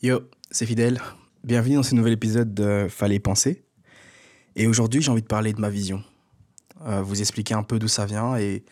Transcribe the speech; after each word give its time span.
Yo, 0.00 0.20
c'est 0.52 0.64
Fidèle. 0.64 1.00
Bienvenue 1.42 1.74
dans 1.74 1.82
ce 1.82 1.92
nouvel 1.92 2.12
épisode 2.12 2.54
de 2.54 2.86
Fallait 2.88 3.18
penser. 3.18 3.64
Et 4.54 4.68
aujourd'hui, 4.68 5.02
j'ai 5.02 5.10
envie 5.10 5.22
de 5.22 5.26
parler 5.26 5.52
de 5.52 5.60
ma 5.60 5.70
vision. 5.70 6.04
Euh, 6.86 7.02
vous 7.02 7.20
expliquer 7.20 7.54
un 7.54 7.64
peu 7.64 7.80
d'où 7.80 7.88
ça 7.88 8.06
vient 8.06 8.36
et 8.36 8.64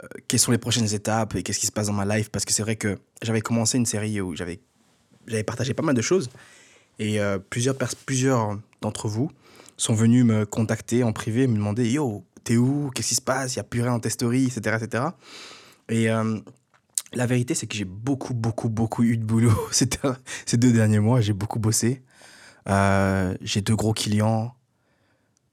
euh, 0.00 0.06
quelles 0.28 0.38
sont 0.38 0.52
les 0.52 0.58
prochaines 0.58 0.94
étapes 0.94 1.34
et 1.34 1.42
qu'est-ce 1.42 1.58
qui 1.58 1.66
se 1.66 1.72
passe 1.72 1.88
dans 1.88 1.92
ma 1.92 2.04
life. 2.04 2.28
Parce 2.28 2.44
que 2.44 2.52
c'est 2.52 2.62
vrai 2.62 2.76
que 2.76 2.98
j'avais 3.20 3.40
commencé 3.40 3.78
une 3.78 3.84
série 3.84 4.20
où 4.20 4.36
j'avais, 4.36 4.60
partagé 5.44 5.74
pas 5.74 5.82
mal 5.82 5.96
de 5.96 6.02
choses. 6.02 6.30
Et 7.00 7.18
euh, 7.18 7.40
plusieurs, 7.40 7.74
plusieurs 8.06 8.60
d'entre 8.80 9.08
vous 9.08 9.28
sont 9.76 9.94
venus 9.94 10.24
me 10.24 10.46
contacter 10.46 11.02
en 11.02 11.12
privé, 11.12 11.48
me 11.48 11.56
demander 11.56 11.90
Yo, 11.90 12.24
t'es 12.44 12.56
où? 12.56 12.92
Qu'est-ce 12.94 13.08
qui 13.08 13.14
se 13.16 13.20
passe? 13.20 13.56
Il 13.56 13.58
n'y 13.58 13.62
a 13.62 13.64
plus 13.64 13.82
rien 13.82 13.90
dans 13.90 13.98
tes 13.98 14.10
stories, 14.10 14.44
etc. 14.44 14.76
etc. 14.80 15.04
Et 15.88 16.08
la 17.14 17.26
vérité, 17.26 17.54
c'est 17.54 17.66
que 17.66 17.76
j'ai 17.76 17.84
beaucoup, 17.84 18.34
beaucoup, 18.34 18.68
beaucoup 18.68 19.02
eu 19.02 19.16
de 19.16 19.24
boulot 19.24 19.52
ces 19.72 20.56
deux 20.56 20.72
derniers 20.72 21.00
mois. 21.00 21.20
J'ai 21.20 21.32
beaucoup 21.32 21.58
bossé. 21.58 22.02
Euh, 22.68 23.34
j'ai 23.40 23.60
deux 23.60 23.76
gros 23.76 23.92
clients. 23.92 24.54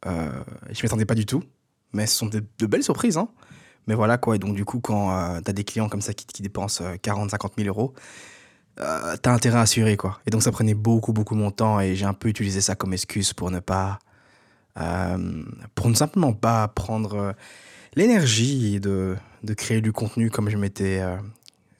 Euh, 0.05 0.43
je 0.71 0.81
m'attendais 0.83 1.05
pas 1.05 1.15
du 1.15 1.25
tout. 1.25 1.43
Mais 1.93 2.05
ce 2.05 2.15
sont 2.15 2.27
de, 2.27 2.43
belles 2.65 2.83
surprises. 2.83 3.17
Hein. 3.17 3.29
Mais 3.87 3.95
voilà 3.95 4.17
quoi. 4.17 4.35
Et 4.35 4.39
donc, 4.39 4.55
du 4.55 4.65
coup, 4.65 4.79
quand 4.79 5.11
euh, 5.11 5.41
tu 5.41 5.49
as 5.49 5.53
des 5.53 5.63
clients 5.63 5.89
comme 5.89 6.01
ça 6.01 6.13
qui, 6.13 6.41
dépensent 6.41 6.83
40, 7.01 7.31
50 7.31 7.53
000 7.57 7.67
euros, 7.67 7.93
euh, 8.79 9.17
tu 9.21 9.27
as 9.27 9.33
intérêt 9.33 9.57
à 9.57 9.61
assurer 9.61 9.97
quoi. 9.97 10.19
Et 10.25 10.29
donc, 10.29 10.43
ça 10.43 10.51
prenait 10.51 10.75
beaucoup, 10.75 11.13
beaucoup 11.13 11.35
mon 11.35 11.51
temps. 11.51 11.79
Et 11.79 11.95
j'ai 11.95 12.05
un 12.05 12.13
peu 12.13 12.29
utilisé 12.29 12.61
ça 12.61 12.75
comme 12.75 12.93
excuse 12.93 13.33
pour 13.33 13.51
ne 13.51 13.59
pas. 13.59 13.99
pour 15.75 15.89
ne 15.89 15.95
simplement 15.95 16.33
pas 16.33 16.67
prendre 16.69 17.35
l'énergie 17.95 18.79
de, 18.79 19.17
de 19.43 19.53
créer 19.53 19.81
du 19.81 19.91
contenu 19.91 20.29
comme 20.29 20.49
je 20.49 20.57
m'étais 20.57 21.01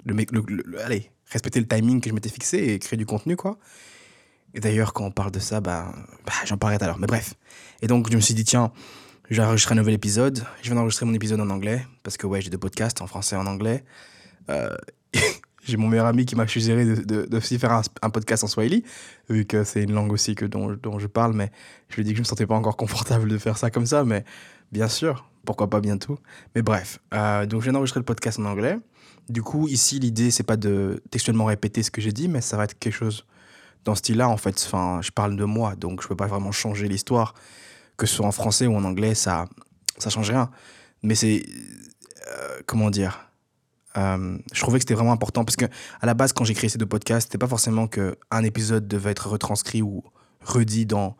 le, 0.05 0.81
allez, 0.83 1.11
respecter 1.31 1.59
le 1.59 1.67
timing 1.67 2.01
que 2.01 2.09
je 2.09 2.15
m'étais 2.15 2.29
fixé 2.29 2.57
et 2.57 2.79
créer 2.79 2.97
du 2.97 3.05
contenu, 3.05 3.35
quoi. 3.35 3.57
Et 4.53 4.59
d'ailleurs, 4.59 4.93
quand 4.93 5.05
on 5.05 5.11
parle 5.11 5.31
de 5.31 5.39
ça, 5.39 5.61
bah, 5.61 5.93
bah 6.25 6.33
j'en 6.45 6.57
parlerai 6.57 6.79
tout 6.79 6.85
à 6.85 6.87
l'heure. 6.87 6.99
Mais 6.99 7.07
bref. 7.07 7.35
Et 7.81 7.87
donc, 7.87 8.09
je 8.09 8.15
me 8.15 8.21
suis 8.21 8.33
dit, 8.33 8.43
tiens, 8.43 8.71
je 9.29 9.39
vais 9.41 9.47
enregistrer 9.47 9.73
un 9.73 9.77
nouvel 9.77 9.93
épisode. 9.93 10.43
Je 10.61 10.67
viens 10.67 10.75
d'enregistrer 10.75 11.05
mon 11.05 11.13
épisode 11.13 11.39
en 11.39 11.49
anglais, 11.49 11.85
parce 12.03 12.17
que 12.17 12.25
ouais, 12.25 12.41
j'ai 12.41 12.49
deux 12.49 12.57
podcasts 12.57 13.01
en 13.01 13.07
français 13.07 13.35
et 13.35 13.39
en 13.39 13.45
anglais. 13.45 13.83
Euh, 14.49 14.75
j'ai 15.63 15.77
mon 15.77 15.87
meilleur 15.87 16.07
ami 16.07 16.25
qui 16.25 16.35
m'a 16.35 16.47
suggéré 16.47 16.83
de, 16.85 17.39
faire 17.39 17.81
un, 18.01 18.09
podcast 18.09 18.43
en 18.43 18.47
Swahili, 18.47 18.83
vu 19.29 19.45
que 19.45 19.63
c'est 19.63 19.83
une 19.83 19.93
langue 19.93 20.11
aussi 20.11 20.33
que, 20.33 20.45
dont, 20.45 20.73
dont, 20.81 20.97
je 20.97 21.07
parle, 21.07 21.33
mais 21.33 21.51
je 21.89 21.95
lui 21.95 22.01
ai 22.01 22.05
dit 22.05 22.11
que 22.11 22.17
je 22.17 22.21
ne 22.21 22.25
me 22.25 22.27
sentais 22.27 22.47
pas 22.47 22.55
encore 22.55 22.77
confortable 22.77 23.29
de 23.29 23.37
faire 23.37 23.57
ça 23.57 23.69
comme 23.69 23.85
ça, 23.85 24.03
mais 24.03 24.25
bien 24.71 24.87
sûr, 24.87 25.29
pourquoi 25.45 25.69
pas 25.69 25.79
bientôt. 25.79 26.19
Mais 26.55 26.61
bref, 26.61 26.99
euh, 27.13 27.45
donc 27.45 27.61
je 27.61 27.65
viens 27.65 27.73
d'enregistrer 27.73 27.99
le 27.99 28.05
podcast 28.05 28.39
en 28.39 28.45
anglais. 28.45 28.77
Du 29.29 29.43
coup, 29.43 29.67
ici, 29.67 29.99
l'idée, 29.99 30.31
c'est 30.31 30.43
pas 30.43 30.57
de 30.57 31.01
textuellement 31.11 31.45
répéter 31.45 31.83
ce 31.83 31.91
que 31.91 32.01
j'ai 32.01 32.11
dit, 32.11 32.27
mais 32.27 32.41
ça 32.41 32.57
va 32.57 32.63
être 32.63 32.77
quelque 32.77 32.93
chose 32.93 33.25
dans 33.85 33.95
ce 33.95 33.99
style-là, 33.99 34.27
en 34.27 34.37
fait. 34.37 34.61
Enfin, 34.65 34.99
je 35.01 35.11
parle 35.11 35.35
de 35.35 35.45
moi, 35.45 35.75
donc 35.75 36.01
je 36.01 36.07
peux 36.07 36.15
pas 36.15 36.27
vraiment 36.27 36.51
changer 36.51 36.87
l'histoire. 36.87 37.33
Que 37.97 38.05
ce 38.05 38.15
soit 38.15 38.25
en 38.25 38.31
français 38.31 38.65
ou 38.65 38.75
en 38.75 38.83
anglais, 38.83 39.13
ça, 39.13 39.45
ça 39.97 40.09
change 40.09 40.29
rien. 40.29 40.49
Mais 41.03 41.15
c'est. 41.15 41.45
Euh, 42.27 42.59
comment 42.65 42.89
dire 42.89 43.29
euh, 43.97 44.37
je 44.53 44.61
trouvais 44.61 44.77
que 44.77 44.83
c'était 44.83 44.93
vraiment 44.93 45.13
important 45.13 45.43
parce 45.43 45.55
que 45.55 45.65
à 45.99 46.05
la 46.05 46.13
base 46.13 46.31
quand 46.31 46.43
j'ai 46.43 46.53
créé 46.53 46.69
ces 46.69 46.77
deux 46.77 46.85
podcasts 46.85 47.27
c'était 47.27 47.39
pas 47.39 47.47
forcément 47.47 47.87
que 47.87 48.17
un 48.29 48.43
épisode 48.43 48.87
devait 48.87 49.11
être 49.11 49.29
retranscrit 49.29 49.81
ou 49.81 50.03
redit 50.43 50.87
en 50.93 51.15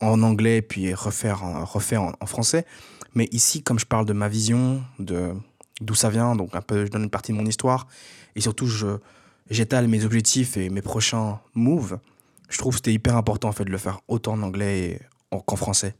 anglais 0.00 0.62
puis 0.62 0.94
refaire 0.94 1.42
refait 1.70 1.98
en, 1.98 2.14
français 2.24 2.64
mais 3.14 3.28
ici 3.32 3.62
comme 3.62 3.78
je 3.78 3.84
parle 3.84 4.06
de 4.06 4.14
ma 4.14 4.28
vision 4.28 4.82
de 4.98 5.34
d'où 5.80 5.94
ça 5.94 6.10
vient, 6.10 6.36
donc 6.36 6.54
un 6.54 6.62
peu 6.62 6.86
je 6.86 6.90
donne 6.90 7.04
une 7.04 7.10
partie 7.10 7.32
de 7.32 7.36
mon 7.36 7.46
histoire, 7.46 7.86
et 8.34 8.40
surtout 8.40 8.68
j'étale 9.50 9.88
mes 9.88 10.04
objectifs 10.04 10.56
et 10.56 10.70
mes 10.70 10.82
prochains 10.82 11.40
moves. 11.54 11.98
Je 12.48 12.58
trouve 12.58 12.74
que 12.74 12.78
c'était 12.78 12.92
hyper 12.92 13.16
important 13.16 13.48
en 13.48 13.52
fait 13.52 13.64
de 13.64 13.70
le 13.70 13.78
faire 13.78 14.00
autant 14.08 14.34
en 14.34 14.42
anglais 14.42 15.00
qu'en 15.30 15.56
français. 15.56 15.96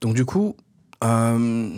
Donc 0.00 0.14
du 0.14 0.24
coup, 0.24 0.56
euh, 1.02 1.70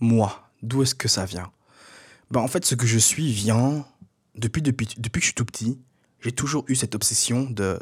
moi, 0.00 0.50
d'où 0.62 0.82
est-ce 0.82 0.94
que 0.94 1.08
ça 1.08 1.24
vient? 1.24 1.50
Ben, 2.30 2.40
En 2.40 2.48
fait, 2.48 2.64
ce 2.64 2.74
que 2.74 2.86
je 2.86 2.98
suis 2.98 3.32
vient 3.32 3.84
depuis, 4.36 4.62
depuis, 4.62 4.88
depuis 4.96 5.20
que 5.20 5.24
je 5.24 5.28
suis 5.28 5.34
tout 5.34 5.44
petit. 5.44 5.78
J'ai 6.20 6.32
toujours 6.32 6.64
eu 6.68 6.74
cette 6.74 6.94
obsession 6.94 7.48
de 7.50 7.78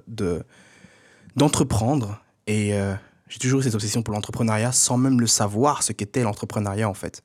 d'entreprendre 1.37 2.21
et 2.47 2.75
euh, 2.75 2.95
j'ai 3.29 3.39
toujours 3.39 3.61
eu 3.61 3.63
cette 3.63 3.75
obsession 3.75 4.03
pour 4.03 4.15
l'entrepreneuriat 4.15 4.73
sans 4.73 4.97
même 4.97 5.21
le 5.21 5.27
savoir 5.27 5.83
ce 5.83 5.93
qu'était 5.93 6.23
l'entrepreneuriat 6.23 6.89
en 6.89 6.95
fait. 6.95 7.23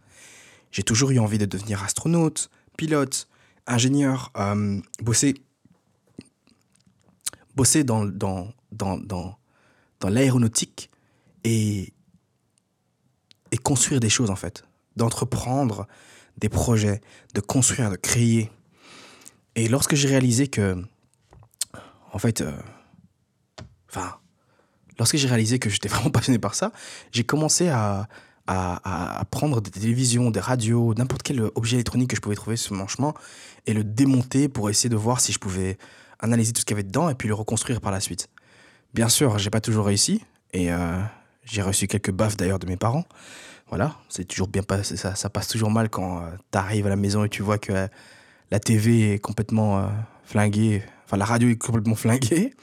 J'ai 0.72 0.84
toujours 0.84 1.12
eu 1.12 1.19
envie 1.19 1.38
de 1.38 1.46
devenir 1.46 1.84
astronaute, 1.84 2.50
pilote, 2.78 3.28
ingénieur, 3.68 4.31
euh, 4.38 4.81
bosser, 5.02 5.36
bosser 7.56 7.84
dans, 7.84 8.06
dans, 8.06 8.50
dans, 8.72 8.97
dans, 8.97 9.38
dans 10.00 10.09
l'aéronautique 10.09 10.90
et, 11.44 11.94
et 13.52 13.58
construire 13.58 14.00
des 14.00 14.09
choses 14.09 14.30
en 14.30 14.35
fait. 14.35 14.66
D'entreprendre 14.96 15.88
des 16.38 16.50
projets, 16.50 17.02
de 17.34 17.41
construire, 17.41 17.91
de 17.91 17.96
créer. 17.96 18.52
Et 19.56 19.68
lorsque 19.68 19.96
j'ai 19.96 20.08
réalisé 20.08 20.47
que, 20.47 20.84
en 22.12 22.20
fait, 22.20 22.41
euh, 22.41 22.52
enfin, 23.90 24.18
lorsque 24.97 25.17
j'ai 25.17 25.27
réalisé 25.27 25.59
que 25.59 25.69
j'étais 25.69 25.89
vraiment 25.93 26.09
passionné 26.09 26.39
par 26.39 26.55
ça, 26.55 26.71
j'ai 27.11 27.23
commencé 27.23 27.69
à, 27.69 28.07
à, 28.47 29.23
prendre 29.31 29.61
des 29.61 29.71
télévisions, 29.71 30.31
des 30.31 30.39
radios, 30.39 30.93
n'importe 30.95 31.23
quel 31.23 31.41
objet 31.55 31.77
électronique 31.77 32.09
que 32.09 32.15
je 32.15 32.21
pouvais 32.21 32.35
trouver 32.35 32.57
sur 32.57 32.73
mon 32.73 32.87
chemin 32.87 33.13
et 33.65 33.73
le 33.73 33.83
démonter 33.83 34.49
pour 34.49 34.69
essayer 34.69 34.89
de 34.89 34.95
voir 34.95 35.19
si 35.19 35.31
je 35.31 35.39
pouvais 35.39 35.77
analyser 36.19 36.53
tout 36.53 36.61
ce 36.61 36.65
qu'il 36.65 36.75
y 36.75 36.79
avait 36.79 36.87
dedans 36.87 37.09
et 37.09 37.15
puis 37.15 37.27
le 37.27 37.33
reconstruire 37.33 37.81
par 37.81 37.91
la 37.91 37.99
suite. 37.99 38.29
Bien 38.93 39.09
sûr, 39.09 39.37
j'ai 39.39 39.49
pas 39.49 39.61
toujours 39.61 39.85
réussi 39.85 40.21
et 40.51 40.71
euh, 40.71 41.01
j'ai 41.45 41.61
reçu 41.61 41.87
quelques 41.87 42.11
baffes 42.11 42.37
d'ailleurs 42.37 42.59
de 42.59 42.67
mes 42.67 42.77
parents. 42.77 43.05
Voilà, 43.69 43.95
c'est 44.09 44.25
toujours 44.25 44.47
bien 44.47 44.61
passé, 44.61 44.97
ça, 44.97 45.15
ça 45.15 45.29
passe 45.29 45.47
toujours 45.47 45.71
mal 45.71 45.89
quand 45.89 46.19
euh, 46.19 46.29
tu 46.51 46.57
arrives 46.57 46.85
à 46.85 46.89
la 46.89 46.95
maison 46.95 47.23
et 47.23 47.29
tu 47.29 47.41
vois 47.41 47.57
que 47.57 47.87
la 48.51 48.59
TV 48.59 49.13
est 49.13 49.19
complètement 49.19 49.79
euh, 49.79 49.87
flinguée, 50.25 50.83
enfin 51.06 51.18
la 51.18 51.25
radio 51.25 51.50
est 51.50 51.56
complètement 51.56 51.96
flinguée, 51.96 52.53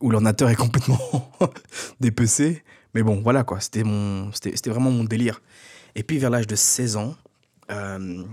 où 0.00 0.10
l'ordinateur 0.10 0.48
est 0.50 0.56
complètement 0.56 1.00
dépecé. 2.00 2.62
Mais 2.94 3.02
bon, 3.02 3.20
voilà 3.22 3.44
quoi, 3.44 3.60
c'était 3.60 3.84
mon, 3.84 4.30
c'était 4.32 4.70
vraiment 4.70 4.90
mon 4.90 5.04
délire. 5.04 5.40
Et 5.94 6.02
puis 6.02 6.18
vers 6.18 6.30
l'âge 6.30 6.46
de 6.46 6.56
16 6.56 6.96
ans, 6.96 7.14
euh, 7.70 8.24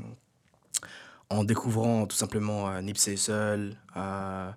en 1.30 1.44
découvrant 1.44 2.06
tout 2.06 2.16
simplement 2.16 2.70
euh, 2.70 2.82
Nipsey 2.82 3.14
Hussle 3.14 3.76
euh, 3.98 4.52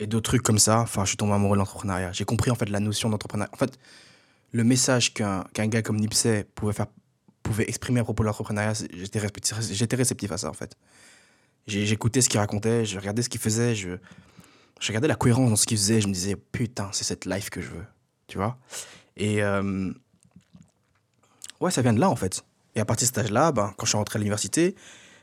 et 0.00 0.06
d'autres 0.06 0.30
trucs 0.30 0.42
comme 0.42 0.58
ça, 0.58 0.80
enfin, 0.80 1.04
je 1.04 1.08
suis 1.08 1.16
tombé 1.16 1.32
amoureux 1.32 1.56
de 1.56 1.60
l'entrepreneuriat. 1.60 2.12
J'ai 2.12 2.24
compris 2.24 2.50
en 2.50 2.54
fait 2.54 2.68
la 2.68 2.80
notion 2.80 3.08
d'entrepreneuriat. 3.08 3.50
En 3.52 3.56
fait, 3.56 3.78
le 4.52 4.64
message 4.64 5.14
qu'un 5.14 5.44
gars 5.54 5.82
comme 5.82 5.96
Nipsey 5.96 6.44
pouvait 6.54 6.72
faire, 6.72 6.86
pouvait 7.42 7.68
exprimer 7.68 8.00
à 8.00 8.04
propos 8.04 8.22
de 8.22 8.26
l'entrepreneuriat, 8.26 8.72
j'étais 8.92 9.18
réceptif 9.96 10.32
à 10.32 10.38
ça 10.38 10.50
en 10.50 10.54
fait. 10.54 10.76
J'écoutais 11.68 12.22
ce 12.22 12.30
qu'il 12.30 12.40
racontait, 12.40 12.86
je 12.86 12.98
regardais 12.98 13.20
ce 13.20 13.28
qu'il 13.28 13.40
faisait, 13.40 13.74
je, 13.74 13.90
regardais 14.86 15.06
la 15.06 15.16
cohérence 15.16 15.50
dans 15.50 15.56
ce 15.56 15.66
qu'il 15.66 15.76
faisait, 15.76 16.00
je 16.00 16.08
me 16.08 16.14
disais, 16.14 16.34
putain, 16.34 16.88
c'est 16.92 17.04
cette 17.04 17.26
life 17.26 17.50
que 17.50 17.60
je 17.60 17.68
veux, 17.68 17.84
tu 18.26 18.38
vois. 18.38 18.56
Et 19.18 19.42
euh, 19.42 19.92
ouais, 21.60 21.70
ça 21.70 21.82
vient 21.82 21.92
de 21.92 22.00
là, 22.00 22.08
en 22.08 22.16
fait. 22.16 22.42
Et 22.74 22.80
à 22.80 22.86
partir 22.86 23.04
de 23.04 23.14
cet 23.14 23.18
âge-là, 23.18 23.52
ben, 23.52 23.74
quand 23.76 23.84
je 23.84 23.90
suis 23.90 23.98
rentré 23.98 24.16
à 24.16 24.20
l'université, 24.20 24.76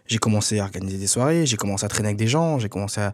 j'ai 0.06 0.20
commencé 0.20 0.60
à 0.60 0.66
organiser 0.66 1.00
des 1.00 1.08
soirées, 1.08 1.48
j'ai 1.48 1.58
commencé 1.58 1.84
à 1.84 1.88
traîner 1.88 2.10
avec 2.10 2.18
des 2.18 2.28
gens, 2.28 2.60
j'ai 2.60 2.70
commencé 2.70 3.02
à, 3.02 3.14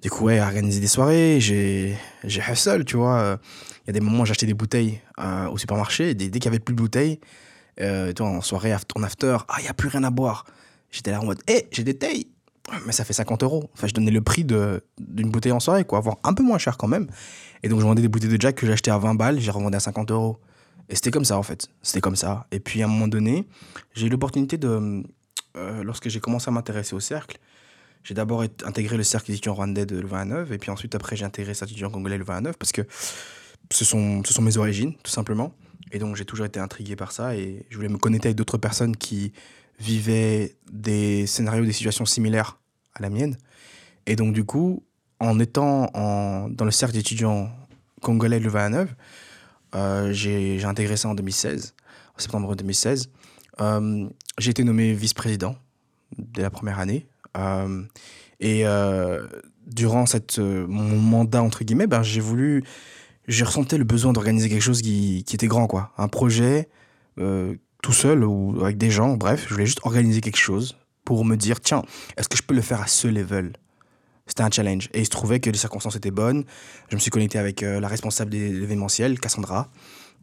du 0.00 0.08
coup, 0.08 0.26
ouais, 0.26 0.38
à 0.38 0.44
organiser 0.44 0.78
des 0.78 0.86
soirées, 0.86 1.40
j'ai, 1.40 1.98
hustle, 2.24 2.84
tu 2.84 2.96
vois. 2.96 3.38
Il 3.84 3.88
y 3.88 3.90
a 3.90 3.92
des 3.92 4.00
moments 4.00 4.22
où 4.22 4.26
j'achetais 4.26 4.46
des 4.46 4.54
bouteilles 4.54 5.00
euh, 5.18 5.48
au 5.48 5.58
supermarché, 5.58 6.14
dès, 6.14 6.30
qu'il 6.30 6.42
n'y 6.42 6.48
avait 6.48 6.58
plus 6.60 6.74
de 6.74 6.80
bouteilles, 6.80 7.18
euh, 7.80 8.12
tu 8.12 8.22
vois, 8.22 8.30
en 8.30 8.40
soirée, 8.42 8.72
en 8.94 9.02
after, 9.02 9.38
ah, 9.48 9.56
il 9.58 9.62
n'y 9.62 9.68
a 9.68 9.74
plus 9.74 9.88
rien 9.88 10.04
à 10.04 10.10
boire. 10.10 10.44
J'étais 10.92 11.10
là 11.10 11.20
en 11.20 11.24
mode, 11.24 11.40
hé, 11.48 11.66
j'ai 11.72 11.82
des 11.82 11.98
tailles, 11.98 12.28
mais 12.86 12.92
ça 12.92 13.04
fait 13.04 13.12
50 13.12 13.42
euros. 13.42 13.70
Enfin, 13.74 13.86
je 13.86 13.94
donnais 13.94 14.10
le 14.10 14.20
prix 14.20 14.44
d'une 14.44 15.30
bouteille 15.30 15.52
en 15.52 15.60
soirée, 15.60 15.84
quoi, 15.84 16.00
voire 16.00 16.16
un 16.24 16.34
peu 16.34 16.42
moins 16.42 16.58
cher 16.58 16.76
quand 16.76 16.88
même. 16.88 17.08
Et 17.62 17.68
donc, 17.68 17.80
je 17.80 17.84
vendais 17.84 18.02
des 18.02 18.08
bouteilles 18.08 18.30
de 18.30 18.40
Jack 18.40 18.56
que 18.56 18.66
j'achetais 18.66 18.90
à 18.90 18.98
20 18.98 19.14
balles, 19.14 19.40
j'ai 19.40 19.50
revendu 19.50 19.76
à 19.76 19.80
50 19.80 20.10
euros. 20.10 20.38
Et 20.88 20.94
c'était 20.94 21.10
comme 21.10 21.24
ça, 21.24 21.38
en 21.38 21.42
fait. 21.42 21.68
C'était 21.82 22.00
comme 22.00 22.16
ça. 22.16 22.46
Et 22.50 22.60
puis, 22.60 22.82
à 22.82 22.86
un 22.86 22.88
moment 22.88 23.08
donné, 23.08 23.46
j'ai 23.94 24.06
eu 24.06 24.10
l'opportunité 24.10 24.58
de. 24.58 25.02
Euh, 25.56 25.84
lorsque 25.84 26.08
j'ai 26.08 26.20
commencé 26.20 26.48
à 26.48 26.50
m'intéresser 26.50 26.94
au 26.94 27.00
cercle, 27.00 27.38
j'ai 28.02 28.14
d'abord 28.14 28.42
intégré 28.64 28.96
le 28.96 29.02
cercle 29.02 29.30
étudiant 29.30 29.54
rwandais 29.54 29.86
de 29.86 29.98
Louvain-la-Neuve, 29.98 30.52
et 30.52 30.58
puis 30.58 30.70
ensuite, 30.70 30.94
après, 30.94 31.16
j'ai 31.16 31.24
intégré 31.24 31.54
cet 31.54 31.70
étudiant 31.70 31.90
congolais 31.90 32.18
Louvain-la-Neuve, 32.18 32.56
parce 32.58 32.72
que 32.72 32.82
ce 33.70 33.84
sont, 33.84 34.22
ce 34.24 34.34
sont 34.34 34.42
mes 34.42 34.56
origines, 34.56 34.94
tout 35.02 35.10
simplement. 35.10 35.54
Et 35.92 35.98
donc, 35.98 36.16
j'ai 36.16 36.24
toujours 36.24 36.44
été 36.44 36.60
intrigué 36.60 36.96
par 36.96 37.12
ça, 37.12 37.36
et 37.36 37.64
je 37.70 37.76
voulais 37.76 37.88
me 37.88 37.98
connecter 37.98 38.28
avec 38.28 38.36
d'autres 38.36 38.58
personnes 38.58 38.96
qui 38.96 39.32
vivaient 39.78 40.56
des 40.70 41.26
scénarios, 41.26 41.64
des 41.64 41.72
situations 41.72 42.06
similaires 42.06 42.58
à 42.94 43.02
la 43.02 43.10
mienne. 43.10 43.36
Et 44.06 44.16
donc, 44.16 44.34
du 44.34 44.44
coup, 44.44 44.84
en 45.20 45.38
étant 45.40 45.90
dans 45.94 46.64
le 46.64 46.70
cercle 46.70 46.94
d'étudiants 46.94 47.50
congolais 48.02 48.38
de 48.38 48.44
Louvain-la-Neuve, 48.44 48.94
euh, 49.74 50.12
j'ai 50.12 50.62
intégré 50.64 50.96
ça 50.96 51.08
en 51.08 51.14
2016, 51.14 51.74
en 52.16 52.20
septembre 52.20 52.54
2016. 52.54 53.10
Euh, 53.60 54.08
j'ai 54.38 54.50
été 54.50 54.64
nommé 54.64 54.92
vice-président 54.92 55.56
dès 56.18 56.42
la 56.42 56.50
première 56.50 56.78
année. 56.78 57.08
Euh, 57.36 57.82
Et 58.40 58.66
euh, 58.66 59.26
durant 59.66 60.06
cette, 60.06 60.38
mon 60.38 60.98
mandat, 60.98 61.42
entre 61.42 61.64
guillemets, 61.64 61.86
ben, 61.86 62.02
j'ai 62.02 62.20
voulu, 62.20 62.64
j'ai 63.26 63.44
ressenti 63.44 63.76
le 63.78 63.84
besoin 63.84 64.12
d'organiser 64.12 64.48
quelque 64.48 64.62
chose 64.62 64.82
qui, 64.82 65.24
qui, 65.24 65.34
était 65.34 65.46
grand, 65.46 65.66
quoi. 65.66 65.92
Un 65.96 66.08
projet, 66.08 66.68
tout 67.84 67.92
seul 67.92 68.24
ou 68.24 68.62
avec 68.62 68.78
des 68.78 68.90
gens, 68.90 69.14
bref, 69.18 69.44
je 69.46 69.52
voulais 69.52 69.66
juste 69.66 69.80
organiser 69.84 70.22
quelque 70.22 70.38
chose 70.38 70.78
pour 71.04 71.22
me 71.26 71.36
dire, 71.36 71.60
tiens, 71.60 71.82
est-ce 72.16 72.30
que 72.30 72.36
je 72.38 72.42
peux 72.42 72.54
le 72.54 72.62
faire 72.62 72.80
à 72.80 72.86
ce 72.86 73.08
level? 73.08 73.52
C'était 74.26 74.42
un 74.42 74.50
challenge. 74.50 74.88
Et 74.94 75.00
il 75.00 75.04
se 75.04 75.10
trouvait 75.10 75.38
que 75.38 75.50
les 75.50 75.58
circonstances 75.58 75.94
étaient 75.94 76.10
bonnes. 76.10 76.44
Je 76.88 76.96
me 76.96 77.00
suis 77.00 77.10
connecté 77.10 77.38
avec 77.38 77.60
la 77.60 77.86
responsable 77.86 78.30
de 78.30 78.38
l'événementiel, 78.38 79.20
Cassandra. 79.20 79.70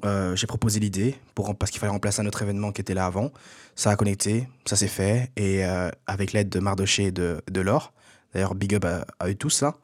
Euh, 0.05 0.35
j'ai 0.35 0.47
proposé 0.47 0.79
l'idée 0.79 1.13
pour 1.35 1.55
parce 1.55 1.69
qu'il 1.69 1.79
fallait 1.79 1.91
remplacer 1.91 2.23
un 2.23 2.25
autre 2.25 2.41
événement 2.41 2.71
qui 2.71 2.81
était 2.81 2.95
là 2.95 3.05
avant. 3.05 3.31
Ça 3.75 3.91
a 3.91 3.95
connecté, 3.95 4.47
ça 4.65 4.75
s'est 4.75 4.87
fait 4.87 5.29
et 5.35 5.63
euh, 5.63 5.91
avec 6.07 6.33
l'aide 6.33 6.49
de 6.49 6.59
Mardoché 6.59 7.05
et 7.05 7.11
de, 7.11 7.43
de 7.47 7.61
Laure, 7.61 7.93
d'ailleurs 8.33 8.55
big 8.55 8.73
up 8.73 8.85
à, 8.85 9.27
eux 9.27 9.35
tous 9.35 9.61
là, 9.61 9.75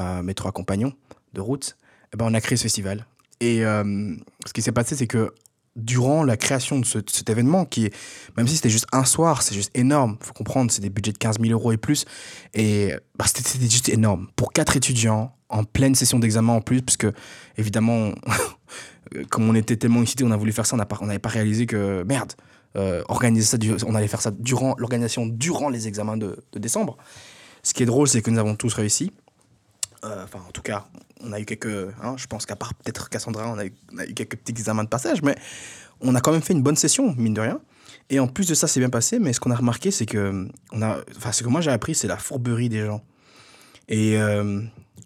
euh, 0.00 0.24
mes 0.24 0.34
trois 0.34 0.50
compagnons 0.50 0.92
de 1.34 1.40
route, 1.40 1.76
eh 2.12 2.16
ben 2.16 2.26
on 2.28 2.34
a 2.34 2.40
créé 2.40 2.56
ce 2.56 2.64
festival. 2.64 3.06
Et 3.38 3.60
ce 3.60 4.52
qui 4.52 4.60
s'est 4.60 4.72
passé, 4.72 4.96
c'est 4.96 5.06
que 5.06 5.32
durant 5.76 6.24
la 6.24 6.36
création 6.36 6.78
de, 6.78 6.84
cet 6.84 7.30
événement, 7.30 7.64
qui 7.64 7.86
est, 7.86 7.94
même 8.36 8.46
si 8.48 8.56
c'était 8.56 8.70
juste 8.70 8.86
un 8.92 9.04
soir, 9.04 9.42
c'est 9.42 9.54
juste 9.54 9.70
énorme. 9.74 10.16
faut 10.20 10.32
comprendre, 10.32 10.70
c'est 10.70 10.82
des 10.82 10.90
budgets 10.90 11.12
de 11.12 11.18
15 11.18 11.38
000 11.40 11.52
euros 11.52 11.72
et 11.72 11.76
plus. 11.76 12.04
Et 12.54 12.92
bah, 13.16 13.26
c'était 13.26 13.68
juste 13.68 13.88
énorme. 13.88 14.28
Pour 14.36 14.52
quatre 14.52 14.76
étudiants, 14.76 15.34
en 15.48 15.64
pleine 15.64 15.94
session 15.94 16.18
d'examen 16.18 16.54
en 16.54 16.60
plus, 16.60 16.82
puisque 16.82 17.06
évidemment, 17.56 18.12
comme 19.30 19.48
on 19.48 19.54
était 19.54 19.76
tellement 19.76 20.02
excités, 20.02 20.24
on 20.24 20.30
a 20.30 20.36
voulu 20.36 20.52
faire 20.52 20.66
ça, 20.66 20.76
on 20.76 21.06
n'avait 21.06 21.18
pas 21.18 21.28
réalisé 21.28 21.66
que, 21.66 22.04
merde, 22.04 22.32
euh, 22.76 23.02
organiser 23.08 23.46
ça, 23.46 23.58
on 23.86 23.94
allait 23.94 24.08
faire 24.08 24.22
ça 24.22 24.30
durant 24.30 24.74
l'organisation, 24.78 25.26
durant 25.26 25.68
les 25.68 25.88
examens 25.88 26.16
de, 26.16 26.38
décembre. 26.54 26.96
Ce 27.62 27.74
qui 27.74 27.82
est 27.82 27.86
drôle, 27.86 28.08
c'est 28.08 28.22
que 28.22 28.30
nous 28.30 28.38
avons 28.38 28.54
tous 28.54 28.72
réussi. 28.74 29.12
Euh, 30.04 30.24
enfin, 30.24 30.38
en 30.48 30.52
tout 30.52 30.62
cas, 30.62 30.86
on 31.22 31.32
a 31.32 31.40
eu 31.40 31.44
quelques. 31.44 31.66
Hein, 32.02 32.14
je 32.16 32.26
pense 32.26 32.46
qu'à 32.46 32.56
part 32.56 32.74
peut-être 32.74 33.08
Cassandra, 33.08 33.48
on 33.48 33.58
a, 33.58 33.66
eu, 33.66 33.72
quelques 34.14 34.36
petits 34.36 34.52
examens 34.52 34.84
de 34.84 34.88
passage, 34.88 35.22
mais 35.22 35.36
on 36.00 36.14
a 36.14 36.20
quand 36.20 36.32
même 36.32 36.42
fait 36.42 36.52
une 36.52 36.62
bonne 36.62 36.76
session, 36.76 37.14
mine 37.16 37.34
de 37.34 37.40
rien. 37.40 37.60
Et 38.08 38.18
en 38.18 38.26
plus 38.26 38.48
de 38.48 38.54
ça, 38.54 38.66
c'est 38.66 38.80
bien 38.80 38.90
passé, 38.90 39.18
mais 39.18 39.32
ce 39.32 39.40
qu'on 39.40 39.50
a 39.50 39.56
remarqué, 39.56 39.90
c'est 39.90 40.06
que. 40.06 40.48
On 40.72 40.82
a, 40.82 40.98
enfin, 41.16 41.32
ce 41.32 41.42
que 41.42 41.48
moi 41.48 41.60
j'ai 41.60 41.70
appris, 41.70 41.94
c'est 41.94 42.08
la 42.08 42.16
fourberie 42.16 42.68
des 42.68 42.84
gens. 42.84 43.02
Et 43.88 44.16
euh, 44.18 44.60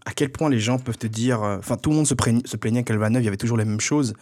à 0.05 0.13
quel 0.13 0.31
point 0.31 0.49
les 0.49 0.61
gens 0.61 0.79
peuvent 0.79 0.99
te 0.99 1.07
dire. 1.07 1.43
Euh, 1.43 1.59
enfin, 1.59 1.77
tout 1.77 1.91
le 1.91 1.97
monde 1.97 2.07
se, 2.07 2.15
plaignait 2.15 2.85
qu'à 2.85 2.95
Louvain-Neuve, 2.95 3.23
il 3.23 3.27
y 3.27 3.29
avait 3.29 3.37
toujours 3.37 3.59
les 3.59 3.65
mêmes 3.65 3.81
choses. 3.81 4.15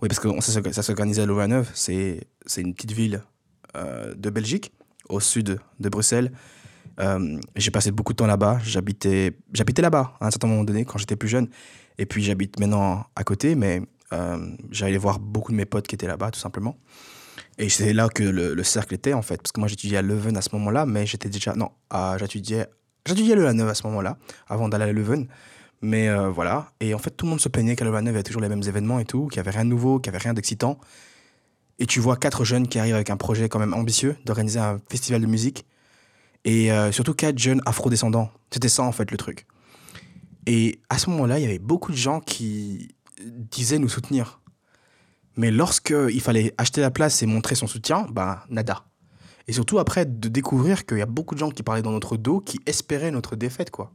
Oui, 0.00 0.08
parce 0.08 0.20
que 0.20 0.28
ça, 0.40 0.60
ça 0.72 0.82
s'organisait 0.82 1.22
à 1.22 1.26
Louvain-Neuve. 1.26 1.70
C'est 1.74 2.26
une 2.56 2.74
petite 2.74 2.92
ville 2.92 3.22
euh, 3.76 4.14
de 4.14 4.30
Belgique, 4.30 4.72
au 5.08 5.20
sud 5.20 5.58
de 5.80 5.88
Bruxelles. 5.88 6.32
Euh, 7.00 7.38
j'ai 7.56 7.70
passé 7.70 7.90
beaucoup 7.90 8.12
de 8.12 8.16
temps 8.16 8.26
là-bas. 8.26 8.58
J'habitais 8.62 9.32
là-bas 9.78 10.14
à 10.20 10.26
un 10.26 10.30
certain 10.30 10.48
moment 10.48 10.64
donné, 10.64 10.84
quand 10.84 10.98
j'étais 10.98 11.16
plus 11.16 11.28
jeune. 11.28 11.48
Et 11.98 12.06
puis 12.06 12.22
j'habite 12.22 12.58
maintenant 12.58 13.06
à 13.16 13.24
côté, 13.24 13.54
mais 13.54 13.82
j'allais 14.70 14.96
voir 14.96 15.18
beaucoup 15.18 15.50
de 15.50 15.56
mes 15.56 15.64
potes 15.64 15.88
qui 15.88 15.96
étaient 15.96 16.06
là-bas, 16.06 16.30
tout 16.30 16.38
simplement. 16.38 16.76
Et 17.58 17.68
c'est 17.68 17.92
là 17.92 18.08
que 18.08 18.22
le, 18.22 18.62
cercle 18.62 18.94
était, 18.94 19.12
en 19.12 19.22
fait. 19.22 19.38
Parce 19.38 19.50
que 19.50 19.58
moi, 19.58 19.68
j'étudiais 19.68 19.98
à 19.98 20.02
Leuven 20.02 20.36
à 20.36 20.42
ce 20.42 20.50
moment-là, 20.52 20.86
mais 20.86 21.04
j'étais 21.04 21.28
déjà. 21.28 21.54
Non, 21.54 21.70
j'étudiais 22.18 22.68
J'étudiais 23.06 23.34
le 23.34 23.42
La 23.42 23.68
à 23.68 23.74
ce 23.74 23.86
moment-là, 23.86 24.16
avant 24.48 24.68
d'aller 24.70 24.84
à 24.84 24.92
Leuven. 24.92 25.28
Mais 25.82 26.08
euh, 26.08 26.30
voilà. 26.30 26.72
Et 26.80 26.94
en 26.94 26.98
fait, 26.98 27.10
tout 27.10 27.26
le 27.26 27.30
monde 27.30 27.40
se 27.40 27.50
plaignait 27.50 27.76
qu'à 27.76 27.84
Leuven, 27.84 28.04
il 28.04 28.06
y 28.06 28.10
avait 28.10 28.22
toujours 28.22 28.40
les 28.40 28.48
mêmes 28.48 28.62
événements 28.62 28.98
et 28.98 29.04
tout, 29.04 29.28
qu'il 29.28 29.42
n'y 29.42 29.46
avait 29.46 29.54
rien 29.54 29.66
de 29.66 29.70
nouveau, 29.70 29.98
qu'il 29.98 30.10
n'y 30.10 30.16
avait 30.16 30.22
rien 30.22 30.32
d'excitant. 30.32 30.78
Et 31.78 31.84
tu 31.84 32.00
vois 32.00 32.16
quatre 32.16 32.44
jeunes 32.44 32.66
qui 32.66 32.78
arrivent 32.78 32.94
avec 32.94 33.10
un 33.10 33.18
projet 33.18 33.50
quand 33.50 33.58
même 33.58 33.74
ambitieux 33.74 34.16
d'organiser 34.24 34.58
un 34.58 34.80
festival 34.88 35.20
de 35.20 35.26
musique. 35.26 35.66
Et 36.44 36.70
euh, 36.70 36.92
surtout 36.92 37.14
quatre 37.14 37.38
jeunes 37.38 37.62
afro-descendants. 37.66 38.30
C'était 38.50 38.68
ça, 38.68 38.82
en 38.82 38.92
fait, 38.92 39.10
le 39.10 39.16
truc. 39.16 39.46
Et 40.46 40.80
à 40.90 40.98
ce 40.98 41.08
moment-là, 41.10 41.38
il 41.38 41.42
y 41.42 41.46
avait 41.46 41.58
beaucoup 41.58 41.90
de 41.90 41.96
gens 41.96 42.20
qui 42.20 42.94
disaient 43.24 43.78
nous 43.78 43.88
soutenir. 43.88 44.40
Mais 45.36 45.50
lorsqu'il 45.50 46.20
fallait 46.20 46.54
acheter 46.58 46.80
la 46.80 46.90
place 46.90 47.22
et 47.22 47.26
montrer 47.26 47.54
son 47.54 47.66
soutien, 47.66 48.06
ben, 48.10 48.40
nada. 48.50 48.84
Et 49.48 49.52
surtout 49.52 49.78
après 49.78 50.06
de 50.06 50.28
découvrir 50.28 50.86
qu'il 50.86 50.98
y 50.98 51.02
a 51.02 51.06
beaucoup 51.06 51.34
de 51.34 51.40
gens 51.40 51.50
qui 51.50 51.62
parlaient 51.62 51.82
dans 51.82 51.90
notre 51.90 52.16
dos, 52.16 52.40
qui 52.40 52.60
espéraient 52.66 53.10
notre 53.10 53.36
défaite, 53.36 53.70
quoi. 53.70 53.92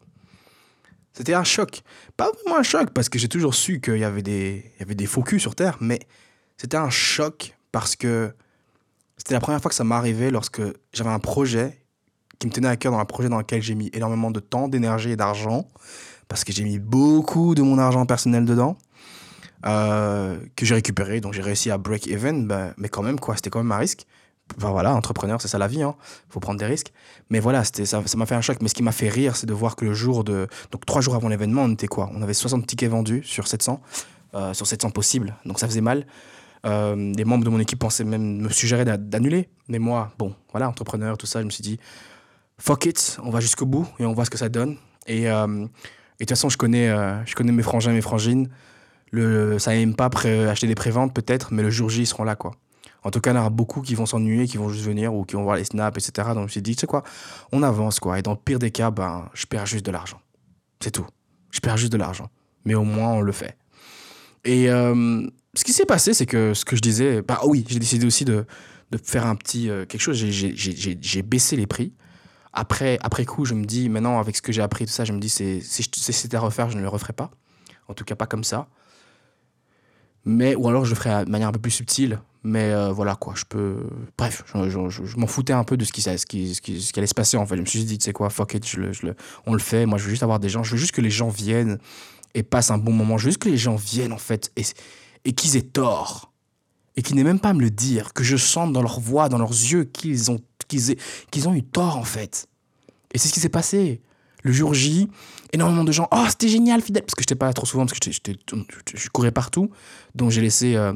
C'était 1.14 1.34
un 1.34 1.44
choc. 1.44 1.82
Pas 2.18 2.32
vraiment 2.32 2.60
un 2.60 2.64
choc, 2.64 2.92
parce 2.92 3.10
que 3.10 3.18
j'ai 3.18 3.28
toujours 3.28 3.56
su 3.56 3.82
qu'il 3.82 3.98
y 3.98 4.04
avait 4.04 4.22
des, 4.22 4.72
il 4.76 4.80
y 4.80 4.84
avait 4.84 4.96
des 4.96 5.08
faux 5.08 5.24
culs 5.24 5.40
sur 5.40 5.56
Terre, 5.56 5.78
mais 5.82 6.00
c'était 6.58 6.78
un 6.78 6.90
choc 6.90 7.58
parce 7.72 7.96
que 7.96 8.34
c'était 9.18 9.34
la 9.34 9.40
première 9.40 9.62
fois 9.62 9.70
que 9.70 9.76
ça 9.76 9.84
m'arrivait 9.84 10.32
lorsque 10.32 10.62
j'avais 10.94 11.10
un 11.10 11.20
projet 11.20 11.84
qui 12.40 12.48
me 12.48 12.52
tenait 12.52 12.68
à 12.68 12.78
cœur 12.78 12.92
dans 12.92 13.00
un 13.00 13.06
projet 13.06 13.30
dans 13.30 13.38
lequel 13.38 13.62
j'ai 13.62 13.76
mis 13.76 13.90
énormément 13.94 14.32
de 14.32 14.40
temps, 14.40 14.68
d'énergie 14.68 15.12
et 15.12 15.16
d'argent, 15.16 15.68
parce 16.28 16.44
que 16.44 16.54
j'ai 16.54 16.64
mis 16.64 16.80
beaucoup 16.80 17.54
de 17.54 17.62
mon 17.62 17.78
argent 17.78 18.06
personnel 18.06 18.46
dedans, 18.46 18.78
euh, 19.66 20.40
que 20.56 20.66
j'ai 20.66 20.76
récupéré, 20.76 21.20
donc 21.20 21.34
j'ai 21.34 21.42
réussi 21.42 21.70
à 21.70 21.78
break 21.78 22.08
even, 22.08 22.48
ben, 22.48 22.74
mais 22.78 22.88
quand 22.88 23.04
même, 23.04 23.20
quoi, 23.20 23.36
c'était 23.36 23.50
quand 23.50 23.60
même 23.60 23.72
un 23.72 23.78
risque. 23.78 24.06
Enfin 24.58 24.72
voilà, 24.72 24.96
entrepreneur, 24.96 25.40
c'est 25.42 25.48
ça 25.48 25.58
la 25.58 25.68
vie, 25.68 25.84
hein. 25.84 25.96
faut 26.30 26.40
prendre 26.40 26.60
des 26.60 26.66
risques. 26.66 26.92
Mais 27.30 27.40
voilà, 27.40 27.64
c'était 27.64 27.86
ça, 27.86 28.02
ça 28.06 28.18
m'a 28.18 28.26
fait 28.26 28.36
un 28.36 28.42
choc. 28.42 28.58
Mais 28.62 28.68
ce 28.68 28.74
qui 28.74 28.82
m'a 28.82 28.92
fait 28.92 29.10
rire, 29.10 29.36
c'est 29.36 29.46
de 29.46 29.54
voir 29.54 29.76
que 29.76 29.86
le 29.86 29.94
jour 29.94 30.24
de. 30.24 30.48
Donc 30.72 30.86
trois 30.88 31.02
jours 31.02 31.14
avant 31.16 31.28
l'événement, 31.28 31.64
on 31.64 31.72
était 31.72 31.88
quoi? 31.88 32.10
On 32.16 32.22
avait 32.24 32.34
60 32.34 32.66
tickets 32.66 32.90
vendus 32.90 33.22
sur 33.24 33.48
700, 33.48 33.80
euh, 34.34 34.54
sur 34.56 34.66
700 34.66 34.90
possibles. 34.90 35.36
Donc 35.46 35.60
ça 35.60 35.68
faisait 35.68 35.82
mal. 35.82 36.08
Euh, 36.66 37.14
des 37.14 37.26
membres 37.26 37.46
de 37.46 37.50
mon 37.50 37.60
équipe 37.60 37.80
pensaient 37.80 38.04
même 38.04 38.42
me 38.42 38.50
suggérer 38.50 38.86
d'annuler. 38.86 39.50
Mais 39.68 39.80
moi, 39.80 40.12
bon, 40.18 40.34
voilà, 40.52 40.68
entrepreneur, 40.68 41.18
tout 41.18 41.28
ça, 41.28 41.42
je 41.42 41.46
me 41.46 41.52
suis 41.52 41.62
dit, 41.62 41.80
fuck 42.60 42.86
it, 42.86 43.18
on 43.24 43.32
va 43.32 43.40
jusqu'au 43.40 43.66
bout 43.66 43.88
et 44.00 44.06
on 44.06 44.14
voit 44.14 44.26
ce 44.26 44.30
que 44.30 44.38
ça 44.38 44.50
donne. 44.50 44.78
Et, 45.08 45.30
euh, 45.30 45.48
de 45.48 45.68
toute 46.20 46.30
façon, 46.30 46.50
je 46.50 46.58
connais, 46.58 46.90
je 47.26 47.34
connais 47.34 47.54
mes 47.54 47.64
frangins, 47.64 47.94
mes 47.94 48.02
frangines. 48.02 48.50
Le, 49.12 49.58
ça 49.58 49.72
n'aime 49.72 49.96
pas 49.96 50.10
acheter 50.50 50.68
des 50.68 50.76
préventes 50.76 51.16
peut-être, 51.16 51.54
mais 51.54 51.64
le 51.64 51.70
jour 51.70 51.90
J, 51.90 52.02
ils 52.02 52.06
seront 52.06 52.26
là, 52.26 52.36
quoi. 52.36 52.52
En 53.04 53.12
tout 53.12 53.22
cas, 53.22 53.32
il 53.32 53.36
y 53.36 53.38
en 53.38 53.42
aura 53.42 53.50
beaucoup 53.50 53.82
qui 53.82 53.96
vont 53.96 54.06
s'ennuyer, 54.06 54.46
qui 54.48 54.58
vont 54.58 54.70
juste 54.70 54.86
venir 54.86 55.14
ou 55.14 55.24
qui 55.24 55.36
vont 55.36 55.44
voir 55.44 55.56
les 55.56 55.64
snaps, 55.64 55.98
etc. 55.98 56.30
Donc 56.30 56.40
je 56.40 56.44
me 56.44 56.48
suis 56.50 56.62
dit, 56.62 56.76
tu 56.76 56.82
sais 56.82 56.88
quoi, 56.88 57.04
on 57.52 57.64
avance, 57.64 58.00
quoi. 58.00 58.20
Et 58.20 58.22
dans 58.22 58.32
le 58.32 58.38
pire 58.38 58.60
des 58.60 58.72
cas, 58.72 58.92
ben, 58.92 59.30
je 59.34 59.46
perds 59.46 59.66
juste 59.66 59.86
de 59.86 59.92
l'argent. 59.92 60.20
C'est 60.82 60.92
tout. 60.92 61.08
Je 61.52 61.60
perds 61.60 61.78
juste 61.78 61.92
de 61.92 61.98
l'argent. 61.98 62.30
Mais 62.66 62.76
au 62.76 62.84
moins, 62.84 63.14
on 63.14 63.22
le 63.22 63.32
fait. 63.32 63.58
Et 64.44 64.70
euh, 64.70 65.26
ce 65.54 65.64
qui 65.64 65.74
s'est 65.74 65.86
passé, 65.86 66.14
c'est 66.14 66.26
que 66.26 66.54
ce 66.54 66.66
que 66.66 66.76
je 66.76 66.82
disais, 66.82 67.22
bah 67.22 67.40
oui, 67.46 67.66
j'ai 67.68 67.80
décidé 67.80 68.06
aussi 68.06 68.26
de, 68.26 68.46
de, 68.92 68.98
faire 68.98 69.26
un 69.26 69.36
petit 69.36 69.70
euh, 69.70 69.86
quelque 69.86 70.02
chose. 70.02 70.18
J'ai 70.18 71.22
baissé 71.22 71.56
les 71.56 71.68
prix. 71.68 71.94
Après, 72.54 72.98
après 73.02 73.26
coup, 73.26 73.46
je 73.46 73.54
me 73.54 73.66
dis, 73.66 73.90
maintenant, 73.90 74.20
avec 74.20 74.36
ce 74.36 74.42
que 74.42 74.52
j'ai 74.52 74.62
appris, 74.62 74.86
tout 74.86 74.92
ça, 74.92 75.06
je 75.06 75.14
me 75.14 75.20
dis, 75.20 75.30
si 75.30 75.62
c'était 75.62 76.38
à 76.38 76.40
refaire, 76.40 76.70
je 76.70 76.78
ne 76.78 76.82
le 76.82 76.90
referais 76.90 77.14
pas. 77.14 77.32
En 77.88 77.94
tout 77.94 78.04
cas, 78.04 78.16
pas 78.16 78.26
comme 78.26 78.44
ça. 78.44 78.68
Mais, 80.26 80.56
ou 80.56 80.68
alors 80.68 80.86
je 80.86 80.92
le 80.92 80.96
ferais 80.96 81.26
de 81.26 81.30
manière 81.30 81.48
un 81.48 81.52
peu 81.52 81.60
plus 81.60 81.72
subtile. 81.72 82.20
Mais 82.44 82.72
euh, 82.72 82.92
voilà 82.92 83.16
quoi, 83.16 83.34
je 83.36 83.44
peux. 83.44 83.90
Bref, 84.18 84.44
je, 84.54 85.18
m'en 85.18 85.28
foutais 85.28 85.52
un 85.52 85.66
peu 85.66 85.76
de 85.76 85.84
ce 85.84 85.92
qui, 85.92 86.02
ce, 86.02 86.26
qui, 86.26 86.56
ce, 86.56 86.62
qui, 86.62 86.82
ce 86.82 86.94
qui 86.94 87.00
allait 87.00 87.08
se 87.08 87.14
passer 87.14 87.36
en 87.36 87.46
fait. 87.46 87.58
Je 87.58 87.62
me 87.62 87.66
suis 87.66 87.84
dit, 87.84 87.98
tu 87.98 88.06
sais 88.06 88.14
quoi, 88.14 88.30
fuck 88.30 88.54
it, 88.54 88.74
le, 88.76 88.92
le, 89.04 89.16
on 89.46 89.54
le 89.54 89.60
fait. 89.60 89.86
Moi, 89.86 89.98
je 89.98 90.06
veux 90.06 90.10
juste 90.10 90.24
avoir 90.24 90.40
des 90.40 90.48
gens, 90.48 90.64
je 90.64 90.72
veux 90.72 90.78
juste 90.78 90.94
que 90.94 91.02
les 91.02 91.10
gens 91.10 91.28
viennent 91.28 91.80
et 92.36 92.44
passent 92.44 92.72
un 92.72 92.78
bon 92.78 92.94
moment. 92.94 93.18
Je 93.18 93.26
veux 93.26 93.32
juste 93.32 93.42
que 93.42 93.50
les 93.50 93.58
gens 93.58 93.76
viennent 93.76 94.14
en 94.14 94.18
fait 94.18 94.52
et, 94.56 94.64
et 95.26 95.34
qu'ils 95.34 95.58
aient 95.58 95.62
tort. 95.62 96.32
Et 96.96 97.02
qu'ils 97.02 97.16
n'aient 97.18 97.24
même 97.24 97.40
pas 97.40 97.50
à 97.50 97.54
me 97.54 97.62
le 97.62 97.72
dire, 97.72 98.14
que 98.14 98.24
je 98.24 98.38
sente 98.38 98.74
dans 98.74 98.82
leur 98.82 99.00
voix, 99.00 99.30
dans 99.30 99.38
leurs 99.38 99.52
yeux 99.52 99.84
qu'ils 99.84 100.32
ont, 100.32 100.40
qu'ils 100.70 101.48
ont 101.48 101.54
eu 101.54 101.64
tort 101.64 101.98
en 101.98 102.04
fait. 102.04 102.48
Et 103.14 103.18
c'est 103.18 103.28
ce 103.28 103.34
qui 103.34 103.40
s'est 103.40 103.50
passé. 103.50 104.02
Le 104.42 104.54
jour 104.54 104.74
J, 104.74 105.10
énormément 105.52 105.84
de 105.84 105.92
gens, 105.92 106.08
oh 106.12 106.26
c'était 106.30 106.48
génial, 106.48 106.82
fidèle, 106.82 107.04
parce 107.04 107.16
que 107.16 107.22
je 107.22 107.26
n'étais 107.26 107.36
pas 107.36 107.52
trop 107.52 107.66
souvent, 107.66 107.86
parce 107.86 108.00
que 108.00 108.12
je 108.12 109.10
courais 109.10 109.32
partout. 109.32 109.70
Donc 110.16 110.32
j'ai 110.32 110.42
laissé. 110.42 110.76
Euh, 110.76 110.94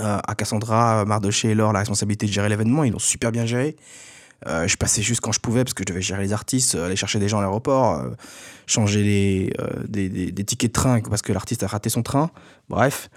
euh, 0.00 0.18
à 0.26 0.34
Cassandra, 0.34 1.04
Mardoché 1.04 1.50
et 1.50 1.54
Laure 1.54 1.72
la 1.72 1.78
responsabilité 1.78 2.26
de 2.26 2.32
gérer 2.32 2.48
l'événement. 2.48 2.82
Ils 2.82 2.92
l'ont 2.92 2.98
super 2.98 3.30
bien 3.30 3.46
géré. 3.46 3.76
Euh, 4.48 4.66
je 4.66 4.76
passais 4.76 5.02
juste 5.02 5.20
quand 5.20 5.30
je 5.30 5.38
pouvais 5.38 5.62
parce 5.62 5.72
que 5.72 5.84
je 5.86 5.92
devais 5.92 6.02
gérer 6.02 6.20
les 6.20 6.32
artistes, 6.32 6.74
aller 6.74 6.96
chercher 6.96 7.20
des 7.20 7.28
gens 7.28 7.38
à 7.38 7.42
l'aéroport, 7.42 8.02
changer 8.66 9.52
des, 9.88 10.08
des, 10.32 10.44
tickets 10.44 10.70
de 10.70 10.72
train 10.72 11.00
parce 11.00 11.22
que 11.22 11.32
l'artiste 11.32 11.62
a 11.62 11.68
raté 11.68 11.90
son 11.90 12.02
train. 12.02 12.32
Bref, 12.68 13.08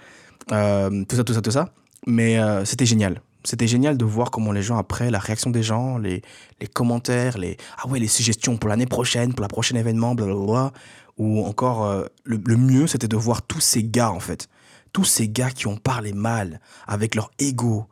tout 0.46 1.16
ça, 1.16 1.24
tout 1.24 1.34
ça, 1.34 1.42
tout 1.42 1.50
ça. 1.50 1.68
Mais 2.06 2.38
c'était 2.64 2.86
génial. 2.86 3.22
C'était 3.44 3.66
génial 3.66 3.96
de 3.96 4.04
voir 4.04 4.30
comment 4.30 4.52
les 4.52 4.62
gens, 4.62 4.76
après, 4.76 5.10
la 5.10 5.18
réaction 5.18 5.50
des 5.50 5.62
gens, 5.62 5.96
les, 5.96 6.22
les 6.60 6.66
commentaires, 6.66 7.38
les, 7.38 7.56
ah 7.78 7.88
ouais, 7.88 7.98
les 7.98 8.08
suggestions 8.08 8.56
pour 8.56 8.68
l'année 8.68 8.86
prochaine, 8.86 9.32
pour 9.32 9.42
la 9.42 9.48
prochaine 9.48 9.76
événement, 9.76 10.14
blablabla. 10.14 10.72
Ou 11.18 11.44
encore, 11.44 12.04
le, 12.24 12.40
le 12.44 12.56
mieux, 12.56 12.86
c'était 12.86 13.08
de 13.08 13.16
voir 13.16 13.42
tous 13.42 13.60
ces 13.60 13.82
gars, 13.82 14.10
en 14.10 14.20
fait 14.20 14.48
tous 14.92 15.04
ces 15.04 15.28
gars 15.28 15.50
qui 15.50 15.66
ont 15.66 15.76
parlé 15.76 16.12
mal 16.12 16.60
avec 16.86 17.14
leur 17.14 17.30
ego, 17.38 17.86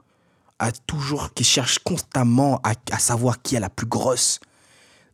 à 0.59 0.73
toujours, 0.73 1.33
qui 1.35 1.45
cherchent 1.45 1.79
constamment 1.79 2.61
à, 2.63 2.99
savoir 2.99 3.43
qui 3.43 3.57
est 3.57 3.61
la 3.61 3.71
plus 3.71 3.87
grosse, 3.87 4.41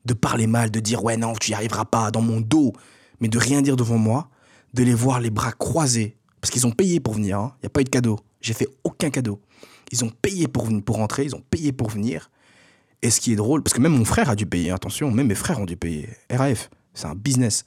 de 0.05 0.15
parler 0.15 0.47
mal, 0.47 0.71
de 0.71 0.81
dire 0.81 1.05
ouais 1.05 1.17
non, 1.17 1.35
tu 1.35 1.51
n'y 1.51 1.55
arriveras 1.55 1.85
pas 1.85 2.11
dans 2.11 2.23
mon 2.23 2.41
dos, 2.41 2.73
mais 3.21 3.29
de 3.29 3.39
rien 3.39 3.63
dire 3.63 3.77
devant 3.77 3.99
moi, 3.99 4.29
de 4.75 4.83
les 4.83 4.95
voir 4.95 5.21
les 5.21 5.31
bras 5.31 5.53
croisés, 5.53 6.17
parce 6.41 6.51
qu'ils 6.51 6.67
ont 6.67 6.73
payé 6.73 7.01
pour 7.01 7.15
venir, 7.15 7.39
hein. 7.39 7.53
il 7.59 7.65
n'y 7.65 7.67
a 7.67 7.71
pas 7.71 7.81
eu 7.81 7.85
de 7.85 7.91
cadeau, 7.91 8.19
j'ai 8.41 8.55
fait 8.55 8.69
aucun 8.85 9.11
cadeau. 9.11 9.41
Ils 9.93 10.05
ont 10.05 10.11
payé 10.11 10.49
pour, 10.49 10.69
pour 10.85 10.97
rentrer, 10.97 11.25
ils 11.25 11.37
ont 11.37 11.43
payé 11.51 11.73
pour 11.73 11.91
venir, 11.91 12.31
Et 13.03 13.11
ce 13.11 13.21
qui 13.21 13.33
est 13.33 13.37
drôle, 13.37 13.63
parce 13.63 13.75
que 13.75 13.81
même 13.81 13.93
mon 13.97 14.05
frère 14.05 14.31
a 14.31 14.35
dû 14.35 14.47
payer, 14.47 14.71
attention, 14.71 15.11
même 15.11 15.27
mes 15.27 15.35
frères 15.35 15.61
ont 15.61 15.67
dû 15.67 15.77
payer. 15.77 16.09
RAF, 16.31 16.71
c'est 16.95 17.07
un 17.07 17.15
business. 17.15 17.65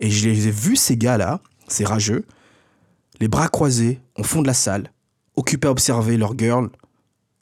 Et 0.00 0.10
je 0.10 0.28
les 0.28 0.48
ai 0.48 0.50
vus, 0.50 0.76
ces 0.76 0.96
gars-là, 0.96 1.40
ces 1.68 1.84
rageux, 1.84 2.24
les 3.20 3.28
bras 3.28 3.48
croisés, 3.48 4.00
au 4.16 4.22
fond 4.22 4.42
de 4.42 4.46
la 4.46 4.54
salle, 4.54 4.90
occupés 5.36 5.68
à 5.68 5.70
observer 5.70 6.16
leur 6.16 6.36
girl, 6.38 6.70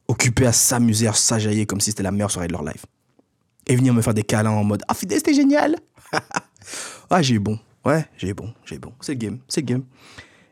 occupés 0.08 0.46
à 0.46 0.52
s'amuser, 0.52 1.06
à 1.06 1.12
s'ajailler 1.12 1.66
comme 1.66 1.80
si 1.80 1.90
c'était 1.90 2.02
la 2.02 2.10
meilleure 2.10 2.30
soirée 2.30 2.48
de 2.48 2.52
leur 2.52 2.64
life. 2.64 2.86
Et 3.66 3.76
venir 3.76 3.94
me 3.94 4.02
faire 4.02 4.14
des 4.14 4.24
câlins 4.24 4.50
en 4.50 4.64
mode 4.64 4.82
Ah, 4.88 4.94
Fidel, 4.94 5.18
c'était 5.18 5.34
génial 5.34 5.76
Ah, 7.10 7.22
j'ai 7.22 7.34
eu 7.34 7.38
bon. 7.38 7.58
Ouais, 7.84 8.06
j'ai 8.16 8.28
eu 8.28 8.34
bon, 8.34 8.52
j'ai 8.64 8.76
eu 8.76 8.78
bon. 8.78 8.92
C'est 9.00 9.12
le 9.12 9.18
game, 9.18 9.38
c'est 9.48 9.60
le 9.60 9.66
game. 9.66 9.84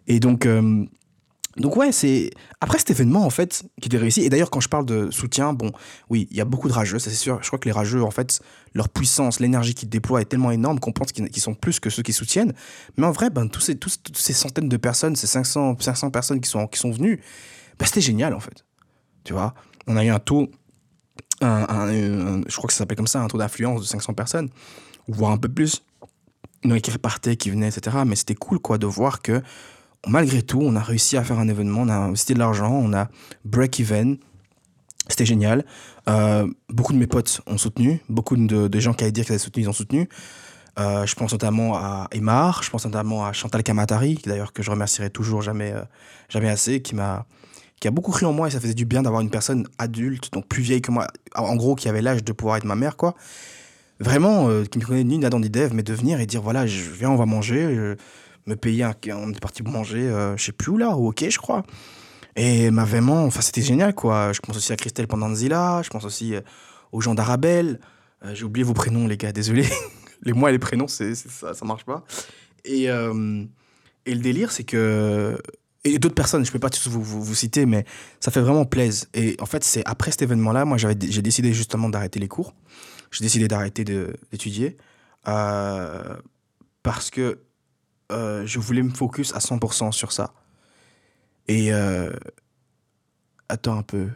Et 0.06 0.20
donc, 0.20 0.46
euh, 0.46 0.84
donc 1.56 1.76
ouais, 1.76 1.92
c'est 1.92 2.30
après 2.60 2.78
cet 2.78 2.90
événement 2.90 3.24
en 3.26 3.30
fait 3.30 3.64
qui 3.80 3.88
était 3.88 3.98
réussi. 3.98 4.22
Et 4.22 4.30
d'ailleurs, 4.30 4.50
quand 4.50 4.60
je 4.60 4.68
parle 4.68 4.86
de 4.86 5.10
soutien, 5.10 5.52
bon, 5.52 5.70
oui, 6.08 6.26
il 6.30 6.36
y 6.36 6.40
a 6.40 6.46
beaucoup 6.46 6.68
de 6.68 6.72
rageux, 6.72 6.98
ça 6.98 7.10
c'est 7.10 7.16
sûr. 7.16 7.38
Je 7.42 7.46
crois 7.48 7.58
que 7.58 7.66
les 7.66 7.72
rageux, 7.72 8.02
en 8.02 8.10
fait, 8.10 8.40
leur 8.72 8.88
puissance, 8.88 9.38
l'énergie 9.38 9.74
qu'ils 9.74 9.90
déploient 9.90 10.22
est 10.22 10.26
tellement 10.26 10.50
énorme 10.50 10.80
qu'on 10.80 10.92
pense 10.92 11.12
qu'ils 11.12 11.40
sont 11.40 11.54
plus 11.54 11.78
que 11.78 11.90
ceux 11.90 12.02
qui 12.02 12.14
soutiennent. 12.14 12.54
Mais 12.96 13.06
en 13.06 13.12
vrai, 13.12 13.28
ben 13.28 13.48
tous 13.48 13.60
ces, 13.60 13.76
toutes 13.76 14.16
ces 14.16 14.32
centaines 14.32 14.68
de 14.68 14.76
personnes, 14.78 15.14
ces 15.14 15.26
500, 15.26 15.76
500 15.78 16.10
personnes 16.10 16.40
qui 16.40 16.48
sont 16.48 16.66
qui 16.66 16.78
sont 16.78 16.90
venues, 16.90 17.20
ben, 17.78 17.84
c'était 17.84 18.00
génial 18.00 18.32
en 18.32 18.40
fait. 18.40 18.64
Tu 19.24 19.34
vois, 19.34 19.54
on 19.86 19.96
a 19.96 20.04
eu 20.04 20.08
un 20.08 20.18
taux, 20.20 20.48
je 21.42 22.56
crois 22.56 22.68
que 22.68 22.72
ça 22.72 22.78
s'appelle 22.78 22.96
comme 22.96 23.06
ça, 23.06 23.20
un 23.20 23.28
taux 23.28 23.38
d'influence 23.38 23.82
de 23.82 23.86
500 23.86 24.14
personnes, 24.14 24.48
voire 25.06 25.32
un 25.32 25.38
peu 25.38 25.48
plus. 25.48 25.82
Qui 26.62 26.92
repartaient, 26.92 27.34
qui 27.34 27.50
venaient, 27.50 27.68
etc. 27.68 27.96
Mais 28.06 28.14
c'était 28.14 28.36
cool 28.36 28.60
quoi 28.60 28.78
de 28.78 28.86
voir 28.86 29.20
que 29.20 29.42
malgré 30.06 30.42
tout, 30.42 30.60
on 30.60 30.76
a 30.76 30.80
réussi 30.80 31.16
à 31.16 31.24
faire 31.24 31.38
un 31.38 31.48
événement, 31.48 31.82
on 31.82 31.88
a 31.88 31.94
investi 31.94 32.34
de 32.34 32.38
l'argent, 32.38 32.72
on 32.72 32.92
a 32.92 33.08
break-even. 33.44 34.18
C'était 35.08 35.26
génial. 35.26 35.64
Euh, 36.08 36.46
beaucoup 36.68 36.92
de 36.92 36.98
mes 36.98 37.06
potes 37.06 37.40
ont 37.46 37.58
soutenu, 37.58 38.00
beaucoup 38.08 38.36
de, 38.36 38.80
gens 38.80 38.94
qui 38.94 39.04
avaient 39.04 39.12
dit 39.12 39.22
qu'ils 39.22 39.32
avaient 39.32 39.38
soutenu, 39.38 39.64
ils 39.64 39.68
ont 39.68 39.72
soutenu. 39.72 40.08
Euh, 40.78 41.04
je 41.06 41.14
pense 41.14 41.32
notamment 41.32 41.76
à 41.76 42.08
Emar, 42.12 42.62
je 42.62 42.70
pense 42.70 42.84
notamment 42.86 43.26
à 43.26 43.32
Chantal 43.32 43.62
Kamatari, 43.62 44.18
d'ailleurs 44.24 44.52
que 44.52 44.62
je 44.62 44.70
remercierai 44.70 45.10
toujours 45.10 45.42
jamais, 45.42 45.72
euh, 45.72 45.82
jamais 46.28 46.48
assez, 46.48 46.80
qui 46.80 46.94
m'a 46.94 47.26
qui 47.78 47.88
a 47.88 47.90
beaucoup 47.90 48.12
cru 48.12 48.26
en 48.26 48.32
moi 48.32 48.46
et 48.46 48.50
ça 48.52 48.60
faisait 48.60 48.74
du 48.74 48.84
bien 48.84 49.02
d'avoir 49.02 49.22
une 49.22 49.30
personne 49.30 49.66
adulte, 49.76 50.32
donc 50.32 50.46
plus 50.46 50.62
vieille 50.62 50.80
que 50.80 50.92
moi, 50.92 51.08
en 51.34 51.56
gros 51.56 51.74
qui 51.74 51.88
avait 51.88 52.00
l'âge 52.00 52.22
de 52.22 52.32
pouvoir 52.32 52.56
être 52.56 52.64
ma 52.64 52.76
mère, 52.76 52.96
quoi. 52.96 53.16
Vraiment, 53.98 54.48
qui 54.70 54.78
me 54.78 54.84
connaît 54.84 55.02
ni 55.02 55.18
Nadan 55.18 55.40
ni 55.40 55.50
Dev, 55.50 55.72
mais 55.74 55.82
de 55.82 55.92
venir 55.92 56.20
et 56.20 56.26
dire 56.26 56.40
voilà, 56.42 56.64
je 56.64 56.90
viens, 56.90 57.10
on 57.10 57.16
va 57.16 57.26
manger 57.26 57.96
me 58.46 58.56
payer 58.56 58.84
un, 58.84 58.94
on 59.14 59.30
est 59.30 59.40
parti 59.40 59.62
manger, 59.62 60.08
euh, 60.08 60.36
je 60.36 60.44
sais 60.44 60.52
plus 60.52 60.70
où 60.72 60.76
là, 60.76 60.90
au 60.96 61.08
ok, 61.08 61.24
je 61.28 61.38
crois. 61.38 61.62
Et 62.34 62.70
m'a 62.70 62.84
vraiment, 62.84 63.24
enfin, 63.24 63.40
c'était 63.40 63.62
génial, 63.62 63.94
quoi. 63.94 64.32
Je 64.32 64.40
pense 64.40 64.56
aussi 64.56 64.72
à 64.72 64.76
Christelle 64.76 65.06
Pandanzila, 65.06 65.82
je 65.82 65.90
pense 65.90 66.04
aussi 66.04 66.34
euh, 66.34 66.40
aux 66.90 67.00
gens 67.00 67.14
d'Arabelle. 67.14 67.78
Euh, 68.24 68.34
j'ai 68.34 68.44
oublié 68.44 68.64
vos 68.64 68.74
prénoms, 68.74 69.06
les 69.06 69.16
gars, 69.16 69.32
désolé. 69.32 69.66
les 70.22 70.32
mots 70.32 70.48
et 70.48 70.52
les 70.52 70.58
prénoms, 70.58 70.88
c'est, 70.88 71.14
ça, 71.14 71.54
ça 71.54 71.64
marche 71.64 71.84
pas. 71.84 72.04
Et, 72.64 72.84
et 72.84 74.14
le 74.14 74.20
délire, 74.20 74.52
c'est 74.52 74.62
que. 74.62 75.36
Et 75.84 75.98
d'autres 75.98 76.14
personnes, 76.14 76.46
je 76.46 76.52
peux 76.52 76.60
pas 76.60 76.70
tous 76.70 76.88
vous, 76.88 77.02
vous, 77.02 77.34
citer, 77.34 77.66
mais 77.66 77.84
ça 78.20 78.30
fait 78.30 78.40
vraiment 78.40 78.64
plaisir. 78.64 79.08
Et 79.14 79.36
en 79.40 79.46
fait, 79.46 79.64
c'est 79.64 79.82
après 79.84 80.12
cet 80.12 80.22
événement-là, 80.22 80.64
moi, 80.64 80.78
j'avais, 80.78 80.94
j'ai 81.00 81.22
décidé 81.22 81.52
justement 81.52 81.88
d'arrêter 81.88 82.20
les 82.20 82.28
cours. 82.28 82.54
J'ai 83.10 83.24
décidé 83.24 83.48
d'arrêter 83.48 83.82
d'étudier. 83.84 84.76
parce 85.24 87.10
que 87.10 87.40
euh, 88.12 88.46
je 88.46 88.58
voulais 88.58 88.82
me 88.82 88.90
focus 88.90 89.34
à 89.34 89.38
100% 89.38 89.92
sur 89.92 90.12
ça. 90.12 90.32
Et 91.48 91.72
euh, 91.72 92.12
attends 93.48 93.76
un 93.76 93.82
peu. 93.82 94.08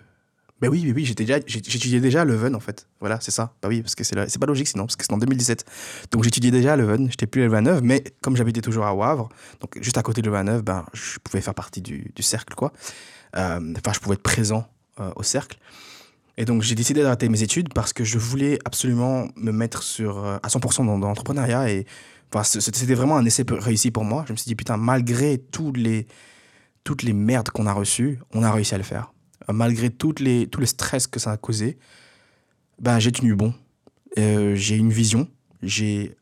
Ben 0.60 0.68
oui, 0.70 0.80
oui, 0.84 0.92
oui, 0.94 1.04
j'étais 1.04 1.24
déjà, 1.24 1.38
j'étudiais 1.46 2.00
déjà 2.00 2.22
à 2.22 2.24
Leuven 2.24 2.54
en 2.54 2.60
fait. 2.60 2.88
Voilà, 3.00 3.20
c'est 3.20 3.30
ça. 3.30 3.52
Bah 3.60 3.68
oui, 3.68 3.82
parce 3.82 3.94
que 3.94 4.04
c'est, 4.04 4.28
c'est 4.30 4.38
pas 4.38 4.46
logique 4.46 4.68
sinon, 4.68 4.84
parce 4.84 4.96
que 4.96 5.04
c'est 5.04 5.12
en 5.12 5.18
2017. 5.18 5.64
Donc 6.12 6.24
j'étudiais 6.24 6.50
déjà 6.50 6.72
à 6.74 6.76
Leuven, 6.76 7.10
j'étais 7.10 7.26
plus 7.26 7.42
à 7.42 7.44
Leuven-Neuve, 7.44 7.82
mais 7.82 8.02
comme 8.22 8.36
j'habitais 8.36 8.62
toujours 8.62 8.86
à 8.86 8.94
Wavre, 8.94 9.28
donc 9.60 9.76
juste 9.82 9.98
à 9.98 10.02
côté 10.02 10.22
de 10.22 10.30
Leuven-Neuve, 10.30 10.62
ben, 10.62 10.86
je 10.94 11.18
pouvais 11.18 11.42
faire 11.42 11.54
partie 11.54 11.82
du, 11.82 12.10
du 12.14 12.22
cercle, 12.22 12.54
quoi. 12.54 12.72
Euh, 13.36 13.74
enfin, 13.76 13.92
je 13.92 14.00
pouvais 14.00 14.14
être 14.14 14.22
présent 14.22 14.66
au 15.14 15.22
cercle. 15.22 15.58
Et 16.38 16.46
donc 16.46 16.62
j'ai 16.62 16.74
décidé 16.74 17.02
d'arrêter 17.02 17.28
mes 17.28 17.42
études 17.42 17.74
parce 17.74 17.92
que 17.92 18.02
je 18.02 18.18
voulais 18.18 18.58
absolument 18.64 19.28
me 19.36 19.52
mettre 19.52 19.82
sur, 19.82 20.24
à 20.24 20.48
100% 20.48 20.86
dans, 20.86 20.98
dans 20.98 21.08
l'entrepreneuriat 21.08 21.70
et 21.70 21.86
c'était 22.42 22.94
vraiment 22.94 23.16
un 23.16 23.24
essai 23.24 23.44
réussi 23.48 23.90
pour 23.90 24.04
moi. 24.04 24.24
Je 24.26 24.32
me 24.32 24.36
suis 24.36 24.48
dit, 24.48 24.54
putain, 24.54 24.76
malgré 24.76 25.38
toutes 25.38 25.76
les, 25.76 26.06
toutes 26.84 27.02
les 27.02 27.12
merdes 27.12 27.50
qu'on 27.50 27.66
a 27.66 27.72
reçues, 27.72 28.20
on 28.32 28.42
a 28.42 28.52
réussi 28.52 28.74
à 28.74 28.78
le 28.78 28.84
faire. 28.84 29.12
Malgré 29.48 29.90
toutes 29.90 30.20
les, 30.20 30.46
tout 30.48 30.60
le 30.60 30.66
stress 30.66 31.06
que 31.06 31.20
ça 31.20 31.32
a 31.32 31.36
causé, 31.36 31.78
ben, 32.80 32.98
j'ai 32.98 33.12
tenu 33.12 33.34
bon. 33.34 33.54
Euh, 34.18 34.54
j'ai 34.54 34.76
une 34.76 34.90
vision. 34.90 35.28
J'ai 35.62 36.16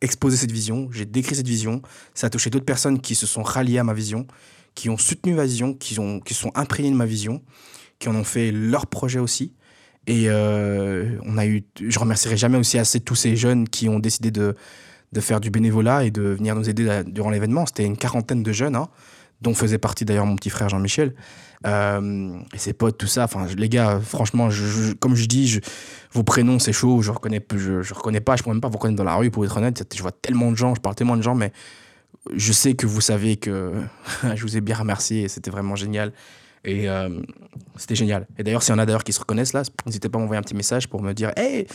exposé 0.00 0.36
cette 0.36 0.52
vision. 0.52 0.88
J'ai 0.90 1.06
décrit 1.06 1.36
cette 1.36 1.48
vision. 1.48 1.82
Ça 2.14 2.26
a 2.26 2.30
touché 2.30 2.50
d'autres 2.50 2.64
personnes 2.64 3.00
qui 3.00 3.14
se 3.14 3.26
sont 3.26 3.42
ralliées 3.42 3.78
à 3.78 3.84
ma 3.84 3.94
vision, 3.94 4.26
qui 4.74 4.90
ont 4.90 4.98
soutenu 4.98 5.34
ma 5.34 5.44
vision, 5.44 5.74
qui, 5.74 5.98
ont, 5.98 6.20
qui 6.20 6.34
sont 6.34 6.50
imprégnées 6.54 6.90
de 6.90 6.96
ma 6.96 7.06
vision, 7.06 7.42
qui 7.98 8.08
en 8.08 8.14
ont 8.16 8.24
fait 8.24 8.50
leur 8.50 8.86
projet 8.86 9.18
aussi. 9.18 9.54
Et 10.06 10.26
euh, 10.28 11.18
on 11.24 11.38
a 11.38 11.46
eu, 11.46 11.64
je 11.80 11.98
remercierai 11.98 12.36
jamais 12.36 12.58
aussi 12.58 12.78
assez 12.78 13.00
tous 13.00 13.14
ces 13.14 13.36
jeunes 13.36 13.68
qui 13.68 13.88
ont 13.88 13.98
décidé 13.98 14.30
de, 14.30 14.54
de 15.12 15.20
faire 15.20 15.40
du 15.40 15.50
bénévolat 15.50 16.04
et 16.04 16.10
de 16.10 16.22
venir 16.22 16.54
nous 16.54 16.68
aider 16.68 17.02
durant 17.06 17.30
l'événement. 17.30 17.66
C'était 17.66 17.86
une 17.86 17.96
quarantaine 17.96 18.42
de 18.42 18.52
jeunes, 18.52 18.76
hein, 18.76 18.88
dont 19.40 19.54
faisait 19.54 19.78
partie 19.78 20.04
d'ailleurs 20.04 20.26
mon 20.26 20.36
petit 20.36 20.50
frère 20.50 20.68
Jean-Michel. 20.68 21.14
Euh, 21.66 22.38
et 22.52 22.58
ses 22.58 22.74
potes, 22.74 22.98
tout 22.98 23.06
ça. 23.06 23.24
Enfin, 23.24 23.46
les 23.56 23.68
gars, 23.70 23.98
franchement, 24.00 24.48
comme 25.00 25.14
je 25.14 25.24
dis, 25.24 25.60
vos 26.12 26.22
prénoms, 26.22 26.58
c'est 26.58 26.74
chaud. 26.74 27.00
Je 27.00 27.10
reconnais, 27.10 27.44
je, 27.56 27.94
reconnais 27.94 28.20
pas. 28.20 28.36
Je 28.36 28.42
pourrais 28.42 28.54
même 28.54 28.60
pas 28.60 28.68
vous 28.68 28.76
reconnaître 28.76 28.98
dans 28.98 29.04
la 29.04 29.14
rue, 29.14 29.30
pour 29.30 29.44
être 29.44 29.56
honnête. 29.56 29.86
Je 29.94 30.02
vois 30.02 30.12
tellement 30.12 30.50
de 30.50 30.56
gens, 30.56 30.74
je 30.74 30.80
parle 30.80 30.94
tellement 30.94 31.16
de 31.16 31.22
gens, 31.22 31.34
mais 31.34 31.52
je 32.34 32.52
sais 32.52 32.74
que 32.74 32.86
vous 32.86 33.00
savez 33.00 33.36
que 33.36 33.72
je 34.34 34.42
vous 34.42 34.56
ai 34.56 34.60
bien 34.60 34.76
remercié 34.76 35.28
c'était 35.28 35.50
vraiment 35.50 35.76
génial. 35.76 36.12
Et 36.64 36.88
euh, 36.88 37.20
c'était 37.76 37.94
génial. 37.94 38.26
Et 38.38 38.42
d'ailleurs, 38.42 38.62
s'il 38.62 38.72
y 38.72 38.76
en 38.76 38.78
a 38.78 38.86
d'ailleurs 38.86 39.04
qui 39.04 39.12
se 39.12 39.20
reconnaissent 39.20 39.52
là, 39.52 39.62
n'hésitez 39.86 40.08
pas 40.08 40.18
à 40.18 40.20
m'envoyer 40.20 40.38
un 40.38 40.42
petit 40.42 40.54
message 40.54 40.88
pour 40.88 41.02
me 41.02 41.12
dire 41.12 41.30
Hey, 41.36 41.66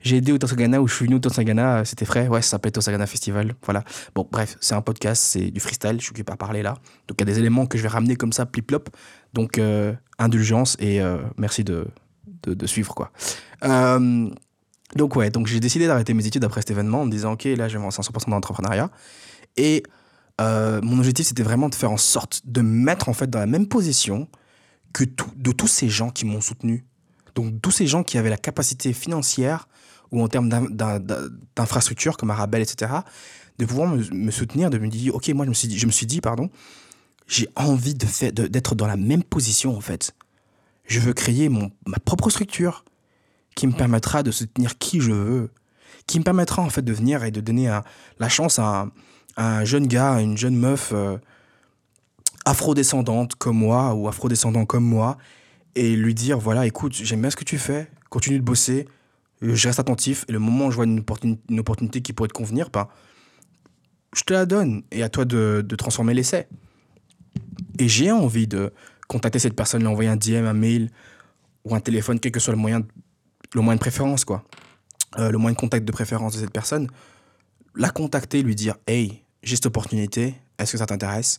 j'ai 0.00 0.18
aidé 0.18 0.32
au 0.32 0.38
Tosagana 0.38 0.80
ou 0.80 0.86
je 0.86 0.94
suis 0.94 1.06
venu 1.06 1.16
au 1.16 1.18
Tosagana, 1.18 1.84
c'était 1.84 2.04
frais. 2.04 2.28
Ouais, 2.28 2.40
ça 2.40 2.50
s'appelle 2.50 2.72
Tosagana 2.72 3.06
Festival. 3.06 3.54
Voilà. 3.64 3.82
Bon, 4.14 4.26
bref, 4.30 4.56
c'est 4.60 4.74
un 4.74 4.80
podcast, 4.80 5.22
c'est 5.22 5.50
du 5.50 5.60
freestyle, 5.60 5.96
je 5.98 6.04
suis 6.04 6.12
occupé 6.12 6.32
à 6.32 6.36
parler 6.36 6.62
là. 6.62 6.74
Donc 7.08 7.16
il 7.18 7.20
y 7.20 7.22
a 7.22 7.26
des 7.32 7.38
éléments 7.38 7.66
que 7.66 7.76
je 7.76 7.82
vais 7.82 7.88
ramener 7.88 8.16
comme 8.16 8.32
ça, 8.32 8.46
plip-plop. 8.46 8.90
Donc, 9.34 9.58
euh, 9.58 9.92
indulgence 10.18 10.76
et 10.78 11.02
euh, 11.02 11.18
merci 11.36 11.64
de, 11.64 11.86
de, 12.44 12.66
suivre 12.66 12.94
quoi. 12.94 13.10
donc, 14.94 15.16
ouais, 15.16 15.30
donc 15.30 15.48
j'ai 15.48 15.60
décidé 15.60 15.86
d'arrêter 15.86 16.14
mes 16.14 16.26
études 16.26 16.44
après 16.44 16.60
cet 16.60 16.70
événement 16.70 17.02
en 17.02 17.04
me 17.04 17.10
disant 17.10 17.32
Ok, 17.32 17.44
là, 17.44 17.68
je 17.68 17.74
vais 17.74 17.78
me 17.78 17.84
lancer 17.84 18.00
100% 18.00 18.30
dans 18.30 18.36
l'entrepreneuriat. 18.36 18.90
Et 19.56 19.82
euh, 20.40 20.80
mon 20.82 20.98
objectif, 20.98 21.26
c'était 21.26 21.42
vraiment 21.42 21.68
de 21.68 21.74
faire 21.74 21.90
en 21.90 21.96
sorte 21.96 22.42
de 22.44 22.60
mettre 22.60 23.08
en 23.08 23.12
fait 23.12 23.28
dans 23.28 23.38
la 23.38 23.46
même 23.46 23.66
position 23.66 24.28
que 24.92 25.04
de 25.36 25.52
tous 25.52 25.66
ces 25.66 25.88
gens 25.88 26.10
qui 26.10 26.24
m'ont 26.24 26.40
soutenu. 26.40 26.84
Donc 27.34 27.60
tous 27.60 27.70
ces 27.70 27.86
gens 27.86 28.02
qui 28.02 28.18
avaient 28.18 28.30
la 28.30 28.36
capacité 28.36 28.92
financière 28.92 29.68
ou 30.10 30.22
en 30.22 30.28
termes 30.28 30.48
d'infrastructure 30.48 32.16
comme 32.16 32.30
Arabelle, 32.30 32.62
etc., 32.62 32.92
de 33.58 33.66
pouvoir 33.66 33.88
me, 33.88 34.30
soutenir, 34.30 34.70
de 34.70 34.78
me 34.78 34.88
dire, 34.88 35.14
ok, 35.14 35.28
moi 35.30 35.44
je 35.44 35.50
me 35.50 35.54
suis 35.54 35.68
dit, 35.68 35.78
je 35.78 35.86
me 35.86 35.90
suis 35.90 36.06
dit 36.06 36.20
pardon, 36.20 36.48
j'ai 37.26 37.48
envie 37.56 37.94
de 37.94 38.06
d'être 38.46 38.74
dans 38.74 38.86
la 38.86 38.96
même 38.96 39.24
position 39.24 39.76
en 39.76 39.80
fait. 39.80 40.14
Je 40.86 41.00
veux 41.00 41.12
créer 41.12 41.48
mon, 41.48 41.70
ma 41.86 41.98
propre 41.98 42.30
structure 42.30 42.84
qui 43.54 43.66
me 43.66 43.72
permettra 43.72 44.22
de 44.22 44.30
soutenir 44.30 44.78
qui 44.78 45.00
je 45.00 45.12
veux, 45.12 45.50
qui 46.06 46.18
me 46.18 46.24
permettra 46.24 46.62
en 46.62 46.70
fait 46.70 46.82
de 46.82 46.92
venir 46.92 47.24
et 47.24 47.30
de 47.30 47.40
donner 47.40 47.68
la 48.18 48.28
chance 48.28 48.58
à 48.58 48.88
un, 49.38 49.44
un 49.44 49.64
jeune 49.64 49.86
gars, 49.86 50.20
une 50.20 50.36
jeune 50.36 50.56
meuf 50.56 50.90
euh, 50.92 51.16
afrodescendante 52.44 53.34
comme 53.34 53.56
moi 53.56 53.94
ou 53.94 54.08
afrodescendant 54.08 54.66
comme 54.66 54.84
moi 54.84 55.16
et 55.74 55.94
lui 55.96 56.14
dire 56.14 56.38
voilà, 56.38 56.66
écoute, 56.66 56.92
j'aime 56.94 57.20
bien 57.20 57.30
ce 57.30 57.36
que 57.36 57.44
tu 57.44 57.58
fais, 57.58 57.90
continue 58.10 58.38
de 58.38 58.44
bosser, 58.44 58.88
euh, 59.42 59.54
je 59.54 59.68
reste 59.68 59.78
attentif 59.78 60.24
et 60.28 60.32
le 60.32 60.38
moment 60.38 60.66
où 60.66 60.70
je 60.70 60.76
vois 60.76 60.84
une, 60.84 61.00
opportunité, 61.58 62.02
qui 62.02 62.12
pourrait 62.12 62.28
te 62.28 62.34
convenir, 62.34 62.70
ben, 62.70 62.88
je 64.14 64.22
te 64.24 64.32
la 64.32 64.46
donne 64.46 64.82
et 64.90 65.02
à 65.02 65.08
toi 65.08 65.24
de, 65.24 65.64
transformer 65.76 66.14
l'essai. 66.14 66.48
Et 67.78 67.88
j'ai 67.88 68.10
envie 68.10 68.48
de 68.48 68.72
contacter 69.06 69.38
cette 69.38 69.54
personne, 69.54 69.82
lui 69.82 69.88
envoyer 69.88 70.10
un 70.10 70.16
DM, 70.16 70.46
un 70.46 70.54
mail 70.54 70.90
ou 71.64 71.74
un 71.74 71.80
téléphone, 71.80 72.18
quel 72.18 72.32
que 72.32 72.40
soit 72.40 72.52
le 72.52 72.58
moyen, 72.58 72.82
le 73.54 73.60
moyen 73.60 73.76
de 73.76 73.80
préférence, 73.80 74.24
quoi. 74.24 74.44
Euh, 75.18 75.30
le 75.30 75.38
moyen 75.38 75.54
de 75.54 75.58
contact 75.58 75.86
de 75.86 75.92
préférence 75.92 76.34
de 76.34 76.40
cette 76.40 76.52
personne, 76.52 76.88
la 77.74 77.90
contacter, 77.90 78.42
lui 78.42 78.54
dire 78.54 78.74
Hey, 78.86 79.22
j'ai 79.42 79.56
cette 79.56 79.66
opportunité, 79.66 80.34
est-ce 80.58 80.72
que 80.72 80.78
ça 80.78 80.86
t'intéresse? 80.86 81.38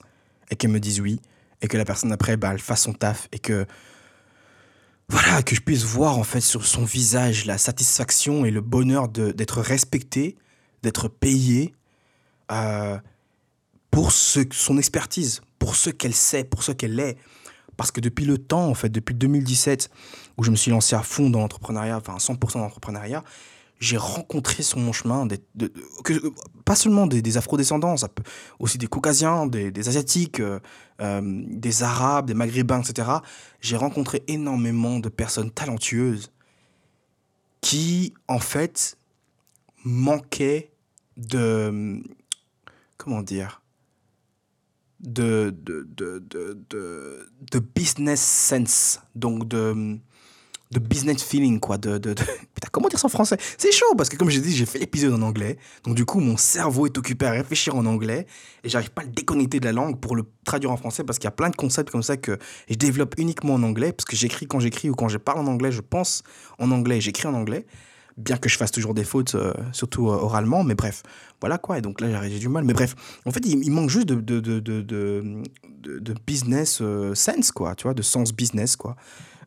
Et 0.51 0.55
qu'elle 0.55 0.71
me 0.71 0.79
dise 0.79 0.99
oui, 0.99 1.19
et 1.61 1.67
que 1.67 1.77
la 1.77 1.85
personne 1.85 2.11
après, 2.11 2.37
bah, 2.37 2.51
elle 2.53 2.59
fasse 2.59 2.83
son 2.83 2.93
taf, 2.93 3.27
et 3.31 3.39
que, 3.39 3.65
voilà, 5.09 5.43
que 5.43 5.55
je 5.55 5.61
puisse 5.61 5.83
voir 5.83 6.17
en 6.17 6.23
fait 6.23 6.41
sur 6.41 6.65
son 6.65 6.83
visage 6.83 7.45
la 7.45 7.57
satisfaction 7.57 8.45
et 8.45 8.51
le 8.51 8.61
bonheur 8.61 9.09
d'être 9.09 9.61
respecté, 9.61 10.37
d'être 10.83 11.07
payé 11.07 11.73
euh, 12.51 12.97
pour 13.91 14.11
ce, 14.11 14.41
son 14.51 14.77
expertise, 14.77 15.41
pour 15.57 15.75
ce 15.75 15.89
qu'elle 15.89 16.13
sait, 16.13 16.43
pour 16.43 16.63
ce 16.63 16.71
qu'elle 16.71 16.99
est, 16.99 17.17
Parce 17.75 17.91
que 17.91 18.01
depuis 18.01 18.25
le 18.25 18.37
temps, 18.37 18.67
en 18.67 18.73
fait, 18.73 18.89
depuis 18.89 19.15
2017, 19.15 19.89
où 20.37 20.43
je 20.43 20.51
me 20.51 20.55
suis 20.55 20.71
lancé 20.71 20.95
à 20.95 21.01
fond 21.01 21.29
dans 21.29 21.39
l'entrepreneuriat, 21.39 21.97
enfin 21.97 22.17
100% 22.17 22.53
dans 22.53 22.59
l'entrepreneuriat, 22.59 23.23
j'ai 23.79 23.97
rencontré 23.97 24.61
sur 24.61 24.77
mon 24.77 24.91
chemin, 24.91 25.27
pas 26.65 26.75
seulement 26.75 27.07
des, 27.07 27.21
des 27.21 27.37
afro-descendants, 27.37 27.95
aussi 28.59 28.77
des 28.77 28.87
caucasiens, 28.87 29.47
des, 29.47 29.71
des 29.71 29.87
asiatiques, 29.87 30.41
euh, 30.41 30.59
euh, 31.01 31.21
des 31.23 31.83
arabes, 31.83 32.27
des 32.27 32.33
maghrébins, 32.33 32.81
etc. 32.81 33.09
J'ai 33.61 33.77
rencontré 33.77 34.23
énormément 34.27 34.99
de 34.99 35.07
personnes 35.07 35.49
talentueuses 35.49 36.31
qui, 37.61 38.13
en 38.27 38.39
fait, 38.39 38.97
manquaient 39.85 40.71
de... 41.17 42.03
Comment 42.97 43.21
dire 43.21 43.61
de, 44.99 45.55
de, 45.63 45.87
de, 45.95 46.19
de, 46.69 47.29
de 47.51 47.59
business 47.59 48.21
sense, 48.21 48.99
donc 49.15 49.47
de 49.47 49.97
de 50.71 50.79
business 50.79 51.23
feeling, 51.23 51.59
quoi. 51.59 51.77
De, 51.77 51.97
de, 51.97 52.13
Putain, 52.53 52.67
comment 52.71 52.89
dire 52.89 52.99
ça 52.99 53.07
en 53.07 53.09
français? 53.09 53.37
C'est 53.57 53.71
chaud 53.71 53.95
parce 53.97 54.09
que, 54.09 54.17
comme 54.17 54.29
j'ai 54.29 54.39
dit, 54.39 54.55
j'ai 54.55 54.65
fait 54.65 54.77
l'épisode 54.77 55.13
en 55.13 55.21
anglais. 55.21 55.57
Donc, 55.83 55.95
du 55.95 56.05
coup, 56.05 56.19
mon 56.19 56.37
cerveau 56.37 56.85
est 56.85 56.97
occupé 56.97 57.25
à 57.25 57.31
réfléchir 57.31 57.75
en 57.75 57.85
anglais 57.85 58.27
et 58.63 58.69
j'arrive 58.69 58.91
pas 58.91 59.01
à 59.01 59.05
le 59.05 59.11
déconnecter 59.11 59.59
de 59.59 59.65
la 59.65 59.71
langue 59.71 59.99
pour 59.99 60.15
le 60.15 60.23
traduire 60.45 60.71
en 60.71 60.77
français 60.77 61.03
parce 61.03 61.17
qu'il 61.17 61.25
y 61.25 61.29
a 61.29 61.31
plein 61.31 61.49
de 61.49 61.55
concepts 61.55 61.91
comme 61.91 62.03
ça 62.03 62.17
que 62.17 62.37
je 62.69 62.75
développe 62.75 63.15
uniquement 63.17 63.55
en 63.55 63.63
anglais 63.63 63.91
parce 63.93 64.05
que 64.05 64.15
j'écris 64.15 64.47
quand 64.47 64.59
j'écris 64.59 64.89
ou 64.89 64.95
quand 64.95 65.09
je 65.09 65.17
parle 65.17 65.39
en 65.39 65.47
anglais, 65.47 65.71
je 65.71 65.81
pense 65.81 66.23
en 66.59 66.71
anglais 66.71 67.01
j'écris 67.01 67.27
en 67.27 67.33
anglais. 67.33 67.65
Bien 68.17 68.35
que 68.35 68.49
je 68.49 68.57
fasse 68.57 68.71
toujours 68.71 68.93
des 68.93 69.05
fautes, 69.05 69.35
euh, 69.35 69.53
surtout 69.71 70.09
euh, 70.09 70.15
oralement, 70.15 70.65
mais 70.65 70.75
bref, 70.75 71.03
voilà 71.39 71.57
quoi. 71.57 71.77
Et 71.77 71.81
donc 71.81 72.01
là, 72.01 72.27
j'ai 72.27 72.37
du 72.37 72.49
mal. 72.49 72.65
Mais 72.65 72.73
bref, 72.73 72.93
en 73.25 73.31
fait, 73.31 73.45
il, 73.45 73.71
manque 73.71 73.89
juste 73.89 74.07
de, 74.07 74.15
de, 74.15 74.59
de, 74.59 75.23
de 75.79 76.15
business 76.27 76.79
euh, 76.81 77.15
sense, 77.15 77.53
quoi, 77.53 77.75
tu 77.75 77.83
vois, 77.83 77.93
de 77.93 78.01
sens 78.01 78.33
business, 78.33 78.75
quoi. 78.75 78.97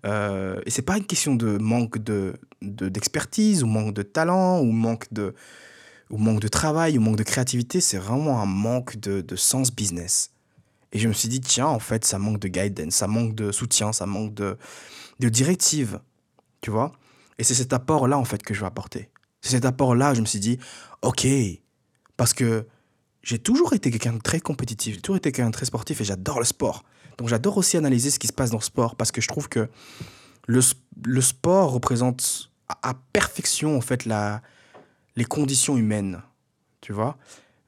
Euh, 0.05 0.61
et 0.67 0.71
c'est 0.71 0.83
pas 0.83 0.97
une 0.97 1.07
question 1.07 1.35
de 1.35 1.59
manque 1.59 1.99
de, 1.99 2.35
d'expertise 2.61 3.63
ou 3.63 3.67
manque 3.67 3.95
de 3.95 4.03
talent 4.03 4.61
ou 4.61 4.73
manque 4.73 5.13
de, 5.13 5.35
ou 6.11 6.19
manque 6.19 6.41
de 6.41 6.49
travail 6.49 6.99
ou 6.99 7.01
manque 7.01 7.17
de 7.17 7.23
créativité, 7.23 7.81
c'est 7.81 7.99
vraiment 7.99 8.41
un 8.41 8.47
manque 8.47 8.97
de, 8.97 9.21
de 9.21 9.37
sens 9.37 9.73
business. 9.73 10.31
Et 10.93 10.99
je 10.99 11.09
me 11.09 11.13
suis 11.13 11.29
dit, 11.29 11.41
tiens, 11.41 11.67
en 11.67 11.79
fait, 11.79 12.05
ça 12.05 12.19
manque 12.19 12.39
de 12.39 12.49
guidance, 12.49 12.95
ça 12.95 13.07
manque 13.07 13.35
de 13.35 13.51
soutien, 13.51 13.93
ça 13.93 14.05
manque 14.05 14.35
de, 14.35 14.59
de 15.21 15.29
directive, 15.29 16.01
tu 16.61 16.71
vois. 16.71 16.93
Et 17.39 17.45
c'est 17.45 17.55
cet 17.55 17.73
apport-là, 17.73 18.19
en 18.19 18.25
fait, 18.25 18.43
que 18.43 18.53
je 18.53 18.61
vais 18.61 18.67
apporter. 18.67 19.09
C'est 19.41 19.53
cet 19.53 19.65
apport-là, 19.65 20.13
je 20.13 20.21
me 20.21 20.27
suis 20.27 20.39
dit, 20.39 20.59
ok, 21.01 21.27
parce 22.19 22.35
que 22.35 22.67
j'ai 23.23 23.39
toujours 23.39 23.73
été 23.73 23.91
quelqu'un 23.91 24.13
de 24.13 24.21
très 24.21 24.41
compétitif, 24.41 24.97
j'ai 24.97 25.01
toujours 25.01 25.17
été 25.17 25.33
quelqu'un 25.33 25.49
de 25.49 25.55
très 25.55 25.67
sportif 25.67 26.01
et 26.01 26.05
j'adore 26.05 26.39
le 26.39 26.45
sport. 26.45 26.85
Donc 27.19 27.29
j'adore 27.29 27.57
aussi 27.57 27.77
analyser 27.77 28.11
ce 28.11 28.19
qui 28.19 28.27
se 28.27 28.33
passe 28.33 28.51
dans 28.51 28.59
le 28.59 28.63
sport 28.63 28.97
parce 28.97 29.13
que 29.13 29.21
je 29.21 29.29
trouve 29.29 29.49
que 29.49 29.69
le, 30.47 30.61
le 31.05 31.21
sport 31.21 31.73
représente 31.73 32.51
à, 32.83 32.95
perfection 33.13 33.77
en 33.77 33.81
fait 33.81 34.05
la, 34.05 34.43
les 35.17 35.25
conditions 35.25 35.77
humaines. 35.77 36.23
Tu 36.81 36.93
vois 36.93 37.17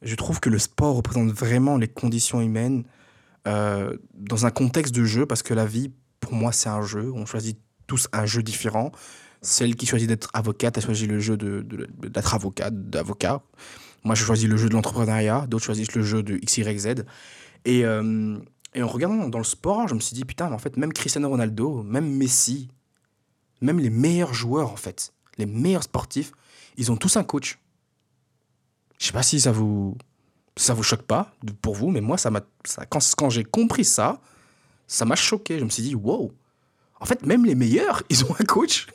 Je 0.02 0.14
trouve 0.14 0.40
que 0.40 0.50
le 0.50 0.58
sport 0.58 0.96
représente 0.96 1.30
vraiment 1.30 1.76
les 1.76 1.88
conditions 1.88 2.40
humaines 2.40 2.84
euh, 3.46 3.96
dans 4.14 4.46
un 4.46 4.50
contexte 4.50 4.94
de 4.94 5.04
jeu 5.04 5.26
parce 5.26 5.42
que 5.42 5.54
la 5.54 5.66
vie, 5.66 5.92
pour 6.20 6.32
moi, 6.32 6.52
c'est 6.52 6.68
un 6.68 6.82
jeu. 6.82 7.12
On 7.14 7.26
choisit 7.26 7.58
tous 7.86 8.08
un 8.12 8.26
jeu 8.26 8.42
différent. 8.42 8.92
Celle 9.42 9.76
qui 9.76 9.86
choisit 9.86 10.08
d'être 10.08 10.30
avocate 10.32 10.78
a 10.78 10.80
choisi 10.80 11.06
le 11.06 11.20
jeu 11.20 11.36
d'être 11.36 11.68
de, 11.68 12.08
d'être 12.08 12.34
avocat, 12.34 12.70
d'avocat. 12.70 13.42
Moi, 14.02 14.14
je 14.14 14.24
choisis 14.24 14.48
le 14.48 14.56
jeu 14.56 14.68
de 14.68 14.74
l'entrepreneuriat. 14.74 15.46
D'autres 15.46 15.64
choisissent 15.64 15.94
le 15.94 16.02
jeu 16.02 16.22
de 16.22 16.36
X, 16.36 16.58
Y, 16.58 16.78
Z. 16.78 17.04
Et, 17.66 17.84
euh, 17.84 18.38
et 18.74 18.82
en 18.82 18.88
regardant 18.88 19.28
dans 19.28 19.38
le 19.38 19.44
sport, 19.44 19.88
je 19.88 19.94
me 19.94 20.00
suis 20.00 20.14
dit, 20.14 20.24
putain, 20.24 20.48
mais 20.48 20.54
en 20.54 20.58
fait, 20.58 20.76
même 20.76 20.92
Cristiano 20.92 21.28
Ronaldo, 21.28 21.82
même 21.82 22.10
Messi, 22.10 22.68
même 23.60 23.78
les 23.78 23.90
meilleurs 23.90 24.34
joueurs, 24.34 24.70
en 24.72 24.76
fait, 24.76 25.12
les 25.38 25.46
meilleurs 25.46 25.84
sportifs, 25.84 26.32
ils 26.76 26.90
ont 26.90 26.96
tous 26.96 27.16
un 27.16 27.24
coach. 27.24 27.58
Je 28.98 29.06
sais 29.06 29.12
pas 29.12 29.22
si 29.22 29.40
ça 29.40 29.52
vous, 29.52 29.96
ça 30.56 30.74
vous 30.74 30.82
choque 30.82 31.02
pas 31.02 31.32
pour 31.62 31.74
vous, 31.74 31.90
mais 31.90 32.00
moi, 32.00 32.18
ça 32.18 32.30
quand, 32.88 33.14
quand 33.16 33.30
j'ai 33.30 33.44
compris 33.44 33.84
ça, 33.84 34.20
ça 34.86 35.04
m'a 35.04 35.16
choqué. 35.16 35.58
Je 35.58 35.64
me 35.64 35.70
suis 35.70 35.82
dit, 35.82 35.94
wow, 35.94 36.32
en 37.00 37.06
fait, 37.06 37.24
même 37.24 37.44
les 37.44 37.54
meilleurs, 37.54 38.02
ils 38.10 38.24
ont 38.24 38.34
un 38.38 38.44
coach. 38.44 38.86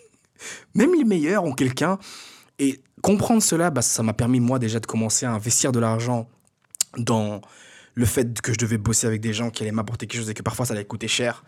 Même 0.74 0.94
les 0.96 1.04
meilleurs 1.04 1.44
ont 1.44 1.54
quelqu'un. 1.54 2.00
Et 2.60 2.82
comprendre 3.02 3.42
cela, 3.42 3.70
bah, 3.70 3.82
ça 3.82 4.04
m'a 4.04 4.14
permis, 4.14 4.40
moi, 4.40 4.60
déjà, 4.60 4.80
de 4.80 4.86
commencer 4.86 5.26
à 5.26 5.32
investir 5.32 5.72
de 5.72 5.80
l'argent 5.80 6.28
dans 6.98 7.42
le 7.96 8.06
fait 8.06 8.42
que 8.42 8.54
je 8.54 8.58
devais 8.58 8.78
bosser 8.78 9.08
avec 9.08 9.22
des 9.22 9.34
gens 9.34 9.50
qui 9.50 9.64
allaient 9.64 9.72
m'apporter 9.72 10.08
quelque 10.08 10.22
chose 10.22 10.30
et 10.30 10.34
que 10.34 10.44
parfois 10.44 10.66
ça 10.66 10.74
allait 10.74 10.86
coûter 10.86 11.08
cher. 11.08 11.44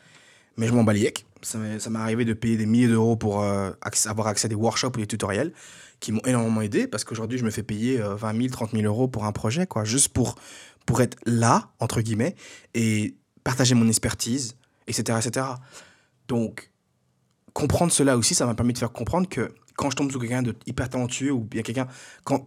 Mais 0.57 0.67
je 0.67 0.73
m'en 0.73 0.83
bats 0.83 0.93
Ça 1.41 1.57
m'est 1.57 1.99
arrivé 1.99 2.25
de 2.25 2.33
payer 2.33 2.57
des 2.57 2.65
milliers 2.65 2.89
d'euros 2.89 3.15
pour 3.15 3.41
euh, 3.41 3.71
avoir 4.05 4.27
accès 4.27 4.47
à 4.47 4.49
des 4.49 4.55
workshops 4.55 4.91
ou 4.95 4.99
des 4.99 5.07
tutoriels 5.07 5.53
qui 6.01 6.11
m'ont 6.11 6.21
énormément 6.25 6.61
aidé 6.61 6.87
parce 6.87 7.03
qu'aujourd'hui, 7.03 7.37
je 7.37 7.45
me 7.45 7.51
fais 7.51 7.63
payer 7.63 7.99
20 7.99 8.35
000, 8.35 8.49
30 8.49 8.71
000 8.71 8.83
euros 8.83 9.07
pour 9.07 9.25
un 9.25 9.31
projet, 9.31 9.65
quoi, 9.67 9.85
juste 9.85 10.09
pour, 10.09 10.35
pour 10.85 11.01
être 11.01 11.17
là, 11.25 11.69
entre 11.79 12.01
guillemets, 12.01 12.35
et 12.73 13.15
partager 13.43 13.75
mon 13.75 13.87
expertise, 13.87 14.55
etc. 14.87 15.19
etc. 15.23 15.45
Donc, 16.27 16.71
comprendre 17.53 17.91
cela 17.91 18.17
aussi, 18.17 18.35
ça 18.35 18.45
m'a 18.45 18.55
permis 18.55 18.73
de 18.73 18.79
faire 18.79 18.91
comprendre 18.91 19.29
que 19.29 19.53
quand 19.75 19.89
je 19.89 19.95
tombe 19.95 20.11
sur 20.11 20.19
quelqu'un 20.19 20.41
de 20.41 20.55
hyper 20.65 20.89
talentueux 20.89 21.31
ou 21.31 21.39
bien 21.39 21.61
quelqu'un, 21.61 21.87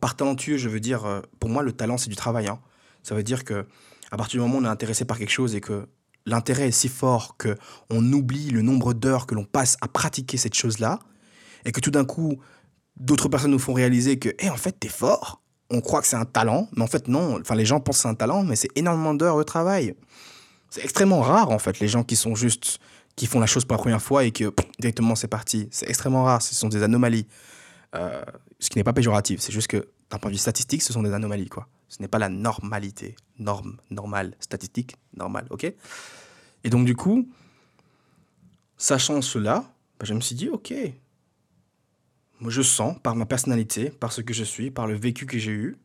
par 0.00 0.16
talentueux, 0.16 0.57
je 0.57 0.68
veux 0.68 0.80
dire, 0.80 1.04
euh, 1.04 1.20
pour 1.40 1.50
moi, 1.50 1.62
le 1.62 1.72
talent, 1.72 1.96
c'est 1.96 2.11
du 2.11 2.16
travail. 2.16 2.48
Hein. 2.48 2.61
Ça 3.05 3.14
veut 3.14 3.23
dire 3.23 3.45
que 3.45 3.67
à 4.11 4.17
partir 4.17 4.40
du 4.40 4.40
moment 4.40 4.59
où 4.59 4.62
on 4.62 4.64
est 4.64 4.69
intéressé 4.69 5.05
par 5.05 5.19
quelque 5.19 5.31
chose 5.31 5.55
et 5.55 5.61
que 5.61 5.87
l'intérêt 6.27 6.69
est 6.69 6.73
si 6.73 6.88
fort 6.88 7.37
que 7.37 7.57
on 7.90 8.12
oublie 8.12 8.51
le 8.51 8.62
nombre 8.62 8.95
d'heures 8.95 9.27
que 9.27 9.35
l'on 9.35 9.45
passe 9.45 9.77
à 9.81 9.88
pratiquer 9.88 10.37
cette 10.37 10.55
chose-là 10.55 10.99
et 11.64 11.73
que 11.73 11.81
tout 11.81 11.90
d'un 11.90 12.05
coup 12.05 12.40
d'autres 12.97 13.29
personnes 13.29 13.51
nous 13.51 13.59
font 13.59 13.75
réaliser 13.75 14.19
que 14.19 14.31
eh, 14.38 14.51
en 14.51 14.57
fait 14.57 14.73
t'es 14.81 14.88
fort. 14.88 15.43
On 15.71 15.81
croit 15.81 16.01
que 16.01 16.07
c'est 16.07 16.17
un 16.17 16.25
talent 16.25 16.69
mais 16.77 16.83
en 16.83 16.87
fait 16.87 17.07
non. 17.09 17.38
Enfin 17.40 17.55
les 17.55 17.67
gens 17.67 17.79
pensent 17.79 17.99
que 17.99 18.03
c'est 18.03 18.09
un 18.09 18.14
talent 18.14 18.43
mais 18.43 18.57
c'est 18.57 18.71
énormément 18.75 19.14
d'heures 19.14 19.38
de 19.38 19.43
travail. 19.43 19.95
C'est 20.71 20.83
extrêmement 20.83 21.21
rare 21.21 21.51
en 21.51 21.59
fait 21.59 21.79
les 21.79 21.88
gens 21.88 22.05
qui 22.05 22.17
sont 22.17 22.35
juste 22.35 22.79
qui 23.17 23.27
font 23.27 23.38
la 23.38 23.47
chose 23.47 23.64
pour 23.64 23.77
la 23.77 23.83
première 23.83 24.03
fois 24.03 24.25
et 24.25 24.33
que 24.33 24.53
directement 24.79 25.14
c'est 25.14 25.29
parti. 25.29 25.69
C'est 25.71 25.88
extrêmement 25.88 26.25
rare. 26.25 26.40
Ce 26.40 26.55
sont 26.55 26.69
des 26.69 26.83
anomalies. 26.83 27.27
Euh, 27.95 28.25
ce 28.59 28.71
qui 28.71 28.79
n'est 28.79 28.85
pas 28.85 28.93
péjoratif. 28.93 29.40
C'est 29.40 29.53
juste 29.53 29.69
que 29.69 29.88
d'un 30.11 30.19
point 30.19 30.31
de 30.31 30.35
vue 30.35 30.40
statistique 30.40 30.83
ce 30.83 30.93
sont 30.93 31.03
des 31.03 31.12
anomalies 31.12 31.49
quoi 31.49 31.69
ce 31.94 32.02
n'est 32.02 32.09
pas 32.09 32.18
la 32.18 32.28
normalité. 32.28 33.14
Norme, 33.38 33.76
normale, 33.90 34.35
statistique, 34.40 34.96
normale, 35.16 35.46
ok? 35.50 35.72
Et 36.64 36.70
donc, 36.70 36.87
du 36.87 36.96
coup, 36.96 37.28
sachant 38.76 39.22
cela, 39.22 39.64
bah, 40.00 40.04
je 40.04 40.12
me 40.12 40.20
suis 40.20 40.35
dit, 40.35 40.48
ok, 40.48 40.74
moi 42.40 42.50
je 42.50 42.62
sens 42.62 42.96
par 43.00 43.14
ma 43.14 43.26
personnalité, 43.26 43.90
par 43.90 44.11
ce 44.11 44.22
que 44.22 44.35
je 44.35 44.42
suis, 44.42 44.72
par 44.72 44.88
le 44.88 44.94
vécu 44.94 45.24
que 45.24 45.38
j'ai 45.38 45.52
eu, 45.52 45.76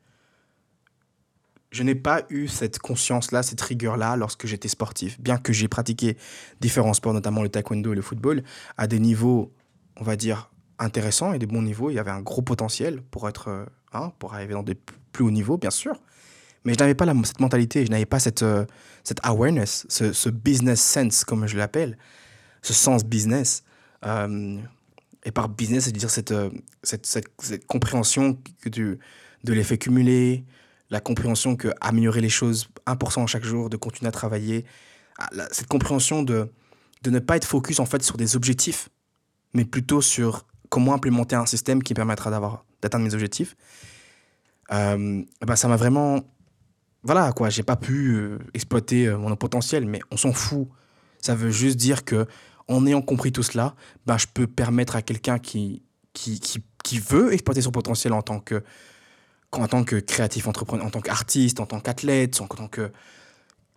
je 1.70 1.84
n'ai 1.84 1.94
pas 1.94 2.24
eu 2.32 2.48
cette 2.48 2.80
conscience-là, 2.80 3.44
cette 3.44 3.62
rigueur-là 3.62 4.16
lorsque 4.16 4.48
j'étais 4.48 4.68
sportif. 4.68 5.22
Bien 5.22 5.38
que 5.38 5.54
j'ai 5.54 5.68
pratiqué 5.68 6.18
différents 6.60 6.96
sports, 6.96 7.14
notamment 7.14 7.44
le 7.44 7.50
taekwondo 7.50 7.94
et 7.94 7.96
le 7.96 8.02
football, 8.02 8.44
à 8.78 8.88
des 8.88 8.98
niveaux, 9.00 9.54
on 9.98 10.04
va 10.04 10.16
dire, 10.16 10.50
intéressants 10.80 11.34
et 11.34 11.38
des 11.38 11.46
bons 11.46 11.62
niveaux. 11.62 11.92
Il 11.92 11.94
y 11.94 12.00
avait 12.00 12.10
un 12.10 12.22
gros 12.22 12.42
potentiel 12.42 13.04
pour 13.12 13.30
être, 13.30 13.50
euh, 13.50 13.66
hein, 13.94 14.12
pour 14.18 14.34
arriver 14.34 14.54
dans 14.54 14.64
des 14.64 14.76
plus 15.12 15.24
haut 15.24 15.32
niveau, 15.32 15.58
bien 15.58 15.72
sûr. 15.72 15.96
Mais 16.66 16.74
je 16.74 16.80
n'avais 16.80 16.96
pas 16.96 17.06
cette 17.24 17.40
mentalité, 17.40 17.86
je 17.86 17.92
n'avais 17.92 18.06
pas 18.06 18.20
cette, 18.20 18.44
euh, 18.44 18.66
cette 19.04 19.20
awareness, 19.24 19.86
ce, 19.90 20.30
business 20.30 20.82
sense, 20.82 21.24
comme 21.24 21.48
je 21.48 21.58
l'appelle, 21.58 21.98
ce 22.62 22.74
sens 22.74 23.06
business. 23.06 23.64
Euh, 24.06 24.60
et 25.24 25.32
par 25.32 25.50
business, 25.50 25.86
c'est-à-dire 25.86 26.10
cette, 26.10 26.32
euh, 26.32 26.50
cette, 26.84 27.06
cette, 27.06 27.66
compréhension 27.66 28.38
que 28.62 28.70
tu, 28.70 29.00
de 29.44 29.54
l'effet 29.54 29.78
cumulé, 29.78 30.46
la 30.90 31.00
compréhension 31.00 31.56
que 31.56 31.70
améliorer 31.82 32.22
les 32.22 32.30
choses 32.30 32.70
1% 32.88 33.28
chaque 33.28 33.44
jour, 33.44 33.70
de 33.70 33.78
continuer 33.78 34.10
à 34.10 34.12
travailler, 34.12 34.66
ah, 35.18 35.30
cette 35.52 35.68
compréhension 35.68 36.24
de, 36.24 36.52
de 37.04 37.10
ne 37.10 37.20
pas 37.20 37.38
être 37.38 37.46
focus 37.46 37.80
en 37.80 37.86
fait 37.86 38.04
sur 38.04 38.18
des 38.18 38.36
objectifs, 38.36 38.90
mais 39.54 39.66
plutôt 39.66 40.02
sur 40.02 40.46
comment 40.70 40.94
implémenter 40.94 41.36
un 41.36 41.46
système 41.46 41.84
qui 41.84 41.94
permettra 41.94 42.32
d'atteindre 42.82 43.06
mes 43.06 43.14
objectifs 43.14 43.56
euh, 44.72 45.24
bah, 45.42 45.56
ça 45.56 45.68
m'a 45.68 45.76
vraiment. 45.76 46.22
Voilà, 47.04 47.32
quoi, 47.32 47.50
j'ai 47.50 47.64
pas 47.64 47.78
pu 47.78 48.14
euh, 48.14 48.40
exploiter 48.54 49.08
euh, 49.08 49.18
mon 49.18 49.34
potentiel, 49.36 49.86
mais 49.86 50.00
on 50.12 50.18
s'en 50.18 50.34
fout. 50.34 50.68
Ça 51.22 51.34
veut 51.34 51.50
juste 51.50 51.78
dire 51.78 52.04
que, 52.04 52.28
en 52.68 52.86
ayant 52.86 53.02
compris 53.02 53.32
tout 53.32 53.44
cela, 53.44 53.76
bah, 54.06 54.18
je 54.18 54.28
peux 54.34 54.48
permettre 54.48 54.96
à 54.96 55.02
quelqu'un 55.02 55.40
qui, 55.40 55.84
qui, 56.14 56.40
qui, 56.40 56.62
qui, 56.84 57.00
veut 57.00 57.34
exploiter 57.34 57.62
son 57.62 57.72
potentiel 57.72 58.14
en 58.14 58.22
tant 58.22 58.40
que, 58.40 58.64
tant 59.52 59.84
que 59.84 59.96
créatif 59.96 60.48
entrepreneur, 60.48 60.86
en 60.86 60.90
tant 60.90 61.02
qu'artiste, 61.02 61.60
en 61.60 61.66
tant 61.66 61.80
qu'athlète, 61.80 62.42
en 62.42 62.48
tant 62.48 62.68
que. 62.68 62.92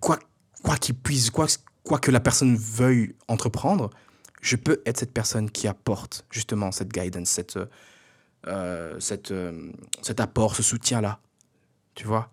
Quoi, 0.01 0.19
quoi 0.65 0.77
qu'il 0.77 0.97
puisse, 0.97 1.31
quoi, 1.31 1.47
quoi 1.85 1.99
que 1.99 2.11
la 2.11 2.21
personne 2.21 2.57
veuille 2.57 3.15
entreprendre, 3.29 3.91
je 4.41 4.57
peux 4.57 4.83
être 4.85 4.99
cette 4.99 5.15
personne 5.15 5.49
qui 5.49 5.69
apporte 5.69 6.25
justement 6.31 6.73
cette 6.73 6.93
guidance, 6.93 7.29
cette, 7.29 7.57
euh, 8.47 8.99
cette, 8.99 9.31
euh, 9.31 9.71
cet 10.03 10.21
apport, 10.21 10.57
ce 10.57 10.63
soutien-là. 10.63 11.21
Tu 11.95 12.07
vois 12.07 12.31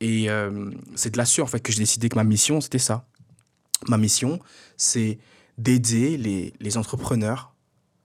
Et 0.00 0.30
euh, 0.30 0.70
c'est 0.94 1.10
de 1.10 1.18
là-dessus, 1.18 1.40
en 1.40 1.46
fait, 1.46 1.60
que 1.60 1.72
j'ai 1.72 1.80
décidé 1.80 2.08
que 2.08 2.16
ma 2.16 2.24
mission, 2.24 2.60
c'était 2.60 2.78
ça. 2.78 3.06
ma 3.88 3.98
mission, 3.98 4.40
c'est 4.76 5.18
d'aider 5.58 6.16
les, 6.16 6.52
les 6.60 6.76
entrepreneurs 6.76 7.52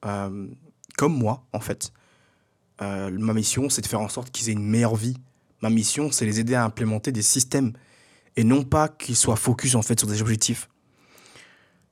comme 0.01 1.13
moi, 1.13 1.45
en 1.51 1.59
fait. 1.59 1.91
Ma 2.79 3.33
mission, 3.33 3.69
c'est 3.69 3.81
de 3.81 3.87
faire 3.87 3.99
en 3.99 4.07
sorte 4.07 4.31
qu'ils 4.31 4.49
aient 4.49 4.53
une 4.53 4.65
meilleure 4.65 4.95
vie. 4.95 5.17
Ma 5.61 5.69
mission, 5.69 6.09
c'est 6.11 6.25
les 6.25 6.39
aider 6.39 6.55
à 6.55 6.63
implémenter 6.63 7.11
des 7.11 7.21
systèmes 7.21 7.73
et 8.37 8.45
non 8.45 8.63
pas 8.63 8.87
qu'ils 8.87 9.17
soient 9.17 9.35
focus 9.35 9.75
en 9.75 9.81
fait 9.81 9.99
sur 9.99 10.07
des 10.07 10.21
objectifs. 10.21 10.69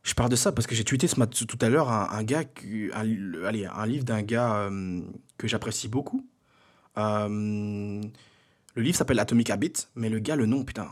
Je 0.07 0.13
parle 0.13 0.29
de 0.29 0.37
ça 0.37 0.53
parce 0.53 0.67
que 0.67 0.73
j'ai 0.73 0.85
tweeté 0.85 1.05
ce 1.09 1.19
mat- 1.19 1.45
tout 1.45 1.57
à 1.59 1.67
l'heure 1.67 1.89
un, 1.91 2.23
gars, 2.23 2.43
allez, 2.93 3.65
un 3.65 3.85
livre 3.85 4.05
d'un 4.05 4.21
gars 4.21 4.55
euh, 4.55 5.01
que 5.37 5.49
j'apprécie 5.49 5.89
beaucoup. 5.89 6.25
Euh, 6.97 7.27
le 8.75 8.81
livre 8.81 8.97
s'appelle 8.97 9.19
Atomic 9.19 9.49
Habit, 9.49 9.73
mais 9.95 10.07
le 10.09 10.19
gars, 10.19 10.37
le 10.37 10.45
nom, 10.45 10.63
putain, 10.63 10.87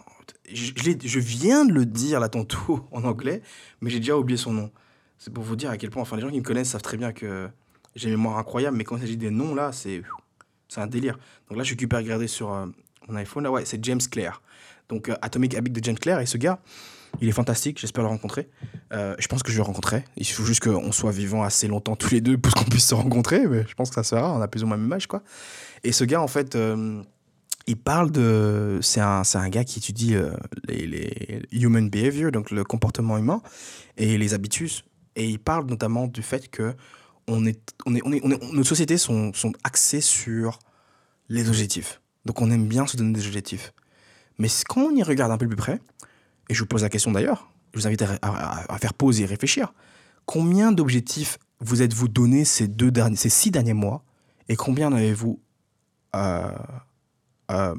je, 0.52 0.74
je 1.02 1.20
viens 1.20 1.64
de 1.64 1.72
le 1.72 1.86
dire 1.86 2.20
là 2.20 2.28
tantôt 2.28 2.86
en 2.92 3.06
anglais, 3.06 3.42
mais 3.80 3.90
j'ai 3.90 4.00
déjà 4.00 4.18
oublié 4.18 4.36
son 4.36 4.52
nom. 4.52 4.70
C'est 5.18 5.34
pour 5.34 5.46
vous 5.46 5.56
dire 5.56 5.70
à 5.70 5.78
quel 5.78 5.92
point, 5.92 6.02
enfin, 6.02 6.18
les 6.18 6.22
gens 6.22 6.30
qui 6.30 6.40
me 6.40 6.44
connaissent 6.44 6.72
savent 6.72 6.82
très 6.82 6.98
bien 6.98 7.14
que 7.14 7.48
j'ai 7.96 8.10
une 8.10 8.18
mémoire 8.18 8.38
incroyable, 8.38 8.76
mais 8.76 8.84
quand 8.84 8.98
il 8.98 9.02
s'agit 9.02 9.16
des 9.16 9.30
noms 9.32 9.56
là, 9.56 9.72
c'est 9.72 10.02
un 10.76 10.88
délire. 10.88 11.18
Donc 11.48 11.58
là, 11.58 11.64
je 11.64 11.70
suis 11.70 11.80
super 11.80 12.00
regardé 12.00 12.28
sur 12.28 12.52
euh, 12.54 12.66
mon 13.08 13.16
iPhone, 13.16 13.46
là, 13.46 13.52
ouais, 13.52 13.64
c'est 13.64 13.82
James 13.86 14.02
Clear. 14.12 14.42
Donc 14.90 15.10
Atomic 15.22 15.56
Habit 15.56 15.72
de 15.72 15.82
James 15.82 15.98
Clear, 15.98 16.20
et 16.20 16.26
ce 16.26 16.38
gars, 16.38 16.60
il 17.22 17.28
est 17.28 17.32
fantastique, 17.34 17.80
j'espère 17.80 18.04
le 18.04 18.10
rencontrer. 18.10 18.50
Euh, 18.94 19.16
je 19.20 19.28
pense 19.28 19.44
que 19.44 19.52
je 19.52 19.58
le 19.58 19.64
rencontrer. 19.64 20.04
Il 20.18 20.26
faut 20.28 20.44
juste 20.44 20.64
qu'on 20.64 20.92
soit 20.92 21.12
vivants 21.12 21.44
assez 21.44 21.68
longtemps 21.68 21.96
tous 21.96 22.12
les 22.12 22.22
deux 22.22 22.38
pour 22.38 22.54
qu'on 22.54 22.66
puisse 22.66 22.88
se 22.88 22.96
rencontrer, 22.96 23.48
mais 23.48 23.66
je 23.68 23.74
pense 23.74 23.90
que 23.90 23.96
ça 23.96 24.04
sera, 24.04 24.34
on 24.34 24.42
a 24.42 24.48
plus 24.48 24.64
ou 24.64 24.68
moins 24.68 24.78
le 24.78 24.84
même 24.84 24.94
âge, 24.94 25.08
quoi. 25.08 25.24
Et 25.84 25.92
ce 25.92 26.04
gars, 26.04 26.22
en 26.22 26.28
fait, 26.28 26.56
euh, 26.56 27.02
il 27.68 27.78
parle 27.78 28.12
de. 28.12 28.80
C'est 28.82 29.02
un, 29.02 29.24
un 29.34 29.50
gars 29.50 29.64
qui 29.64 29.80
étudie 29.80 30.16
euh, 30.16 30.32
les, 30.68 31.42
human 31.52 31.90
behavior, 31.90 32.32
donc 32.32 32.52
le 32.52 32.64
comportement 32.64 33.18
humain, 33.18 33.42
et 33.98 34.18
les 34.18 34.34
habitus. 34.34 34.84
Et 35.16 35.28
il 35.28 35.40
parle 35.40 35.66
notamment 35.68 36.08
du 36.08 36.22
fait 36.22 36.50
que 36.50 36.74
on 37.28 37.46
est, 37.46 37.60
on 37.86 37.96
est, 37.96 38.02
on 38.06 38.12
est, 38.12 38.22
on 38.24 38.32
est- 38.32 38.54
nos 38.54 38.64
sociétés 38.64 38.98
sont, 38.98 39.34
sont 39.34 39.54
axées 39.64 40.02
sur 40.02 40.60
les 41.30 41.48
objectifs. 41.50 42.02
Donc 42.26 42.42
on 42.42 42.52
aime 42.52 42.68
bien 42.68 42.86
se 42.86 42.98
donner 42.98 43.14
des 43.14 43.26
objectifs. 43.26 43.74
Mais 44.38 44.48
quand 44.68 44.82
on 44.82 44.96
y 44.96 45.02
regarde 45.04 45.32
un 45.32 45.38
peu 45.38 45.48
plus 45.48 45.56
près, 45.56 45.80
et 46.50 46.54
je 46.54 46.60
vous 46.60 46.68
pose 46.68 46.84
la 46.84 46.90
question 46.90 47.12
d'ailleurs, 47.12 47.50
je 47.74 47.80
vous 47.80 47.88
invite 47.88 48.04
à, 48.22 48.78
faire 48.80 48.94
pause 48.94 49.20
et 49.22 49.26
réfléchir. 49.26 49.74
Combien 50.26 50.72
d'objectifs 50.72 51.38
vous 51.60 51.82
êtes-vous 51.82 52.08
donné 52.08 52.46
ces, 52.46 52.68
deux 52.68 52.92
derniers, 52.92 53.16
ces 53.16 53.30
six 53.30 53.52
derniers 53.52 53.74
mois 53.74 54.04
et 54.50 54.56
combien 54.56 54.88
en 54.88 54.94
avez-vous 54.94 55.40
euh, 56.16 56.52
euh, 57.52 57.76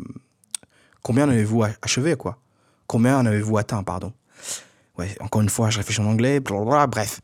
avez-vous 1.28 1.62
ach- 1.62 1.76
achevé 1.82 2.16
quoi? 2.16 2.38
Combien 2.86 3.18
en 3.18 3.26
avez-vous 3.26 3.56
atteint 3.58 3.82
pardon? 3.82 4.12
Ouais, 4.98 5.14
encore 5.20 5.42
une 5.42 5.48
fois, 5.48 5.70
je 5.70 5.78
réfléchis 5.78 6.00
en 6.00 6.06
anglais, 6.06 6.40
bref. 6.40 7.20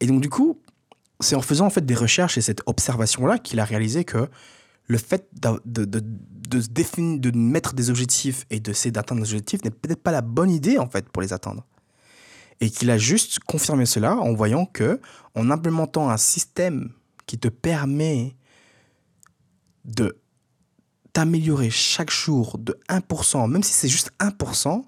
Et 0.00 0.06
donc 0.06 0.20
du 0.20 0.28
coup, 0.28 0.60
c'est 1.20 1.34
en 1.34 1.42
faisant 1.42 1.66
en 1.66 1.70
fait 1.70 1.84
des 1.84 1.94
recherches 1.94 2.36
et 2.38 2.42
cette 2.42 2.62
observation 2.66 3.26
là 3.26 3.38
qu'il 3.38 3.60
a 3.60 3.64
réalisé 3.64 4.04
que 4.04 4.28
le 4.86 4.98
fait 4.98 5.28
de, 5.32 5.84
de, 5.84 6.00
de, 6.00 6.60
définir, 6.60 7.20
de 7.20 7.36
mettre 7.36 7.74
des 7.74 7.90
objectifs 7.90 8.46
et 8.50 8.60
d'essayer 8.60 8.92
d'atteindre 8.92 9.22
des 9.22 9.30
objectifs 9.30 9.64
n'est 9.64 9.70
peut-être 9.70 10.02
pas 10.02 10.12
la 10.12 10.22
bonne 10.22 10.50
idée 10.50 10.78
en 10.78 10.88
fait 10.88 11.08
pour 11.08 11.22
les 11.22 11.32
atteindre. 11.32 11.66
Et 12.60 12.70
qu'il 12.70 12.90
a 12.90 12.98
juste 12.98 13.40
confirmé 13.40 13.84
cela 13.84 14.16
en 14.16 14.32
voyant 14.32 14.64
que 14.64 15.00
en 15.34 15.50
implémentant 15.50 16.08
un 16.08 16.16
système 16.16 16.92
qui 17.26 17.38
te 17.38 17.48
permet 17.48 18.36
de 19.84 20.18
t'améliorer 21.12 21.70
chaque 21.70 22.10
jour 22.10 22.58
de 22.58 22.78
1%, 22.88 23.50
même 23.50 23.62
si 23.62 23.72
c'est 23.72 23.88
juste 23.88 24.12
1%, 24.20 24.84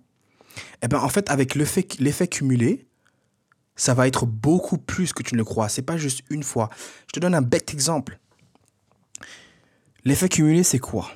eh 0.83 0.89
ben 0.89 0.99
en 0.99 1.09
fait 1.09 1.31
avec 1.31 1.55
l'effet 1.55 2.29
cumulé, 2.29 2.87
ça 3.77 3.95
va 3.95 4.09
être 4.09 4.27
beaucoup 4.27 4.77
plus 4.77 5.13
que 5.13 5.23
tu 5.23 5.35
ne 5.35 5.39
le 5.39 5.45
crois. 5.45 5.69
C'est 5.69 5.83
pas 5.83 5.97
juste 5.97 6.23
une 6.31 6.43
fois. 6.43 6.69
Je 7.07 7.13
te 7.13 7.21
donne 7.21 7.35
un 7.35 7.43
bête 7.43 7.73
exemple. 7.73 8.19
L'effet 10.05 10.29
cumulé, 10.29 10.63
c'est 10.63 10.79
quoi? 10.79 11.11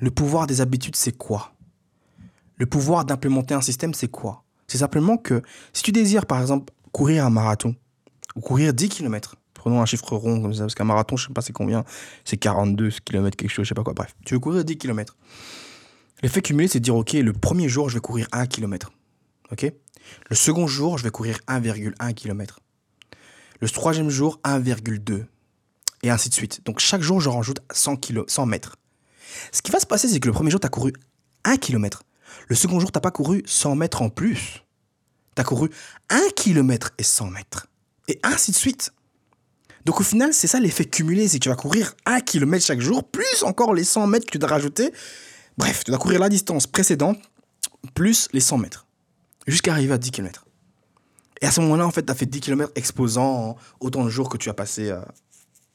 Le 0.00 0.10
pouvoir 0.10 0.46
des 0.46 0.60
habitudes, 0.60 0.96
c'est 0.96 1.16
quoi? 1.16 1.52
Le 2.56 2.66
pouvoir 2.66 3.04
d'implémenter 3.04 3.54
un 3.54 3.60
système, 3.60 3.92
c'est 3.92 4.08
quoi? 4.08 4.44
C'est 4.66 4.78
simplement 4.78 5.16
que 5.16 5.42
si 5.72 5.82
tu 5.82 5.92
désires, 5.92 6.26
par 6.26 6.40
exemple, 6.40 6.72
courir 6.92 7.26
un 7.26 7.30
marathon 7.30 7.76
ou 8.34 8.40
courir 8.40 8.72
10 8.72 8.88
km, 8.88 9.36
prenons 9.52 9.82
un 9.82 9.86
chiffre 9.86 10.16
rond 10.16 10.40
comme 10.40 10.54
ça, 10.54 10.62
parce 10.62 10.74
qu'un 10.74 10.84
marathon, 10.84 11.16
je 11.16 11.26
sais 11.26 11.32
pas 11.32 11.42
c'est 11.42 11.52
combien, 11.52 11.84
c'est 12.24 12.38
42 12.38 12.90
km, 13.04 13.36
quelque 13.36 13.50
chose, 13.50 13.64
je 13.64 13.68
sais 13.68 13.74
pas 13.74 13.82
quoi, 13.82 13.92
bref. 13.92 14.16
Tu 14.24 14.34
veux 14.34 14.40
courir 14.40 14.64
10 14.64 14.78
km. 14.78 15.16
L'effet 16.22 16.40
cumulé, 16.40 16.68
c'est 16.68 16.80
de 16.80 16.84
dire, 16.84 16.96
ok, 16.96 17.12
le 17.12 17.32
premier 17.34 17.68
jour, 17.68 17.90
je 17.90 17.94
vais 17.94 18.00
courir 18.00 18.26
1 18.32 18.46
km. 18.46 18.90
Ok? 19.52 19.70
Le 20.30 20.36
second 20.36 20.66
jour, 20.66 20.96
je 20.96 21.04
vais 21.04 21.10
courir 21.10 21.38
1,1 21.46 22.14
km. 22.14 22.60
Le 23.60 23.68
troisième 23.68 24.08
jour, 24.08 24.40
1,2 24.44 25.26
et 26.06 26.10
ainsi 26.10 26.28
de 26.28 26.34
suite. 26.34 26.60
Donc 26.64 26.78
chaque 26.78 27.02
jour, 27.02 27.20
je 27.20 27.28
rajoute 27.28 27.58
100, 27.72 27.96
kilo, 27.96 28.24
100 28.28 28.46
mètres. 28.46 28.76
Ce 29.52 29.60
qui 29.60 29.72
va 29.72 29.80
se 29.80 29.86
passer, 29.86 30.08
c'est 30.08 30.20
que 30.20 30.28
le 30.28 30.32
premier 30.32 30.50
jour, 30.50 30.60
tu 30.60 30.66
as 30.66 30.70
couru 30.70 30.92
1 31.44 31.56
km. 31.56 32.02
Le 32.48 32.54
second 32.54 32.78
jour, 32.78 32.92
tu 32.92 32.96
n'as 32.96 33.00
pas 33.00 33.10
couru 33.10 33.42
100 33.44 33.74
mètres 33.74 34.02
en 34.02 34.08
plus. 34.08 34.62
Tu 35.34 35.40
as 35.40 35.44
couru 35.44 35.68
1 36.10 36.20
km 36.36 36.92
et 36.98 37.02
100 37.02 37.30
mètres. 37.30 37.66
Et 38.08 38.20
ainsi 38.22 38.52
de 38.52 38.56
suite. 38.56 38.92
Donc 39.84 40.00
au 40.00 40.04
final, 40.04 40.32
c'est 40.32 40.46
ça 40.46 40.60
l'effet 40.60 40.84
cumulé, 40.84 41.28
c'est 41.28 41.38
que 41.38 41.44
tu 41.44 41.48
vas 41.48 41.56
courir 41.56 41.94
1 42.06 42.20
km 42.20 42.64
chaque 42.64 42.80
jour, 42.80 43.04
plus 43.04 43.42
encore 43.42 43.74
les 43.74 43.84
100 43.84 44.06
mètres 44.06 44.26
que 44.26 44.32
tu 44.32 44.38
dois 44.38 44.48
rajouter. 44.48 44.92
Bref, 45.58 45.84
tu 45.84 45.90
dois 45.90 45.98
courir 45.98 46.20
la 46.20 46.28
distance 46.28 46.66
précédente, 46.66 47.18
plus 47.94 48.28
les 48.32 48.40
100 48.40 48.58
mètres, 48.58 48.86
jusqu'à 49.46 49.72
arriver 49.72 49.94
à 49.94 49.98
10 49.98 50.10
km. 50.12 50.46
Et 51.42 51.46
à 51.46 51.50
ce 51.50 51.60
moment-là, 51.60 51.86
en 51.86 51.90
fait, 51.90 52.04
tu 52.04 52.12
as 52.12 52.14
fait 52.14 52.26
10 52.26 52.40
km 52.40 52.72
exposant 52.74 53.56
autant 53.80 54.04
de 54.04 54.10
jours 54.10 54.28
que 54.28 54.36
tu 54.36 54.48
as 54.48 54.54
passé 54.54 54.90
euh, 54.90 55.00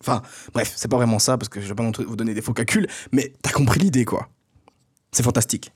Enfin, 0.02 0.22
bref, 0.54 0.74
c'est 0.76 0.90
pas 0.90 0.98
vraiment 0.98 1.20
ça, 1.20 1.38
parce 1.38 1.50
que 1.50 1.62
je 1.62 1.68
vais 1.68 1.76
pas 1.76 1.84
vous 1.84 2.16
donner 2.16 2.34
des 2.34 2.42
faux 2.42 2.54
calculs, 2.54 2.88
mais 3.12 3.34
t'as 3.42 3.52
compris 3.52 3.80
l'idée, 3.80 4.06
quoi. 4.06 4.30
C'est 5.12 5.24
fantastique. 5.24 5.72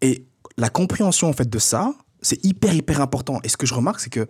Et 0.00 0.26
la 0.56 0.68
compréhension, 0.68 1.28
en 1.28 1.32
fait, 1.32 1.48
de 1.48 1.58
ça, 1.58 1.94
c'est 2.20 2.44
hyper, 2.44 2.74
hyper 2.74 3.00
important. 3.00 3.40
Et 3.42 3.48
ce 3.48 3.56
que 3.56 3.66
je 3.66 3.74
remarque, 3.74 4.00
c'est 4.00 4.10
que 4.10 4.26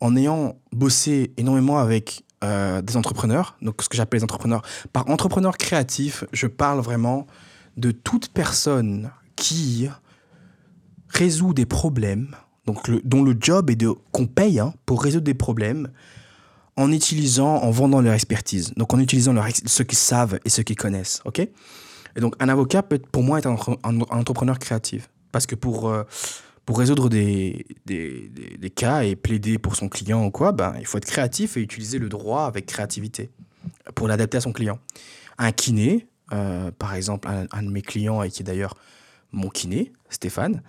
en 0.00 0.16
ayant 0.16 0.56
bossé 0.72 1.32
énormément 1.36 1.78
avec 1.78 2.24
euh, 2.42 2.82
des 2.82 2.96
entrepreneurs, 2.96 3.56
donc 3.62 3.82
ce 3.82 3.88
que 3.88 3.96
j'appelle 3.96 4.18
les 4.18 4.24
entrepreneurs, 4.24 4.62
par 4.92 5.08
entrepreneur 5.08 5.56
créatif, 5.56 6.24
je 6.32 6.48
parle 6.48 6.80
vraiment 6.80 7.26
de 7.76 7.92
toute 7.92 8.28
personne 8.28 9.12
qui 9.36 9.88
résout 11.08 11.54
des 11.54 11.66
problèmes, 11.66 12.34
donc 12.66 12.90
dont 13.04 13.22
le 13.22 13.36
job 13.38 13.70
est 13.70 13.76
de 13.76 13.90
qu'on 14.10 14.26
paye 14.26 14.58
hein, 14.58 14.74
pour 14.86 15.02
résoudre 15.02 15.24
des 15.24 15.34
problèmes, 15.34 15.88
en 16.76 16.90
utilisant, 16.92 17.56
en 17.56 17.70
vendant 17.70 18.00
leur 18.00 18.14
expertise. 18.14 18.72
Donc 18.76 18.94
en 18.94 18.98
utilisant 18.98 19.32
leur 19.32 19.46
ex- 19.46 19.62
ce 19.66 19.82
qu'ils 19.82 19.98
savent 19.98 20.38
et 20.44 20.48
ce 20.48 20.62
qu'ils 20.62 20.76
connaissent. 20.76 21.20
ok? 21.24 21.40
Et 21.40 22.20
donc 22.20 22.34
un 22.40 22.48
avocat 22.48 22.82
peut 22.82 22.98
pour 22.98 23.22
moi 23.22 23.38
être 23.38 23.46
un, 23.46 23.52
entre- 23.52 23.78
un- 23.84 24.00
un 24.00 24.18
entrepreneur 24.20 24.58
créatif. 24.58 25.08
Parce 25.32 25.46
que 25.46 25.54
pour, 25.54 25.88
euh, 25.88 26.04
pour 26.66 26.78
résoudre 26.78 27.08
des, 27.08 27.66
des, 27.86 28.30
des- 28.58 28.70
cas 28.70 29.02
et 29.02 29.16
plaider 29.16 29.58
pour 29.58 29.76
son 29.76 29.88
client 29.88 30.24
ou 30.24 30.30
quoi, 30.30 30.52
ben, 30.52 30.74
il 30.78 30.86
faut 30.86 30.98
être 30.98 31.06
créatif 31.06 31.56
et 31.56 31.60
utiliser 31.60 31.98
le 31.98 32.08
droit 32.08 32.44
avec 32.44 32.66
créativité 32.66 33.30
pour 33.94 34.08
l'adapter 34.08 34.38
à 34.38 34.40
son 34.40 34.52
client. 34.52 34.78
Un 35.38 35.52
kiné, 35.52 36.06
euh, 36.32 36.70
par 36.78 36.94
exemple, 36.94 37.28
un, 37.28 37.46
un 37.50 37.62
de 37.62 37.70
mes 37.70 37.82
clients 37.82 38.22
et 38.22 38.30
qui 38.30 38.42
est 38.42 38.44
d'ailleurs 38.44 38.74
mon 39.32 39.48
kiné, 39.48 39.92
Stéphane, 40.10 40.62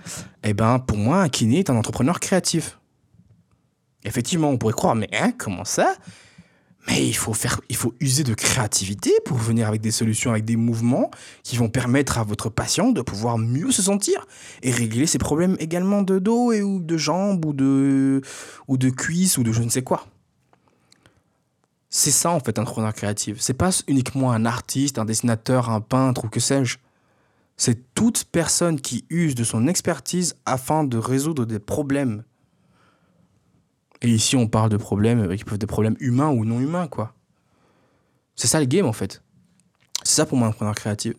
eh 0.43 0.53
ben, 0.53 0.79
pour 0.79 0.97
moi, 0.97 1.21
un 1.21 1.29
kiné 1.29 1.59
est 1.59 1.69
un 1.69 1.75
entrepreneur 1.75 2.19
créatif. 2.21 2.79
Effectivement, 4.05 4.49
on 4.49 4.57
pourrait 4.57 4.73
croire, 4.73 4.95
mais 4.95 5.09
hein, 5.13 5.31
comment 5.37 5.65
ça? 5.65 5.95
Mais 6.87 7.07
il 7.07 7.15
faut, 7.15 7.33
faire, 7.33 7.61
il 7.69 7.77
faut 7.77 7.93
user 8.01 8.23
de 8.23 8.33
créativité 8.33 9.11
pour 9.23 9.37
venir 9.37 9.67
avec 9.69 9.79
des 9.79 9.91
solutions, 9.91 10.31
avec 10.31 10.43
des 10.43 10.57
mouvements 10.57 11.11
qui 11.41 11.55
vont 11.55 11.69
permettre 11.69 12.17
à 12.17 12.23
votre 12.23 12.49
patient 12.49 12.91
de 12.91 13.01
pouvoir 13.01 13.37
mieux 13.37 13.71
se 13.71 13.81
sentir 13.81 14.27
et 14.63 14.71
régler 14.71 15.07
ses 15.07 15.17
problèmes 15.17 15.55
également 15.59 16.01
de 16.01 16.19
dos 16.19 16.51
et 16.51 16.61
ou 16.61 16.81
de 16.81 16.97
jambes 16.97 17.45
ou 17.45 17.53
de, 17.53 18.21
ou 18.67 18.77
de 18.77 18.89
cuisses 18.89 19.37
ou 19.37 19.43
de 19.43 19.53
je 19.53 19.63
ne 19.63 19.69
sais 19.69 19.81
quoi. 19.81 20.07
C'est 21.89 22.11
ça 22.11 22.31
en 22.31 22.39
fait 22.39 22.59
un 22.59 22.63
entrepreneur 22.63 22.93
créatif. 22.93 23.37
C'est 23.39 23.53
pas 23.53 23.69
uniquement 23.87 24.31
un 24.31 24.45
artiste, 24.45 24.99
un 24.99 25.05
dessinateur, 25.05 25.69
un 25.69 25.79
peintre 25.79 26.25
ou 26.25 26.27
que 26.27 26.41
sais-je. 26.41 26.79
C'est 27.55 27.93
toute 27.93 28.25
personne 28.25 28.81
qui 28.81 29.05
use 29.09 29.35
de 29.35 29.43
son 29.43 29.67
expertise 29.67 30.35
afin 30.45 30.83
de 30.83 30.97
résoudre 30.97 31.45
des 31.45 31.59
problèmes. 31.59 32.23
Et 34.03 34.09
ici, 34.09 34.35
on 34.35 34.47
parle 34.47 34.69
de 34.69 34.77
problèmes 34.77 35.21
euh, 35.21 35.35
qui 35.35 35.43
peuvent 35.43 35.55
être 35.55 35.61
des 35.61 35.67
problèmes 35.67 35.95
humains 35.99 36.29
ou 36.29 36.45
non 36.45 36.59
humains, 36.59 36.87
quoi. 36.87 37.13
C'est 38.35 38.47
ça 38.47 38.59
le 38.59 38.65
game, 38.65 38.85
en 38.85 38.93
fait. 38.93 39.23
C'est 40.03 40.15
ça 40.15 40.25
pour 40.25 40.37
moi, 40.37 40.47
un 40.47 40.49
entrepreneur 40.49 40.75
créatif. 40.75 41.13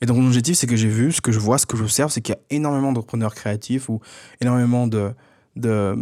Et 0.00 0.06
donc, 0.06 0.16
mon 0.16 0.26
objectif, 0.26 0.56
c'est 0.56 0.66
que 0.66 0.76
j'ai 0.76 0.88
vu, 0.88 1.12
ce 1.12 1.20
que 1.20 1.32
je 1.32 1.38
vois, 1.38 1.58
ce 1.58 1.66
que 1.66 1.76
j'observe, 1.76 2.10
c'est 2.10 2.20
qu'il 2.20 2.34
y 2.34 2.38
a 2.38 2.40
énormément 2.50 2.92
d'entrepreneurs 2.92 3.34
créatifs 3.34 3.88
ou 3.88 4.00
énormément 4.40 4.86
de, 4.86 5.12
de, 5.56 5.94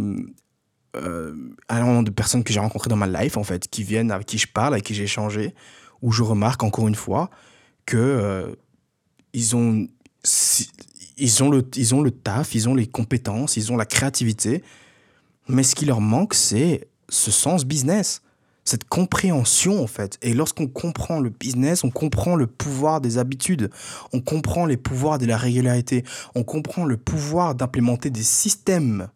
euh, 0.95 1.33
de 1.69 2.09
personnes 2.09 2.43
que 2.43 2.53
j'ai 2.53 2.59
rencontrées 2.59 2.89
dans 2.89 2.95
ma 2.95 3.07
life, 3.07 3.37
en 3.37 3.43
fait, 3.43 3.67
qui 3.67 3.83
viennent, 3.83 4.11
avec 4.11 4.27
qui 4.27 4.37
je 4.37 4.47
parle, 4.47 4.73
avec 4.73 4.85
qui 4.85 4.95
j'ai 4.95 5.03
échangé, 5.03 5.53
où 6.01 6.11
je 6.11 6.23
remarque 6.23 6.63
encore 6.63 6.87
une 6.87 6.95
fois 6.95 7.29
que 7.85 7.97
euh, 7.97 8.55
ils 9.33 9.55
ont, 9.55 9.87
ils 11.17 11.43
ont, 11.43 11.49
le, 11.49 11.67
ils 11.75 11.95
ont 11.95 12.01
le 12.01 12.11
taf, 12.11 12.55
ils 12.55 12.69
ont 12.69 12.75
les 12.75 12.87
compétences, 12.87 13.57
ils 13.57 13.71
ont 13.71 13.77
la 13.77 13.85
créativité. 13.85 14.63
Mais 15.47 15.63
ce 15.63 15.75
qui 15.75 15.85
leur 15.85 16.01
manque, 16.01 16.33
c'est 16.33 16.87
ce 17.09 17.31
sens 17.31 17.65
business, 17.65 18.21
cette 18.65 18.83
compréhension 18.83 19.81
en 19.81 19.87
fait. 19.87 20.17
Et 20.21 20.33
lorsqu'on 20.33 20.67
comprend 20.67 21.19
le 21.19 21.29
business, 21.29 21.83
on 21.83 21.89
comprend 21.89 22.35
le 22.35 22.47
pouvoir 22.47 22.99
des 23.01 23.17
habitudes, 23.17 23.69
on 24.13 24.19
comprend 24.19 24.65
les 24.65 24.77
pouvoirs 24.77 25.17
de 25.17 25.25
la 25.25 25.37
régularité, 25.37 26.03
on 26.35 26.43
comprend 26.43 26.85
le 26.85 26.97
pouvoir 26.97 27.55
d'implémenter 27.55 28.09
des 28.09 28.23
systèmes 28.23 29.07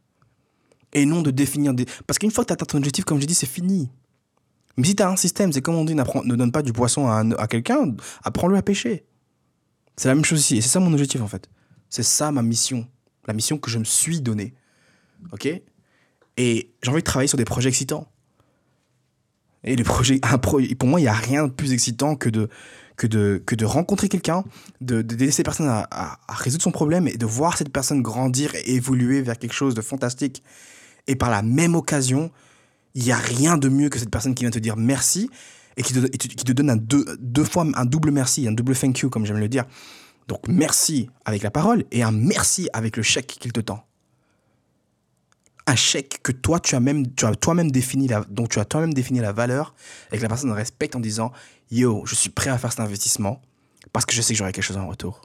et 0.94 1.06
non 1.06 1.22
de 1.22 1.32
définir 1.32 1.74
des... 1.74 1.86
Parce 2.08 2.18
qu'une 2.18 2.32
fois 2.32 2.44
que 2.44 2.48
tu 2.48 2.54
atteint 2.54 2.66
ton 2.66 2.78
objectif, 2.78 3.06
comme 3.06 3.20
j'ai 3.20 3.28
dit, 3.28 3.36
c'est 3.36 3.46
fini. 3.46 3.90
Mais 4.78 4.88
si 4.88 4.96
tu 4.96 5.04
as 5.04 5.10
un 5.10 5.16
système, 5.18 5.52
c'est 5.52 5.62
comme 5.62 5.76
on 5.76 5.86
dit, 5.86 5.96
ne 5.96 6.36
donne 6.36 6.52
pas 6.52 6.62
du 6.62 6.74
poisson 6.74 7.08
à, 7.08 7.24
à 7.38 7.48
quelqu'un, 7.48 7.94
apprends-le 8.24 8.56
à 8.56 8.62
pêcher. 8.62 9.06
C'est 9.98 10.08
la 10.08 10.16
même 10.16 10.26
chose 10.26 10.40
ici. 10.40 10.58
Et 10.58 10.62
c'est 10.62 10.70
ça 10.70 10.80
mon 10.80 10.92
objectif 10.94 11.22
en 11.22 11.28
fait. 11.28 11.50
C'est 11.90 12.04
ça 12.04 12.32
ma 12.32 12.42
mission. 12.42 12.88
La 13.28 13.34
mission 13.34 13.58
que 13.58 13.70
je 13.70 13.78
me 13.78 13.84
suis 13.84 14.22
donnée. 14.22 14.54
Ok? 15.32 15.62
Et 16.44 16.72
j'ai 16.82 16.90
envie 16.90 17.02
de 17.02 17.06
travailler 17.06 17.28
sur 17.28 17.38
des 17.38 17.46
projets 17.46 17.70
excitants. 17.70 18.08
Et 19.64 19.76
les 19.76 19.84
projets, 19.84 20.20
un 20.24 20.40
pour 20.40 20.60
moi, 20.88 21.00
il 21.00 21.04
n'y 21.04 21.08
a 21.08 21.14
rien 21.14 21.46
de 21.46 21.52
plus 21.52 21.72
excitant 21.72 22.16
que 22.16 22.30
de, 22.30 22.50
que 22.98 23.06
de, 23.06 23.44
que 23.46 23.54
de 23.54 23.64
rencontrer 23.64 24.10
quelqu'un, 24.10 24.44
de, 24.80 25.04
de 25.04 25.30
cette 25.30 25.46
personne 25.46 25.68
à, 25.68 26.20
résoudre 26.30 26.64
son 26.64 26.72
problème 26.72 27.08
et 27.08 27.16
de 27.16 27.26
voir 27.28 27.60
cette 27.60 27.72
personne 27.72 28.02
grandir 28.02 28.56
et 28.56 28.74
évoluer 28.74 29.22
vers 29.22 29.38
quelque 29.38 29.54
chose 29.54 29.76
de 29.76 29.82
fantastique. 29.82 30.42
Et 31.06 31.16
par 31.16 31.30
la 31.30 31.44
même 31.44 31.76
occasion, 31.76 32.32
il 32.96 33.04
n'y 33.04 33.12
a 33.12 33.18
rien 33.18 33.56
de 33.56 33.70
mieux 33.70 33.90
que 33.90 34.00
cette 34.00 34.10
personne 34.10 34.34
qui 34.34 34.44
vient 34.44 34.50
te 34.50 34.58
dire 34.58 34.78
merci 34.78 35.30
et 35.78 35.84
qui 35.84 35.94
te, 35.94 36.08
qui 36.08 36.28
te 36.28 36.52
donne 36.54 36.76
deux, 36.80 37.06
deux 37.20 37.44
fois 37.44 37.68
un 37.76 37.86
double 37.86 38.10
merci, 38.10 38.48
un 38.48 38.52
double 38.52 38.76
thank 38.76 38.98
you, 38.98 39.12
comme 39.12 39.28
j'aime 39.28 39.38
le 39.38 39.48
dire. 39.48 39.66
Donc 40.28 40.40
merci 40.48 41.08
avec 41.24 41.44
la 41.44 41.52
parole 41.52 41.84
et 41.92 42.02
un 42.02 42.12
merci 42.12 42.68
avec 42.74 42.98
le 42.98 43.04
chèque 43.04 43.28
qu'il 43.28 43.54
te 43.54 43.60
tend. 43.60 43.86
Un 45.72 45.76
chèque 45.76 46.20
que 46.22 46.34
toi 46.34 46.60
tu 46.60 46.76
as 46.76 46.82
même 46.82 47.16
tu 47.16 47.26
as 47.26 47.34
toi-même 47.34 47.72
défini 47.72 48.06
la, 48.10 48.26
dont 48.30 48.46
tu 48.46 48.60
as 48.60 48.66
toi-même 48.66 48.94
défini 48.94 49.22
la 49.22 49.32
valeur 49.32 49.74
et 50.12 50.18
que 50.18 50.22
la 50.22 50.28
personne 50.28 50.52
respecte 50.52 50.98
en 50.98 51.00
disant 51.00 51.32
yo 51.72 52.04
je 52.06 52.14
suis 52.14 52.30
prêt 52.30 52.50
à 52.50 52.58
faire 52.58 52.72
cet 52.72 52.82
investissement 52.82 53.42
parce 53.94 54.06
que 54.06 54.14
je 54.14 54.22
sais 54.22 54.34
que 54.34 54.38
j'aurai 54.38 54.52
quelque 54.52 54.66
chose 54.66 54.76
en 54.76 54.86
retour. 54.86 55.22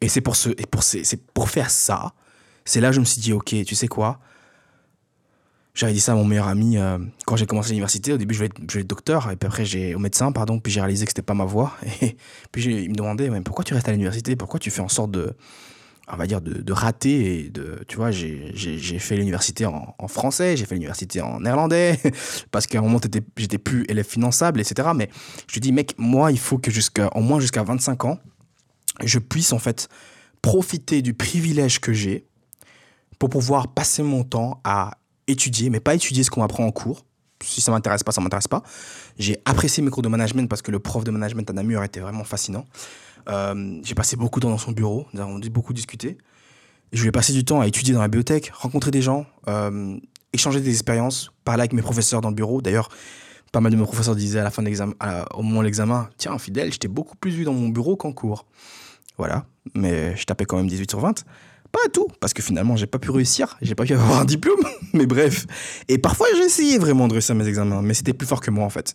Et 0.00 0.08
c'est 0.08 0.22
pour 0.22 0.36
ce 0.36 0.48
et 0.48 0.64
pour 0.64 0.82
c'est 0.82 1.22
pour 1.34 1.50
faire 1.50 1.70
ça 1.70 2.14
c'est 2.64 2.80
là 2.80 2.88
que 2.88 2.94
je 2.94 3.00
me 3.00 3.04
suis 3.04 3.20
dit 3.20 3.34
ok 3.34 3.54
tu 3.66 3.74
sais 3.74 3.88
quoi? 3.88 4.20
J'avais 5.74 5.92
dit 5.92 6.00
ça 6.00 6.12
à 6.12 6.14
mon 6.14 6.24
meilleur 6.24 6.48
ami 6.48 6.78
euh, 6.78 6.96
quand 7.26 7.36
j'ai 7.36 7.44
commencé 7.44 7.68
l'université. 7.68 8.14
Au 8.14 8.16
début, 8.16 8.32
je 8.32 8.38
voulais, 8.38 8.80
être, 8.80 8.86
docteur, 8.86 9.30
et 9.30 9.36
puis 9.36 9.46
après, 9.46 9.66
j'ai 9.66 9.94
au 9.94 9.98
médecin, 9.98 10.32
pardon, 10.32 10.58
puis 10.58 10.72
j'ai 10.72 10.80
réalisé 10.80 11.04
que 11.04 11.10
c'était 11.10 11.20
pas 11.20 11.34
ma 11.34 11.44
voie. 11.44 11.74
Et 12.00 12.16
puis 12.50 12.64
il 12.64 12.88
me 12.88 12.94
demandait, 12.94 13.28
pourquoi 13.42 13.62
tu 13.62 13.74
restes 13.74 13.86
à 13.86 13.92
l'université? 13.92 14.36
Pourquoi 14.36 14.58
tu 14.58 14.70
fais 14.70 14.80
en 14.80 14.88
sorte 14.88 15.10
de, 15.10 15.36
on 16.08 16.16
va 16.16 16.26
dire, 16.26 16.40
de, 16.40 16.72
rater 16.72 17.40
et 17.40 17.50
de, 17.50 17.80
tu 17.88 17.96
vois, 17.96 18.10
j'ai 18.10 18.98
fait 18.98 19.16
l'université 19.16 19.66
en, 19.66 20.08
français, 20.08 20.56
j'ai 20.56 20.64
fait 20.64 20.74
l'université 20.74 21.20
en 21.20 21.40
néerlandais, 21.40 21.98
parce 22.52 22.66
qu'à 22.66 22.78
un 22.78 22.82
moment, 22.82 23.00
j'étais 23.36 23.58
plus 23.58 23.84
élève 23.88 24.06
finançable, 24.06 24.60
etc. 24.60 24.88
Mais 24.94 25.10
je 25.48 25.54
lui 25.54 25.60
dis, 25.60 25.72
mec, 25.72 25.94
moi, 25.98 26.30
il 26.30 26.38
faut 26.38 26.58
que 26.58 26.70
jusqu'à, 26.70 27.08
au 27.14 27.20
moins 27.20 27.40
jusqu'à 27.40 27.62
25 27.62 28.04
ans, 28.04 28.18
je 29.04 29.18
puisse 29.18 29.52
en 29.52 29.58
fait 29.58 29.88
profiter 30.42 31.02
du 31.02 31.12
privilège 31.12 31.80
que 31.80 31.92
j'ai 31.92 32.26
pour 33.18 33.30
pouvoir 33.30 33.68
passer 33.68 34.02
mon 34.02 34.22
temps 34.22 34.60
à 34.64 34.98
étudier, 35.26 35.70
mais 35.70 35.80
pas 35.80 35.94
étudier 35.94 36.22
ce 36.22 36.30
qu'on 36.30 36.42
apprend 36.42 36.64
en 36.64 36.70
cours. 36.70 37.04
Si 37.42 37.60
ça 37.60 37.70
m'intéresse 37.70 38.02
pas, 38.02 38.12
ça 38.12 38.20
m'intéresse 38.20 38.48
pas. 38.48 38.62
J'ai 39.18 39.38
apprécié 39.44 39.82
mes 39.82 39.90
cours 39.90 40.02
de 40.02 40.08
management 40.08 40.48
parce 40.48 40.62
que 40.62 40.70
le 40.70 40.78
prof 40.78 41.04
de 41.04 41.10
management 41.10 41.48
à 41.50 41.52
Namur 41.52 41.82
était 41.82 42.00
vraiment 42.00 42.24
fascinant. 42.24 42.64
Euh, 43.28 43.80
j'ai 43.82 43.94
passé 43.94 44.16
beaucoup 44.16 44.40
de 44.40 44.46
temps 44.46 44.50
dans 44.50 44.58
son 44.58 44.72
bureau, 44.72 45.06
nous 45.12 45.20
avons 45.20 45.38
beaucoup 45.38 45.72
discuté. 45.72 46.18
je 46.92 47.02
lui 47.02 47.08
ai 47.08 47.12
passé 47.12 47.32
du 47.32 47.44
temps 47.44 47.60
à 47.60 47.66
étudier 47.66 47.92
dans 47.92 48.00
la 48.00 48.08
bibliothèque, 48.08 48.50
rencontrer 48.54 48.90
des 48.90 49.02
gens, 49.02 49.26
euh, 49.48 49.96
échanger 50.32 50.60
des 50.60 50.70
expériences, 50.70 51.32
parler 51.44 51.62
avec 51.62 51.72
mes 51.72 51.82
professeurs 51.82 52.20
dans 52.20 52.30
le 52.30 52.34
bureau. 52.34 52.62
D'ailleurs, 52.62 52.88
pas 53.52 53.60
mal 53.60 53.72
de 53.72 53.76
mes 53.76 53.84
professeurs 53.84 54.14
disaient 54.14 54.40
à 54.40 54.44
la 54.44 54.50
fin 54.50 54.62
de 54.62 54.68
l'examen, 54.68 54.94
au 55.34 55.42
moment 55.42 55.60
de 55.60 55.66
l'examen, 55.66 56.08
tiens, 56.18 56.38
fidèle, 56.38 56.72
j'étais 56.72 56.88
beaucoup 56.88 57.16
plus 57.16 57.30
vu 57.30 57.44
dans 57.44 57.52
mon 57.52 57.68
bureau 57.68 57.96
qu'en 57.96 58.12
cours. 58.12 58.46
Voilà, 59.18 59.46
mais 59.74 60.14
je 60.16 60.24
tapais 60.24 60.44
quand 60.44 60.56
même 60.56 60.68
18 60.68 60.90
sur 60.90 61.00
20. 61.00 61.24
Pas 61.72 61.88
tout, 61.92 62.06
parce 62.20 62.32
que 62.32 62.42
finalement, 62.42 62.76
j'ai 62.76 62.86
pas 62.86 62.98
pu 62.98 63.10
réussir, 63.10 63.56
j'ai 63.60 63.74
pas 63.74 63.84
pu 63.84 63.94
avoir 63.94 64.20
un 64.20 64.24
diplôme, 64.24 64.60
mais 64.92 65.06
bref. 65.06 65.46
Et 65.88 65.98
parfois, 65.98 66.26
j'ai 66.36 66.44
essayé 66.44 66.78
vraiment 66.78 67.08
de 67.08 67.14
réussir 67.14 67.34
mes 67.34 67.46
examens, 67.46 67.82
mais 67.82 67.94
c'était 67.94 68.12
plus 68.12 68.26
fort 68.26 68.40
que 68.40 68.50
moi, 68.50 68.64
en 68.64 68.70
fait. 68.70 68.94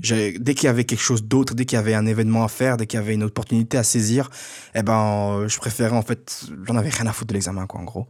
Dès 0.00 0.54
qu'il 0.54 0.64
y 0.64 0.68
avait 0.68 0.84
quelque 0.84 1.02
chose 1.02 1.22
d'autre, 1.22 1.54
dès 1.54 1.64
qu'il 1.64 1.76
y 1.76 1.78
avait 1.78 1.94
un 1.94 2.06
événement 2.06 2.44
à 2.44 2.48
faire, 2.48 2.76
dès 2.76 2.86
qu'il 2.86 2.98
y 2.98 3.02
avait 3.02 3.14
une 3.14 3.22
opportunité 3.22 3.78
à 3.78 3.84
saisir, 3.84 4.30
eh 4.74 4.82
ben, 4.82 5.46
je 5.48 5.58
préférais, 5.58 5.96
en 5.96 6.02
fait, 6.02 6.46
j'en 6.66 6.76
avais 6.76 6.90
rien 6.90 7.06
à 7.06 7.12
foutre 7.12 7.28
de 7.28 7.34
l'examen, 7.34 7.66
quoi, 7.66 7.80
en 7.80 7.84
gros. 7.84 8.06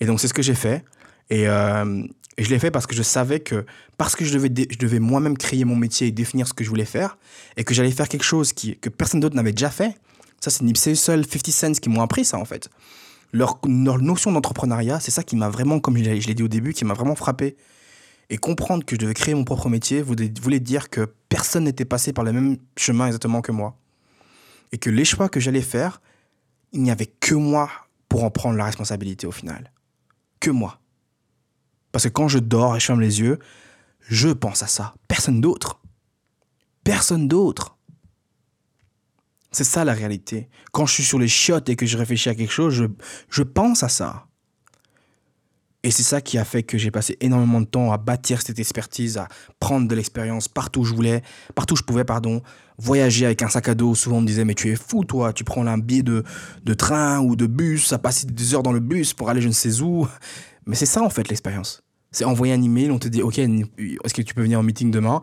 Et 0.00 0.06
donc, 0.06 0.20
c'est 0.20 0.28
ce 0.28 0.34
que 0.34 0.42
j'ai 0.42 0.54
fait. 0.54 0.84
Et, 1.30 1.48
euh, 1.48 2.02
et, 2.36 2.44
je 2.44 2.50
l'ai 2.50 2.58
fait 2.58 2.70
parce 2.70 2.86
que 2.86 2.94
je 2.94 3.02
savais 3.02 3.40
que, 3.40 3.66
parce 3.96 4.16
que 4.16 4.24
je 4.24 4.32
devais, 4.32 4.48
devais 4.48 5.00
moi-même 5.00 5.36
créer 5.36 5.64
mon 5.64 5.76
métier 5.76 6.06
et 6.06 6.12
définir 6.12 6.46
ce 6.48 6.54
que 6.54 6.64
je 6.64 6.68
voulais 6.68 6.84
faire, 6.84 7.18
et 7.56 7.64
que 7.64 7.74
j'allais 7.74 7.90
faire 7.90 8.08
quelque 8.08 8.24
chose 8.24 8.52
qui, 8.52 8.76
que 8.76 8.88
personne 8.88 9.20
d'autre 9.20 9.36
n'avait 9.36 9.52
déjà 9.52 9.70
fait, 9.70 9.94
ça, 10.40 10.50
c'est 10.50 10.94
seul 10.94 11.26
50 11.26 11.46
Cents 11.48 11.72
qui 11.72 11.88
m'ont 11.88 12.00
appris 12.02 12.24
ça, 12.24 12.38
en 12.38 12.44
fait 12.44 12.70
leur, 13.32 13.58
notion 13.66 14.32
d'entrepreneuriat, 14.32 15.00
c'est 15.00 15.10
ça 15.10 15.22
qui 15.22 15.36
m'a 15.36 15.48
vraiment, 15.48 15.80
comme 15.80 15.96
je 15.96 16.02
l'ai 16.02 16.34
dit 16.34 16.42
au 16.42 16.48
début, 16.48 16.72
qui 16.72 16.84
m'a 16.84 16.94
vraiment 16.94 17.14
frappé. 17.14 17.56
Et 18.30 18.36
comprendre 18.36 18.84
que 18.84 18.94
je 18.94 19.00
devais 19.00 19.14
créer 19.14 19.34
mon 19.34 19.44
propre 19.44 19.70
métier 19.70 20.02
voulait 20.02 20.60
dire 20.60 20.90
que 20.90 21.06
personne 21.28 21.64
n'était 21.64 21.86
passé 21.86 22.12
par 22.12 22.24
le 22.24 22.32
même 22.32 22.58
chemin 22.76 23.06
exactement 23.06 23.40
que 23.40 23.52
moi. 23.52 23.78
Et 24.72 24.78
que 24.78 24.90
les 24.90 25.06
choix 25.06 25.30
que 25.30 25.40
j'allais 25.40 25.62
faire, 25.62 26.02
il 26.72 26.82
n'y 26.82 26.90
avait 26.90 27.06
que 27.06 27.34
moi 27.34 27.70
pour 28.08 28.24
en 28.24 28.30
prendre 28.30 28.56
la 28.56 28.66
responsabilité 28.66 29.26
au 29.26 29.32
final. 29.32 29.72
Que 30.40 30.50
moi. 30.50 30.78
Parce 31.90 32.04
que 32.04 32.10
quand 32.10 32.28
je 32.28 32.38
dors 32.38 32.76
et 32.76 32.80
je 32.80 32.86
ferme 32.86 33.00
les 33.00 33.20
yeux, 33.20 33.38
je 34.00 34.28
pense 34.28 34.62
à 34.62 34.66
ça. 34.66 34.94
Personne 35.08 35.40
d'autre. 35.40 35.80
Personne 36.84 37.28
d'autre. 37.28 37.77
C'est 39.50 39.64
ça 39.64 39.84
la 39.84 39.94
réalité. 39.94 40.48
Quand 40.72 40.86
je 40.86 40.94
suis 40.94 41.04
sur 41.04 41.18
les 41.18 41.28
chiottes 41.28 41.68
et 41.68 41.76
que 41.76 41.86
je 41.86 41.96
réfléchis 41.96 42.28
à 42.28 42.34
quelque 42.34 42.52
chose, 42.52 42.74
je, 42.74 42.84
je 43.30 43.42
pense 43.42 43.82
à 43.82 43.88
ça. 43.88 44.28
Et 45.84 45.90
c'est 45.90 46.02
ça 46.02 46.20
qui 46.20 46.38
a 46.38 46.44
fait 46.44 46.64
que 46.64 46.76
j'ai 46.76 46.90
passé 46.90 47.16
énormément 47.20 47.60
de 47.60 47.66
temps 47.66 47.92
à 47.92 47.98
bâtir 47.98 48.42
cette 48.42 48.58
expertise, 48.58 49.16
à 49.16 49.28
prendre 49.60 49.86
de 49.86 49.94
l'expérience 49.94 50.48
partout 50.48 50.80
où 50.80 50.84
je 50.84 50.92
voulais, 50.92 51.22
partout 51.54 51.74
où 51.74 51.76
je 51.76 51.84
pouvais, 51.84 52.04
pardon. 52.04 52.42
Voyager 52.78 53.26
avec 53.26 53.42
un 53.42 53.48
sac 53.48 53.68
à 53.68 53.74
dos, 53.74 53.94
souvent 53.94 54.18
on 54.18 54.20
me 54.20 54.26
disait, 54.26 54.44
mais 54.44 54.54
tu 54.54 54.70
es 54.70 54.76
fou, 54.76 55.04
toi, 55.04 55.32
tu 55.32 55.44
prends 55.44 55.64
un 55.66 55.78
billet 55.78 56.02
de, 56.02 56.24
de 56.64 56.74
train 56.74 57.20
ou 57.20 57.36
de 57.36 57.46
bus, 57.46 57.92
à 57.92 57.98
passer 57.98 58.26
des 58.26 58.54
heures 58.54 58.64
dans 58.64 58.72
le 58.72 58.80
bus 58.80 59.14
pour 59.14 59.30
aller 59.30 59.40
je 59.40 59.48
ne 59.48 59.52
sais 59.52 59.80
où. 59.80 60.06
Mais 60.66 60.74
c'est 60.74 60.86
ça, 60.86 61.02
en 61.02 61.10
fait, 61.10 61.28
l'expérience. 61.28 61.82
C'est 62.10 62.24
envoyer 62.24 62.52
un 62.54 62.62
email, 62.62 62.90
on 62.90 62.98
te 62.98 63.08
dit, 63.08 63.22
OK, 63.22 63.38
est-ce 63.38 64.14
que 64.14 64.22
tu 64.22 64.34
peux 64.34 64.42
venir 64.42 64.58
en 64.58 64.62
meeting 64.64 64.90
demain? 64.90 65.20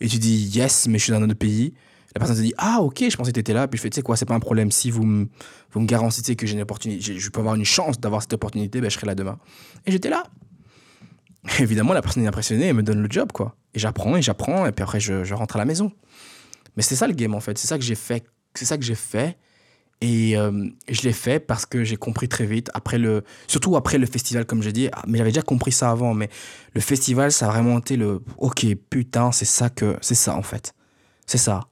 Et 0.00 0.08
tu 0.08 0.18
dis, 0.18 0.48
yes, 0.56 0.88
mais 0.88 0.98
je 0.98 1.04
suis 1.04 1.12
dans 1.12 1.18
un 1.18 1.24
autre 1.24 1.34
pays. 1.34 1.74
La 2.14 2.20
personne 2.20 2.36
se 2.36 2.42
dit 2.42 2.54
Ah, 2.58 2.78
ok, 2.80 3.04
je 3.10 3.16
pensais 3.16 3.30
que 3.30 3.34
tu 3.34 3.40
étais 3.40 3.52
là. 3.52 3.68
Puis 3.68 3.78
je 3.78 3.82
fais 3.82 3.90
Tu 3.90 3.96
sais 3.96 4.02
quoi, 4.02 4.16
c'est 4.16 4.26
pas 4.26 4.34
un 4.34 4.40
problème. 4.40 4.70
Si 4.70 4.90
vous 4.90 5.04
me, 5.04 5.28
vous 5.72 5.80
me 5.80 5.86
garantissez 5.86 6.36
que 6.36 6.46
j'ai 6.46 6.54
une 6.54 6.62
opportunité, 6.62 7.18
je 7.18 7.30
peux 7.30 7.40
avoir 7.40 7.54
une 7.54 7.64
chance 7.64 8.00
d'avoir 8.00 8.22
cette 8.22 8.32
opportunité, 8.32 8.80
ben, 8.80 8.90
je 8.90 8.94
serai 8.94 9.06
là 9.06 9.14
demain. 9.14 9.38
Et 9.86 9.92
j'étais 9.92 10.10
là. 10.10 10.24
évidemment, 11.60 11.92
la 11.92 12.02
personne 12.02 12.24
est 12.24 12.26
impressionnée, 12.26 12.66
elle 12.66 12.74
me 12.74 12.82
donne 12.82 13.02
le 13.02 13.10
job, 13.10 13.32
quoi. 13.32 13.56
Et 13.74 13.78
j'apprends, 13.78 14.16
et 14.16 14.22
j'apprends, 14.22 14.66
et 14.66 14.72
puis 14.72 14.82
après, 14.82 15.00
je, 15.00 15.32
rentre 15.34 15.56
à 15.56 15.58
la 15.58 15.64
maison. 15.64 15.92
Mais 16.76 16.82
c'est 16.82 16.96
ça 16.96 17.06
le 17.06 17.14
game, 17.14 17.34
en 17.34 17.40
fait. 17.40 17.58
C'est 17.58 17.66
ça 17.66 17.78
que 17.78 17.84
j'ai 17.84 17.94
fait. 17.94 18.24
C'est 18.54 18.64
ça 18.64 18.76
que 18.76 18.84
j'ai 18.84 18.94
fait. 18.94 19.36
Et 20.00 20.36
euh, 20.36 20.68
je 20.88 21.02
l'ai 21.02 21.12
fait 21.12 21.40
parce 21.40 21.66
que 21.66 21.82
j'ai 21.82 21.96
compris 21.96 22.28
très 22.28 22.46
vite, 22.46 22.70
après 22.72 22.98
le, 22.98 23.24
surtout 23.48 23.74
après 23.76 23.98
le 23.98 24.06
festival, 24.06 24.46
comme 24.46 24.62
j'ai 24.62 24.72
dit, 24.72 24.88
ah, 24.92 25.02
mais 25.08 25.18
j'avais 25.18 25.30
déjà 25.30 25.42
compris 25.42 25.72
ça 25.72 25.90
avant, 25.90 26.14
mais 26.14 26.30
le 26.74 26.80
festival, 26.80 27.32
ça 27.32 27.48
a 27.48 27.50
vraiment 27.50 27.78
été 27.80 27.96
le, 27.96 28.22
ok, 28.36 28.64
putain, 28.90 29.32
c'est 29.32 29.44
ça 29.44 29.70
que, 29.70 29.96
c'est 30.00 30.14
ça 30.14 30.36
en 30.36 30.42
fait. 30.42 30.72
C'est 31.26 31.38
ça. 31.38 31.62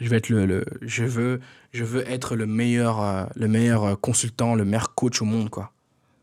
Je 0.00 0.08
veux 0.08 0.16
être 0.16 0.28
le, 0.28 0.64
je 0.82 1.04
veux, 1.04 1.40
je 1.72 1.84
veux 1.84 2.08
être 2.08 2.36
le 2.36 2.46
meilleur, 2.46 3.02
euh, 3.02 3.24
le 3.34 3.48
meilleur 3.48 3.84
euh, 3.84 3.96
consultant, 3.96 4.54
le 4.54 4.64
meilleur 4.64 4.94
coach 4.94 5.20
au 5.22 5.24
monde, 5.24 5.50
quoi. 5.50 5.72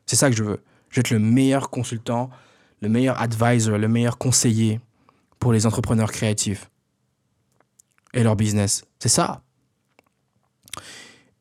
C'est 0.06 0.16
ça 0.16 0.30
que 0.30 0.36
je 0.36 0.44
veux. 0.44 0.62
Je 0.90 0.96
veux 0.96 1.00
être 1.02 1.10
le 1.10 1.20
meilleur 1.20 1.70
consultant, 1.70 2.30
le 2.82 2.90
meilleur 2.90 3.20
advisor, 3.20 3.78
le 3.78 3.88
meilleur 3.88 4.18
conseiller 4.18 4.80
pour 5.40 5.52
les 5.52 5.66
entrepreneurs 5.66 6.12
créatifs 6.12 6.70
et 8.14 8.24
leur 8.24 8.36
business. 8.36 8.86
C'est 9.00 9.10
ça. 9.10 9.42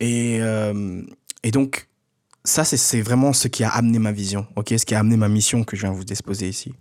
Et, 0.01 0.39
euh, 0.41 1.03
et 1.45 1.53
donc, 1.53 1.89
ça, 2.43 2.65
c'est 2.65 3.01
vraiment 3.01 3.33
ce 3.33 3.47
qui 3.49 3.63
a 3.63 3.69
amené 3.69 3.99
ma 3.99 4.13
vision, 4.13 4.47
ok? 4.57 4.75
Ce 4.77 4.85
qui 4.85 4.95
a 4.95 4.99
amené 4.99 5.17
ma 5.17 5.29
mission 5.29 5.63
que 5.63 5.77
je 5.77 5.83
viens 5.83 5.93
vous 5.93 6.05
disposer 6.05 6.49
ici. 6.49 6.75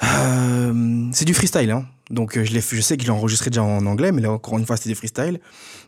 c'est 0.00 1.24
du 1.24 1.32
freestyle, 1.32 1.70
hein 1.70 1.86
donc 2.10 2.36
euh, 2.36 2.44
je, 2.44 2.58
je 2.58 2.80
sais 2.80 2.96
que 2.96 3.02
je 3.02 3.08
l'ai 3.08 3.12
enregistré 3.12 3.50
déjà 3.50 3.62
en 3.62 3.84
anglais, 3.86 4.12
mais 4.12 4.22
là 4.22 4.30
encore 4.30 4.58
une 4.58 4.66
fois 4.66 4.76
c'était 4.76 4.90
des 4.90 4.94
freestyles. 4.94 5.40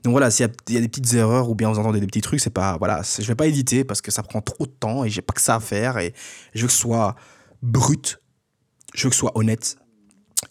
Donc 0.02 0.12
voilà, 0.12 0.30
s'il 0.30 0.48
y, 0.68 0.76
a 0.76 0.80
des 0.80 0.88
petites 0.88 1.14
erreurs 1.14 1.48
ou 1.48 1.54
bien 1.54 1.70
vous 1.70 1.78
entendez 1.78 2.00
des 2.00 2.06
petits 2.06 2.20
trucs, 2.20 2.40
c'est 2.40 2.50
pas 2.50 2.76
voilà, 2.78 3.02
je 3.02 3.24
vais 3.24 3.34
pas 3.34 3.46
éditer 3.46 3.84
parce 3.84 4.00
que 4.00 4.10
ça 4.10 4.22
prend 4.22 4.40
trop 4.40 4.66
de 4.66 4.72
temps 4.72 5.04
et 5.04 5.10
j'ai 5.10 5.22
pas 5.22 5.32
que 5.32 5.40
ça 5.40 5.56
à 5.56 5.60
faire 5.60 5.98
et 5.98 6.14
je 6.54 6.62
veux 6.62 6.66
que 6.66 6.72
ce 6.72 6.78
soit 6.80 7.14
brut, 7.62 8.20
je 8.94 9.04
veux 9.04 9.10
que 9.10 9.14
ce 9.14 9.20
soit 9.20 9.36
honnête. 9.36 9.76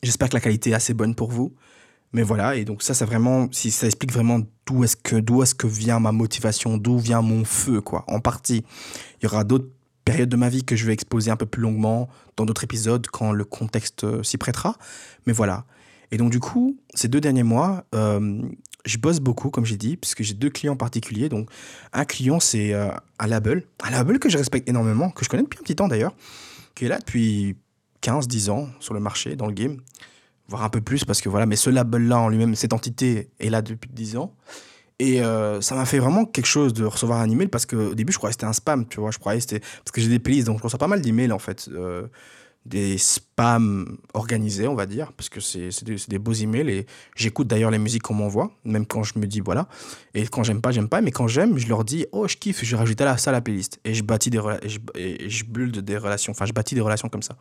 J'espère 0.03 0.29
que 0.29 0.35
la 0.35 0.41
qualité 0.41 0.71
est 0.71 0.73
assez 0.73 0.93
bonne 0.93 1.15
pour 1.15 1.31
vous. 1.31 1.53
Mais 2.13 2.23
voilà, 2.23 2.55
et 2.55 2.63
donc 2.63 2.83
ça, 2.83 2.93
c'est 2.93 3.05
vraiment, 3.05 3.49
si 3.51 3.69
ça 3.69 3.85
explique 3.85 4.13
vraiment 4.13 4.39
d'où 4.65 4.83
est-ce 4.83 4.95
que, 4.95 5.17
d'où 5.17 5.43
est-ce 5.43 5.53
que 5.53 5.67
vient 5.67 5.99
ma 5.99 6.13
motivation, 6.13 6.77
d'où 6.77 6.97
vient 6.97 7.21
mon 7.21 7.43
feu, 7.43 7.81
quoi, 7.81 8.05
en 8.07 8.21
partie. 8.21 8.63
Il 9.19 9.25
y 9.25 9.27
aura 9.27 9.43
d'autres 9.43 9.69
périodes 10.07 10.29
de 10.29 10.37
ma 10.37 10.49
vie 10.49 10.63
que 10.63 10.75
je 10.75 10.85
vais 10.85 10.93
exposer 10.93 11.31
un 11.31 11.35
peu 11.35 11.45
plus 11.45 11.61
longuement 11.61 12.07
dans 12.37 12.45
d'autres 12.45 12.63
épisodes 12.63 13.05
quand 13.07 13.31
le 13.31 13.43
contexte 13.43 14.03
euh, 14.03 14.23
s'y 14.23 14.37
prêtera. 14.37 14.77
Mais 15.25 15.33
voilà. 15.33 15.65
Et 16.11 16.17
donc, 16.17 16.31
du 16.31 16.39
coup, 16.39 16.77
ces 16.93 17.09
deux 17.09 17.19
derniers 17.19 17.43
mois, 17.43 17.83
euh, 17.93 18.41
je 18.85 18.97
bosse 18.97 19.19
beaucoup, 19.19 19.49
comme 19.49 19.65
j'ai 19.65 19.75
dit, 19.75 19.97
puisque 19.97 20.23
j'ai 20.23 20.33
deux 20.33 20.49
clients 20.49 20.77
particuliers. 20.77 21.27
Donc, 21.27 21.49
un 21.91 22.05
client, 22.05 22.39
c'est 22.39 22.73
euh, 22.73 22.89
un 23.19 23.27
label, 23.27 23.63
un 23.83 23.89
label 23.89 24.19
que 24.19 24.29
je 24.29 24.37
respecte 24.37 24.69
énormément, 24.69 25.09
que 25.09 25.25
je 25.25 25.29
connais 25.29 25.43
depuis 25.43 25.59
un 25.59 25.63
petit 25.63 25.75
temps 25.75 25.89
d'ailleurs, 25.89 26.15
qui 26.73 26.85
est 26.85 26.87
là 26.87 26.99
depuis 26.99 27.57
15-10 28.01 28.49
ans 28.49 28.69
sur 28.79 28.93
le 28.93 29.01
marché, 29.01 29.35
dans 29.35 29.47
le 29.47 29.53
game 29.53 29.77
voire 30.49 30.63
un 30.63 30.69
peu 30.69 30.81
plus, 30.81 31.03
parce 31.03 31.21
que 31.21 31.29
voilà, 31.29 31.45
mais 31.45 31.55
ce 31.55 31.69
label-là 31.69 32.19
en 32.19 32.29
lui-même, 32.29 32.55
cette 32.55 32.73
entité 32.73 33.29
est 33.39 33.49
là 33.49 33.61
depuis 33.61 33.89
10 33.91 34.17
ans. 34.17 34.33
Et 34.99 35.21
euh, 35.21 35.61
ça 35.61 35.75
m'a 35.75 35.85
fait 35.85 35.99
vraiment 35.99 36.25
quelque 36.25 36.47
chose 36.47 36.73
de 36.73 36.83
recevoir 36.83 37.19
un 37.21 37.29
email 37.29 37.47
parce 37.47 37.65
qu'au 37.65 37.93
début, 37.93 38.11
je 38.11 38.17
croyais 38.17 38.31
que 38.31 38.39
c'était 38.39 38.47
un 38.47 38.53
spam, 38.53 38.87
tu 38.87 38.99
vois. 38.99 39.11
Je 39.11 39.19
croyais 39.19 39.39
c'était. 39.39 39.59
Parce 39.59 39.91
que 39.91 40.01
j'ai 40.01 40.09
des 40.09 40.19
playlists, 40.19 40.47
donc 40.47 40.57
je 40.57 40.63
reçois 40.63 40.79
pas 40.79 40.87
mal 40.87 41.01
d'emails 41.01 41.31
en 41.31 41.39
fait. 41.39 41.69
Euh, 41.71 42.07
des 42.65 42.97
spams 42.97 43.97
organisés, 44.13 44.67
on 44.67 44.75
va 44.75 44.85
dire, 44.85 45.13
parce 45.13 45.29
que 45.29 45.39
c'est 45.39 45.69
des, 45.85 45.95
des, 46.09 46.19
beaux 46.19 46.33
emails 46.33 46.69
et 46.69 46.85
j'écoute 47.15 47.47
d'ailleurs 47.47 47.71
les 47.71 47.77
musiques 47.77 48.01
qu'on 48.01 48.15
m'envoie, 48.15 48.51
même 48.65 48.85
quand 48.85 49.03
je 49.03 49.17
me 49.19 49.25
dis 49.25 49.39
voilà. 49.39 49.69
Et 50.13 50.27
quand 50.27 50.43
j'aime 50.43 50.59
pas, 50.59 50.71
j'aime 50.71 50.89
pas, 50.89 50.99
mais 50.99 51.11
quand 51.11 51.29
j'aime, 51.29 51.57
je 51.57 51.67
leur 51.69 51.85
dis 51.85 52.07
oh, 52.11 52.27
je 52.27 52.35
kiffe, 52.35 52.65
je 52.65 52.75
rajoute 52.75 52.99
à 52.99 53.17
ça 53.17 53.29
à 53.29 53.33
la 53.33 53.41
playlist. 53.41 53.79
Et 53.85 53.93
je 53.93 54.03
bâtis 54.03 54.31
des 54.31 54.41
je, 54.65 54.79
je 55.27 55.43
build 55.45 55.77
des 55.77 55.97
relations, 55.97 56.31
enfin, 56.31 56.45
je 56.45 56.51
bâtis 56.51 56.75
des 56.75 56.81
relations 56.81 57.07
comme 57.07 57.23
ça. 57.23 57.37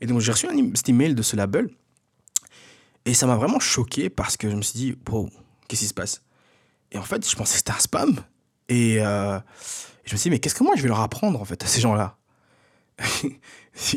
Et 0.00 0.06
donc, 0.06 0.20
j'ai 0.20 0.32
reçu 0.32 0.46
un, 0.46 0.70
cet 0.74 0.88
email 0.88 1.14
de 1.14 1.22
ce 1.22 1.36
label 1.36 1.68
et 3.04 3.14
ça 3.14 3.26
m'a 3.26 3.36
vraiment 3.36 3.60
choqué 3.60 4.10
parce 4.10 4.36
que 4.36 4.50
je 4.50 4.56
me 4.56 4.62
suis 4.62 4.78
dit, 4.78 4.94
wow, 5.10 5.28
qu'est-ce 5.66 5.82
qui 5.82 5.88
se 5.88 5.94
passe? 5.94 6.22
Et 6.92 6.98
en 6.98 7.02
fait, 7.02 7.28
je 7.28 7.34
pensais 7.34 7.52
que 7.52 7.58
c'était 7.58 7.72
un 7.72 7.78
spam. 7.78 8.20
Et 8.68 9.00
euh, 9.00 9.38
je 10.04 10.12
me 10.12 10.18
suis 10.18 10.28
dit, 10.28 10.30
mais 10.30 10.38
qu'est-ce 10.38 10.54
que 10.54 10.64
moi 10.64 10.74
je 10.76 10.82
vais 10.82 10.88
leur 10.88 11.00
apprendre 11.00 11.40
en 11.40 11.44
fait 11.44 11.62
à 11.64 11.66
ces 11.66 11.80
gens-là? 11.80 12.16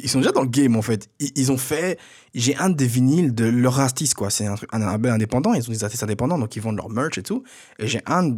Ils 0.01 0.09
sont 0.09 0.19
déjà 0.19 0.31
dans 0.31 0.41
le 0.41 0.47
game 0.47 0.75
en 0.77 0.81
fait. 0.81 1.09
Ils, 1.19 1.51
ont 1.51 1.57
fait. 1.57 1.99
J'ai 2.33 2.55
un 2.55 2.69
des 2.69 2.87
vinyles 2.87 3.35
de 3.35 3.45
leur 3.45 3.81
artiste 3.81 4.13
quoi. 4.13 4.29
C'est 4.29 4.47
un, 4.47 4.79
label 4.79 5.11
indépendant. 5.11 5.53
Ils 5.53 5.67
ont 5.67 5.71
des 5.73 5.83
artistes 5.83 6.03
indépendants 6.03 6.39
donc 6.39 6.55
ils 6.55 6.61
vendent 6.61 6.77
leur 6.77 6.89
merch 6.89 7.17
et 7.17 7.23
tout. 7.23 7.43
Et 7.77 7.87
j'ai 7.87 8.01
un, 8.05 8.37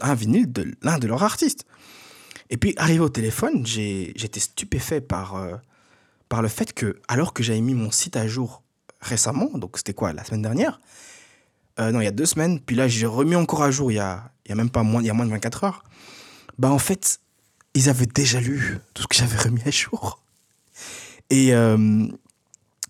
un 0.00 0.14
vinyle 0.14 0.50
de 0.52 0.72
l'un 0.82 0.98
de 0.98 1.08
leurs 1.08 1.24
artistes. 1.24 1.66
Et 2.50 2.56
puis 2.56 2.74
arrivé 2.76 3.00
au 3.00 3.08
téléphone, 3.08 3.66
j'étais 3.66 4.38
stupéfait 4.38 5.00
par, 5.00 5.34
euh, 5.34 5.56
par 6.28 6.40
le 6.40 6.48
fait 6.48 6.72
que, 6.72 7.00
alors 7.08 7.32
que 7.32 7.42
j'avais 7.42 7.60
mis 7.60 7.74
mon 7.74 7.90
site 7.90 8.16
à 8.16 8.28
jour 8.28 8.62
récemment, 9.00 9.50
donc 9.58 9.76
c'était 9.76 9.94
quoi, 9.94 10.12
la 10.12 10.24
semaine 10.24 10.42
dernière 10.42 10.80
euh, 11.78 11.92
Non, 11.92 12.00
il 12.00 12.04
y 12.04 12.08
a 12.08 12.12
deux 12.12 12.26
semaines, 12.26 12.60
puis 12.60 12.76
là 12.76 12.88
j'ai 12.88 13.06
remis 13.06 13.36
encore 13.36 13.62
à 13.62 13.70
jour 13.70 13.90
il 13.90 13.96
y 13.96 14.00
a, 14.00 14.30
y 14.48 14.52
a 14.52 14.54
même 14.54 14.70
pas 14.70 14.82
moins, 14.82 15.02
y 15.02 15.10
a 15.10 15.14
moins 15.14 15.26
de 15.26 15.30
24 15.30 15.64
heures. 15.64 15.84
Bah 16.58 16.70
en 16.70 16.78
fait, 16.78 17.20
ils 17.74 17.88
avaient 17.88 18.06
déjà 18.06 18.40
lu 18.40 18.78
tout 18.94 19.02
ce 19.02 19.08
que 19.08 19.16
j'avais 19.16 19.36
remis 19.36 19.62
à 19.66 19.70
jour. 19.70 20.22
Et 21.28 21.54
euh, 21.54 22.06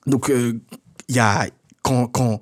donc, 0.07 0.31
euh, 0.31 0.61
il 1.09 1.17
y 1.17 1.19
a, 1.19 1.49
quand, 1.83 2.07
quand 2.07 2.39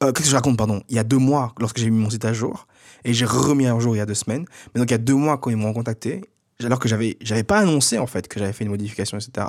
qu'est-ce 0.00 0.22
que 0.22 0.28
je 0.28 0.34
raconte, 0.34 0.56
pardon? 0.56 0.82
Il 0.88 0.96
y 0.96 0.98
a 0.98 1.04
deux 1.04 1.18
mois, 1.18 1.54
lorsque 1.58 1.78
j'ai 1.78 1.90
mis 1.90 1.98
mon 1.98 2.10
site 2.10 2.24
à 2.24 2.32
jour, 2.32 2.66
et 3.04 3.14
j'ai 3.14 3.24
remis 3.24 3.66
à 3.66 3.78
jour 3.78 3.94
il 3.94 3.98
y 3.98 4.02
a 4.02 4.06
deux 4.06 4.14
semaines, 4.14 4.44
mais 4.74 4.80
donc 4.80 4.90
il 4.90 4.92
y 4.92 4.96
a 4.96 4.98
deux 4.98 5.14
mois 5.14 5.38
quand 5.38 5.50
ils 5.50 5.56
m'ont 5.56 5.72
contacté, 5.72 6.22
alors 6.62 6.78
que 6.78 6.88
j'avais, 6.88 7.16
j'avais 7.20 7.44
pas 7.44 7.58
annoncé 7.58 7.98
en 7.98 8.06
fait 8.06 8.28
que 8.28 8.38
j'avais 8.38 8.52
fait 8.52 8.64
une 8.64 8.70
modification, 8.70 9.18
etc 9.18 9.46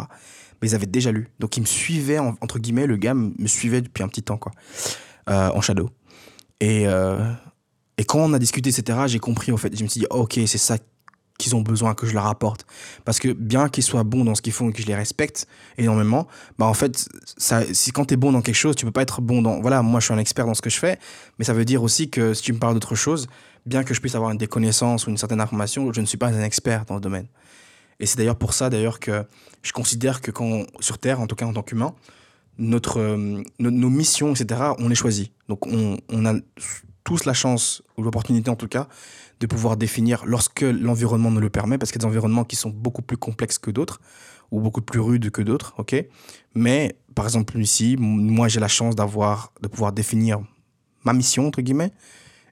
mais 0.61 0.69
ils 0.69 0.75
avaient 0.75 0.85
déjà 0.85 1.11
lu. 1.11 1.27
Donc 1.39 1.57
ils 1.57 1.61
me 1.61 1.65
suivaient, 1.65 2.19
entre 2.19 2.59
guillemets, 2.59 2.87
le 2.87 2.97
gars 2.97 3.13
me 3.13 3.47
suivait 3.47 3.81
depuis 3.81 4.03
un 4.03 4.07
petit 4.07 4.23
temps, 4.23 4.37
quoi, 4.37 4.51
en 5.27 5.61
shadow. 5.61 5.89
Et, 6.59 6.87
euh, 6.87 7.31
et 7.97 8.03
quand 8.03 8.19
on 8.19 8.33
a 8.33 8.39
discuté, 8.39 8.69
etc., 8.69 8.99
j'ai 9.07 9.19
compris, 9.19 9.51
en 9.51 9.57
fait. 9.57 9.75
Je 9.75 9.83
me 9.83 9.89
suis 9.89 10.01
dit, 10.01 10.07
ok, 10.09 10.39
c'est 10.45 10.57
ça 10.57 10.77
qu'ils 11.37 11.55
ont 11.55 11.61
besoin 11.61 11.93
que 11.95 12.05
je 12.05 12.13
leur 12.13 12.27
apporte. 12.27 12.65
Parce 13.03 13.19
que 13.19 13.33
bien 13.33 13.67
qu'ils 13.69 13.83
soient 13.83 14.03
bons 14.03 14.23
dans 14.23 14.35
ce 14.35 14.41
qu'ils 14.41 14.53
font 14.53 14.69
et 14.69 14.73
que 14.73 14.81
je 14.81 14.87
les 14.87 14.95
respecte 14.95 15.47
énormément, 15.77 16.27
bah 16.57 16.65
en 16.65 16.73
fait, 16.73 17.09
ça, 17.37 17.61
si 17.73 17.91
quand 17.91 18.05
tu 18.05 18.13
es 18.13 18.17
bon 18.17 18.31
dans 18.31 18.41
quelque 18.41 18.55
chose, 18.55 18.75
tu 18.75 18.85
peux 18.85 18.91
pas 18.91 19.01
être 19.01 19.21
bon 19.21 19.41
dans... 19.41 19.59
Voilà, 19.59 19.81
moi 19.81 19.99
je 19.99 20.05
suis 20.05 20.13
un 20.13 20.17
expert 20.17 20.45
dans 20.45 20.53
ce 20.53 20.61
que 20.61 20.69
je 20.69 20.79
fais, 20.79 20.97
mais 21.37 21.45
ça 21.45 21.53
veut 21.53 21.65
dire 21.65 21.83
aussi 21.83 22.09
que 22.09 22.33
si 22.33 22.41
tu 22.41 22.53
me 22.53 22.59
parles 22.59 22.73
d'autre 22.73 22.95
chose, 22.95 23.27
bien 23.65 23.83
que 23.83 23.93
je 23.93 23.99
puisse 23.99 24.15
avoir 24.15 24.33
des 24.33 24.47
connaissances 24.47 25.07
ou 25.07 25.09
une 25.09 25.17
certaine 25.17 25.41
information, 25.41 25.91
je 25.91 25.99
ne 25.99 26.05
suis 26.05 26.17
pas 26.17 26.27
un 26.27 26.43
expert 26.43 26.85
dans 26.85 26.95
le 26.95 27.01
domaine. 27.01 27.27
Et 27.99 28.05
c'est 28.05 28.17
d'ailleurs 28.17 28.37
pour 28.37 28.53
ça 28.53 28.69
d'ailleurs 28.69 28.99
que 28.99 29.25
je 29.61 29.71
considère 29.71 30.21
que 30.21 30.31
quand 30.31 30.65
sur 30.79 30.97
Terre, 30.97 31.19
en 31.19 31.27
tout 31.27 31.35
cas 31.35 31.45
en 31.45 31.53
tant 31.53 31.63
qu'humain, 31.63 31.93
notre, 32.57 32.99
euh, 32.99 33.43
nos, 33.59 33.89
missions, 33.89 34.33
etc., 34.33 34.61
on 34.79 34.87
les 34.87 34.95
choisit. 34.95 35.31
Donc 35.49 35.65
on, 35.67 35.97
on, 36.09 36.25
a 36.25 36.33
tous 37.03 37.25
la 37.25 37.33
chance, 37.33 37.83
ou 37.97 38.03
l'opportunité 38.03 38.49
en 38.49 38.55
tout 38.55 38.67
cas, 38.67 38.87
de 39.39 39.47
pouvoir 39.47 39.77
définir 39.77 40.25
lorsque 40.25 40.61
l'environnement 40.61 41.31
nous 41.31 41.41
le 41.41 41.49
permet, 41.49 41.77
parce 41.77 41.91
qu'il 41.91 42.01
y 42.01 42.05
a 42.05 42.07
des 42.07 42.11
environnements 42.11 42.45
qui 42.45 42.55
sont 42.55 42.69
beaucoup 42.69 43.01
plus 43.01 43.17
complexes 43.17 43.59
que 43.59 43.71
d'autres, 43.71 43.99
ou 44.51 44.59
beaucoup 44.59 44.81
plus 44.81 44.99
rudes 44.99 45.31
que 45.31 45.41
d'autres, 45.41 45.73
ok? 45.77 45.95
Mais 46.53 46.97
par 47.13 47.25
exemple 47.25 47.59
ici, 47.59 47.95
moi 47.99 48.47
j'ai 48.47 48.59
la 48.59 48.67
chance 48.67 48.95
d'avoir, 48.95 49.53
de 49.61 49.67
pouvoir 49.67 49.91
définir 49.91 50.39
ma 51.03 51.13
mission, 51.13 51.47
entre 51.47 51.61
guillemets, 51.61 51.91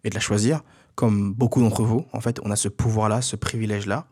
et 0.03 0.09
de 0.09 0.15
la 0.15 0.21
choisir, 0.21 0.61
comme 0.95 1.33
beaucoup 1.33 1.61
d'entre 1.61 1.83
vous, 1.83 2.05
en 2.13 2.21
fait, 2.21 2.39
on 2.43 2.51
a 2.51 2.55
ce 2.55 2.67
pouvoir-là, 2.67 3.21
ce 3.21 3.35
privilège-là. 3.35 4.07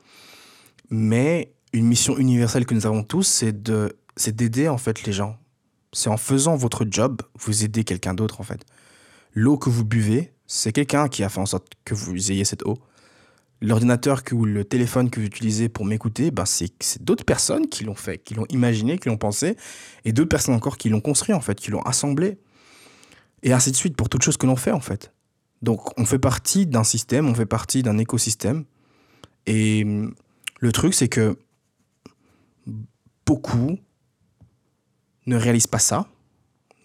Mais 0.90 1.54
une 1.74 1.86
mission 1.86 2.18
universelle 2.18 2.66
que 2.66 2.74
nous 2.74 2.86
avons 2.86 3.04
tous, 3.04 3.24
c'est 3.24 3.62
de, 3.62 3.98
c'est 4.16 4.36
d'aider 4.36 4.68
en 4.68 4.78
fait 4.78 5.04
les 5.04 5.14
gens. 5.14 5.38
C'est 5.94 6.10
en 6.10 6.18
faisant 6.18 6.56
votre 6.56 6.86
job, 6.90 7.22
vous 7.36 7.64
aidez 7.64 7.84
quelqu'un 7.84 8.14
d'autre 8.14 8.40
en 8.40 8.44
fait. 8.44 8.66
L'eau 9.34 9.58
que 9.58 9.70
vous 9.70 9.86
buvez, 9.86 10.34
c'est 10.48 10.72
quelqu'un 10.72 11.08
qui 11.08 11.24
a 11.24 11.30
fait 11.30 11.40
en 11.40 11.46
sorte 11.46 11.74
que 11.86 11.94
vous 11.94 12.32
ayez 12.32 12.46
cette 12.46 12.66
eau. 12.66 12.78
L'ordinateur 13.62 14.24
ou 14.32 14.46
le 14.46 14.66
téléphone 14.66 15.10
que 15.10 15.20
vous 15.20 15.26
utilisez 15.26 15.70
pour 15.70 15.86
m'écouter, 15.86 16.32
ben 16.32 16.46
c'est, 16.46 16.74
d'autres 17.02 17.26
personnes 17.26 17.68
qui 17.68 17.84
l'ont 17.84 17.96
fait, 17.96 18.18
qui 18.18 18.34
l'ont 18.34 18.48
imaginé, 18.50 18.98
qui 18.98 19.10
l'ont 19.10 19.18
pensé, 19.18 19.56
et 20.04 20.14
d'autres 20.14 20.30
personnes 20.30 20.56
encore 20.56 20.78
qui 20.78 20.90
l'ont 20.90 21.02
construit 21.02 21.36
en 21.36 21.42
fait, 21.42 21.56
qui 21.56 21.70
l'ont 21.70 21.82
assemblé. 21.84 22.40
Et 23.44 23.54
ainsi 23.54 23.72
de 23.72 23.76
suite 23.76 23.96
pour 23.96 24.10
toutes 24.10 24.24
choses 24.24 24.38
que 24.38 24.48
l'on 24.48 24.56
fait 24.56 24.72
en 24.72 24.80
fait. 24.80 25.14
Donc 25.62 25.98
on 26.00 26.06
fait 26.06 26.20
partie 26.20 26.66
d'un 26.66 26.84
système, 26.84 27.28
on 27.28 27.36
fait 27.36 27.46
partie 27.46 27.84
d'un 27.84 27.98
écosystème. 27.98 28.66
Et 29.46 29.86
le 30.60 30.72
truc, 30.72 30.94
c'est 30.94 31.10
que 31.10 31.38
beaucoup 33.26 33.78
ne 35.26 35.36
réalisent 35.36 35.68
pas 35.68 35.80
ça. 35.80 36.08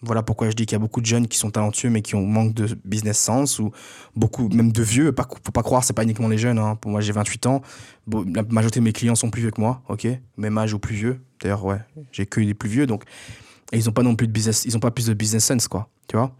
Voilà 0.03 0.21
pourquoi 0.21 0.49
je 0.49 0.55
dis 0.55 0.67
qu'il 0.67 0.75
y 0.75 0.75
a 0.75 0.79
beaucoup 0.79 1.01
de 1.01 1.07
jeunes 1.07 1.27
qui 1.27 1.39
sont 1.39 1.49
talentueux 1.49 1.89
mais 1.89 2.03
qui 2.03 2.13
ont 2.13 2.25
manque 2.25 2.53
de 2.53 2.77
business 2.85 3.17
sense 3.17 3.57
ou 3.57 3.71
beaucoup 4.15 4.47
même 4.49 4.71
de 4.71 4.83
vieux. 4.83 5.11
Pas, 5.11 5.27
faut 5.27 5.51
pas 5.51 5.63
croire, 5.63 5.83
c'est 5.83 5.93
pas 5.93 6.03
uniquement 6.03 6.27
les 6.27 6.37
jeunes. 6.37 6.59
Hein. 6.59 6.75
Pour 6.75 6.91
moi, 6.91 7.01
j'ai 7.01 7.13
28 7.13 7.47
ans. 7.47 7.61
la 8.11 8.43
majorité 8.43 8.79
de 8.79 8.85
mes 8.85 8.93
clients 8.93 9.15
sont 9.15 9.31
plus 9.31 9.41
vieux 9.41 9.51
que 9.51 9.59
moi, 9.59 9.81
ok, 9.89 10.07
même 10.37 10.57
âge 10.57 10.73
ou 10.73 10.79
plus 10.79 10.95
vieux. 10.95 11.21
D'ailleurs, 11.41 11.65
ouais, 11.65 11.79
j'ai 12.11 12.25
que 12.25 12.41
des 12.41 12.53
plus 12.53 12.69
vieux, 12.69 12.85
donc 12.85 13.05
et 13.71 13.77
ils 13.77 13.89
ont 13.89 13.91
pas 13.91 14.03
non 14.03 14.15
plus 14.15 14.27
de 14.27 14.31
business, 14.31 14.63
ils 14.65 14.75
ont 14.77 14.79
pas 14.79 14.91
plus 14.91 15.07
de 15.07 15.13
business 15.13 15.45
sense, 15.45 15.67
quoi. 15.67 15.89
Tu 16.07 16.15
vois. 16.15 16.31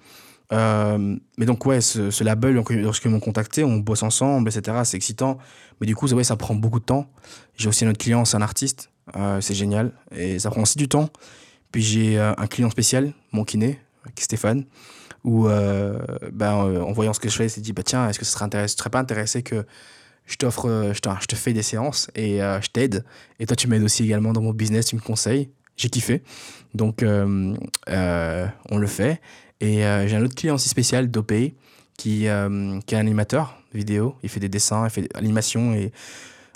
Euh, 0.54 1.18
mais 1.38 1.46
donc, 1.46 1.66
ouais, 1.66 1.82
ce, 1.82 2.10
ce 2.10 2.24
label, 2.24 2.54
lorsqu'ils 2.54 3.12
m'ont 3.12 3.20
contacté, 3.20 3.64
on 3.66 3.78
bosse 3.78 4.04
ensemble, 4.04 4.50
etc. 4.50 4.78
C'est 4.86 4.96
excitant. 4.96 5.38
Mais 5.82 5.88
du 5.88 5.96
coup, 5.96 6.08
ouais, 6.08 6.24
ça 6.24 6.38
prend 6.38 6.56
beaucoup 6.56 6.80
de 6.80 6.86
temps. 6.86 7.10
J'ai 7.58 7.68
aussi 7.68 7.84
un 7.84 7.90
autre 7.90 8.00
client, 8.00 8.24
c'est 8.24 8.38
un 8.38 8.42
artiste. 8.42 8.92
Euh, 9.18 9.42
c'est 9.42 9.54
génial. 9.54 9.92
Et 10.16 10.40
ça 10.40 10.50
prend 10.50 10.62
aussi 10.62 10.78
du 10.78 10.88
temps. 10.88 11.10
Puis 11.78 11.84
j'ai 11.84 12.18
euh, 12.18 12.34
un 12.40 12.48
client 12.48 12.72
spécial, 12.72 13.14
mon 13.32 13.44
kiné, 13.44 13.80
Stéphane, 14.18 14.66
où, 15.24 15.44
ben, 15.44 16.54
en 16.54 16.92
voyant 16.92 17.14
ce 17.14 17.20
que 17.20 17.30
je 17.30 17.36
fais, 17.36 17.46
il 17.46 17.50
s'est 17.52 17.62
dit 17.62 17.72
bah, 17.72 17.84
tiens, 17.84 18.10
est-ce 18.10 18.18
que 18.18 18.26
ce 18.26 18.32
serait, 18.32 18.46
intéressant, 18.46 18.78
serais 18.80 18.90
pas 18.90 18.98
intéressé 18.98 19.44
que 19.44 19.64
je 20.26 20.38
t'offre, 20.38 20.92
je, 20.92 21.00
je 21.22 21.28
te 21.28 21.36
fais 21.36 21.54
des 21.54 21.62
séances 21.62 22.10
et 22.16 22.40
je 22.40 22.68
t'aide. 22.70 23.06
Et 23.40 23.46
toi, 23.46 23.56
tu 23.56 23.68
m'aides 23.68 23.84
aussi 23.84 24.04
également 24.04 24.34
dans 24.34 24.42
mon 24.42 24.54
business, 24.54 24.88
tu 24.88 24.96
me 24.96 25.02
conseilles. 25.02 25.52
J'ai 25.76 25.90
kiffé. 25.90 26.24
Donc, 26.74 27.04
on 27.04 27.58
le 27.86 28.88
fait. 28.88 29.22
Et 29.60 29.86
euh, 29.86 30.08
j'ai 30.08 30.16
un 30.16 30.24
autre 30.24 30.34
client 30.34 30.56
aussi 30.56 30.70
spécial, 30.70 31.12
Dopey, 31.12 31.54
qui, 31.96 32.28
euh, 32.28 32.80
qui 32.88 32.96
est 32.96 32.98
un 32.98 33.02
animateur 33.02 33.62
vidéo. 33.72 34.16
Il 34.24 34.30
fait 34.30 34.40
des 34.40 34.50
dessins, 34.50 34.84
il 34.86 34.90
fait 34.90 35.02
de 35.04 35.10
l'animation. 35.14 35.76
Et... 35.76 35.92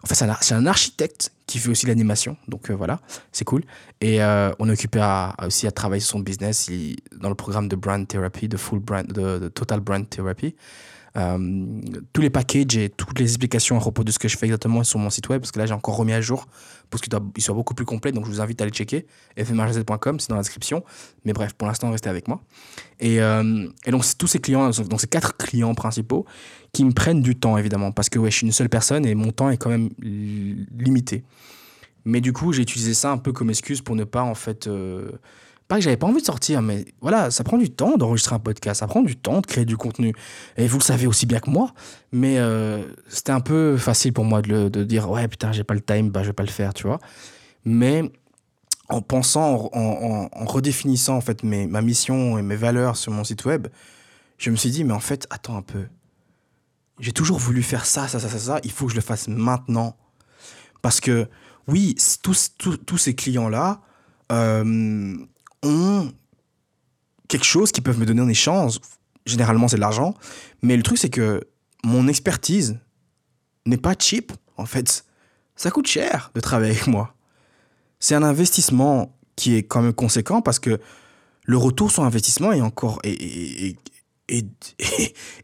En 0.04 0.08
fait, 0.08 0.16
c'est 0.16 0.54
un, 0.54 0.66
architecte 0.66 1.32
qui 1.46 1.60
fait 1.60 1.70
aussi 1.70 1.86
l'animation. 1.86 2.38
Donc 2.48 2.70
euh, 2.70 2.74
voilà, 2.74 3.00
c'est 3.32 3.46
cool. 3.46 3.64
Et 4.00 4.22
on 4.22 4.68
est 4.68 4.72
occupé 4.72 5.00
aussi 5.46 5.68
à 5.68 5.72
travailler 5.72 6.02
sur 6.02 6.12
son 6.12 6.20
business 6.20 6.70
dans 7.20 7.30
le 7.30 7.36
programme 7.36 7.68
de 7.68 7.76
brand 7.76 8.08
therapy, 8.08 8.48
de 8.48 8.58
full 8.58 8.80
brand, 8.80 9.06
de 9.06 9.48
total 9.50 9.80
brand 9.80 10.10
therapy. 10.10 10.56
Euh, 11.18 11.82
tous 12.14 12.22
les 12.22 12.30
packages 12.30 12.78
et 12.78 12.90
toutes 12.90 13.20
les 13.20 13.26
explications 13.26 13.76
à 13.76 13.80
propos 13.82 14.06
de 14.06 14.12
ce 14.12 14.20
que 14.20 14.30
je 14.30 14.38
fais 14.38 14.46
exactement 14.46 14.84
sur 14.84 14.98
mon 14.98 15.10
site 15.10 15.28
web, 15.28 15.42
parce 15.42 15.52
que 15.52 15.60
là 15.60 15.66
j'ai 15.66 15.74
encore 15.74 15.98
remis 15.98 16.14
à 16.14 16.22
jour 16.22 16.48
pour 16.90 17.02
qu'il 17.02 17.44
soit 17.44 17.56
beaucoup 17.56 17.74
plus 17.74 17.86
complet. 17.86 18.12
Donc 18.12 18.26
je 18.26 18.32
vous 18.32 18.42
invite 18.42 18.62
à 18.62 18.64
aller 18.64 18.72
checker 18.72 19.06
fmrz.com, 19.38 20.20
c'est 20.20 20.30
dans 20.30 20.36
la 20.36 20.42
description. 20.42 20.84
Mais 21.26 21.34
bref, 21.34 21.54
pour 21.54 21.68
l'instant, 21.68 21.92
restez 21.92 22.10
avec 22.10 22.28
moi. 22.28 22.42
Et, 23.00 23.22
euh, 23.22 23.68
donc, 23.88 24.06
c'est 24.06 24.18
tous 24.18 24.28
ces 24.28 24.40
clients, 24.40 24.70
donc 24.70 25.02
ces 25.02 25.08
quatre 25.08 25.36
clients 25.36 25.74
principaux 25.76 26.26
qui 26.72 26.86
me 26.86 26.92
prennent 26.92 27.22
du 27.22 27.36
temps 27.36 27.58
évidemment, 27.58 27.92
parce 27.92 28.10
que 28.10 28.18
ouais, 28.18 28.32
je 28.32 28.38
suis 28.38 28.48
une 28.48 28.54
seule 28.54 28.70
personne 28.70 29.06
et 29.06 29.14
mon 29.16 29.32
temps 29.32 29.50
est 29.50 29.58
quand 29.58 29.70
même 29.70 29.90
limité. 30.00 31.24
Mais 32.06 32.22
du 32.22 32.34
coup, 32.34 32.54
j'ai 32.54 32.62
utilisé 32.62 32.94
ça 32.94 33.12
un 33.12 33.18
peu 33.18 33.32
comme 33.32 33.50
excuse 33.50 33.82
pour 33.82 33.96
ne 33.96 34.06
pas 34.06 34.24
en 34.24 34.36
fait. 34.36 34.68
Euh, 34.68 35.12
que 35.78 35.84
j'avais 35.84 35.98
pas 35.98 36.08
envie 36.08 36.22
de 36.22 36.26
sortir, 36.26 36.62
mais 36.62 36.86
voilà, 37.02 37.32
ça 37.32 37.44
prend 37.44 37.58
du 37.58 37.70
temps 37.70 37.98
d'enregistrer 37.98 38.36
un 38.36 38.40
podcast, 38.40 38.80
ça 38.80 38.88
prend 38.88 39.02
du 39.02 39.16
temps 39.16 39.42
de 39.42 39.46
créer 39.46 39.66
du 39.66 39.78
contenu. 39.78 40.14
Et 40.58 40.68
vous 40.68 40.78
le 40.78 40.84
savez 40.84 41.08
aussi 41.08 41.26
bien 41.26 41.40
que 41.40 41.50
moi, 41.50 41.74
mais 42.12 42.40
euh, 42.40 42.84
c'était 43.08 43.32
un 43.32 43.40
peu 43.40 43.78
facile 43.78 44.14
pour 44.14 44.26
moi 44.26 44.42
de, 44.42 44.70
de 44.70 44.84
dire 44.84 45.10
ouais 45.10 45.28
putain 45.28 45.52
j'ai 45.52 45.64
pas 45.64 45.74
le 45.74 45.82
time, 45.82 46.10
bah 46.10 46.22
je 46.24 46.28
vais 46.28 46.34
pas 46.34 46.44
le 46.44 46.50
faire, 46.50 46.74
tu 46.74 46.88
vois. 46.88 47.00
Mais 47.66 48.04
en 48.90 49.02
pensant, 49.02 49.70
en, 49.74 50.30
en, 50.32 50.46
redéfinissant 50.46 51.16
en 51.16 51.22
fait 51.22 51.44
mes, 51.44 51.68
ma 51.68 51.82
mission 51.82 52.38
et 52.38 52.42
mes 52.42 52.56
valeurs 52.56 52.98
sur 52.98 53.12
mon 53.12 53.24
site 53.24 53.46
web, 53.46 53.68
je 54.38 54.50
me 54.50 54.56
suis 54.56 54.72
dit 54.72 54.84
mais 54.84 54.94
en 54.94 55.00
fait 55.00 55.28
attends 55.30 55.56
un 55.56 55.62
peu, 55.62 55.86
j'ai 57.00 57.12
toujours 57.12 57.40
voulu 57.40 57.64
faire 57.64 57.86
ça, 57.86 58.08
ça, 58.08 58.20
ça, 58.20 58.30
ça, 58.30 58.40
ça, 58.40 58.60
il 58.64 58.72
faut 58.72 58.86
que 58.86 58.92
je 58.92 58.98
le 58.98 59.02
fasse 59.02 59.28
maintenant. 59.28 59.98
Parce 60.82 61.00
que 61.00 61.28
oui, 61.68 61.96
tous, 62.22 62.52
tous, 62.58 62.78
tous 62.78 62.98
ces 62.98 63.16
clients-là, 63.16 63.82
euh, 64.32 65.16
ont 65.64 66.12
quelque 67.28 67.46
chose 67.46 67.72
qui 67.72 67.82
peuvent 67.82 68.00
me 68.00 68.06
donner 68.06 68.22
en 68.22 68.30
échange. 68.30 68.80
Généralement, 69.26 69.68
c'est 69.68 69.78
de 69.78 69.82
l'argent. 69.82 70.14
Mais 70.62 70.76
le 70.76 70.84
truc, 70.84 70.98
c'est 70.98 71.10
que 71.10 71.42
mon 71.84 72.08
expertise 72.08 72.80
n'est 73.66 73.78
pas 73.78 73.96
cheap, 73.98 74.32
en 74.58 74.66
fait. 74.66 75.06
Ça 75.56 75.72
coûte 75.72 75.88
cher 75.88 76.32
de 76.36 76.40
travailler 76.40 76.72
avec 76.72 76.88
moi. 76.88 77.16
C'est 78.00 78.16
un 78.16 78.24
investissement 78.24 79.16
qui 79.36 79.56
est 79.56 79.64
quand 79.64 79.82
même 79.82 79.94
conséquent 79.94 80.42
parce 80.42 80.60
que 80.60 80.80
le 81.44 81.58
retour 81.58 81.92
sur 81.92 82.04
investissement 82.04 82.52
est 82.52 82.62
encore 82.62 83.00
est, 83.04 83.78
est, 84.28 84.46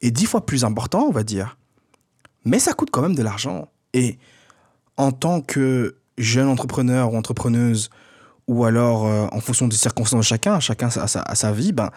dix 0.11 0.26
fois 0.26 0.45
plus 0.45 0.63
important, 0.63 1.05
on 1.07 1.11
va 1.11 1.24
dire. 1.24 1.57
Mais 2.45 2.59
ça 2.59 2.74
coûte 2.74 2.89
quand 2.91 3.01
même 3.01 3.15
de 3.15 3.24
l'argent. 3.24 3.70
Et 3.93 4.18
en 4.97 5.11
tant 5.11 5.41
que 5.41 5.97
jeune 6.18 6.47
entrepreneur 6.47 7.13
ou 7.13 7.18
entrepreneuse 7.18 7.89
ou 8.48 8.64
alors 8.66 9.06
euh, 9.06 9.28
en 9.32 9.39
fonction 9.39 9.68
des 9.68 9.76
circonstances 9.76 10.20
de 10.20 10.26
chacun, 10.26 10.60
chacun 10.60 10.88
a 10.88 11.08
sa, 11.08 11.36
sa 11.36 11.52
vie, 11.52 11.74
ben, 11.74 11.91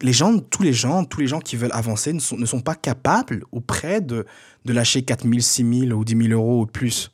les 0.00 0.12
gens, 0.12 0.38
tous 0.38 0.62
les 0.62 0.72
gens, 0.72 1.04
tous 1.04 1.20
les 1.20 1.26
gens 1.26 1.40
qui 1.40 1.56
veulent 1.56 1.72
avancer 1.72 2.12
ne 2.12 2.20
sont, 2.20 2.36
ne 2.36 2.46
sont 2.46 2.60
pas 2.60 2.74
capables 2.74 3.44
ou 3.52 3.60
prêts 3.60 4.00
de, 4.00 4.26
de 4.64 4.72
lâcher 4.72 5.02
4 5.02 5.24
000, 5.24 5.40
6 5.40 5.80
000 5.88 5.98
ou 5.98 6.04
10 6.04 6.28
000 6.28 6.40
euros 6.40 6.62
ou 6.62 6.66
plus. 6.66 7.12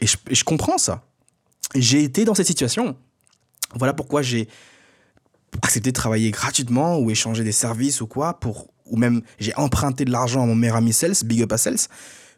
Et 0.00 0.06
je, 0.06 0.16
je 0.30 0.44
comprends 0.44 0.78
ça. 0.78 1.04
J'ai 1.74 2.02
été 2.02 2.24
dans 2.24 2.34
cette 2.34 2.46
situation. 2.46 2.96
Voilà 3.74 3.94
pourquoi 3.94 4.20
j'ai 4.20 4.48
accepté 5.62 5.90
de 5.90 5.94
travailler 5.94 6.30
gratuitement 6.30 6.98
ou 6.98 7.10
échanger 7.10 7.44
des 7.44 7.52
services 7.52 8.00
ou 8.00 8.06
quoi, 8.06 8.38
pour, 8.40 8.68
ou 8.86 8.96
même 8.96 9.22
j'ai 9.38 9.54
emprunté 9.56 10.04
de 10.04 10.10
l'argent 10.10 10.42
à 10.42 10.46
mon 10.46 10.54
meilleur 10.54 10.76
ami 10.76 10.92
Sales, 10.92 11.14
Big 11.24 11.42
Up 11.42 11.52
à 11.52 11.58
Sales, 11.58 11.88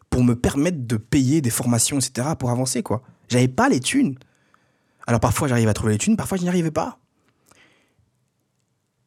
pour 0.09 0.23
me 0.23 0.35
permettre 0.35 0.85
de 0.85 0.97
payer 0.97 1.41
des 1.41 1.49
formations, 1.49 1.97
etc., 1.97 2.29
pour 2.37 2.51
avancer, 2.51 2.83
quoi. 2.83 3.01
J'avais 3.27 3.47
pas 3.47 3.69
les 3.69 3.79
thunes. 3.79 4.15
Alors 5.07 5.19
parfois 5.19 5.47
j'arrive 5.47 5.67
à 5.67 5.73
trouver 5.73 5.93
les 5.93 5.97
thunes, 5.97 6.17
parfois 6.17 6.37
je 6.37 6.43
n'y 6.43 6.49
arrivais 6.49 6.71
pas. 6.71 6.99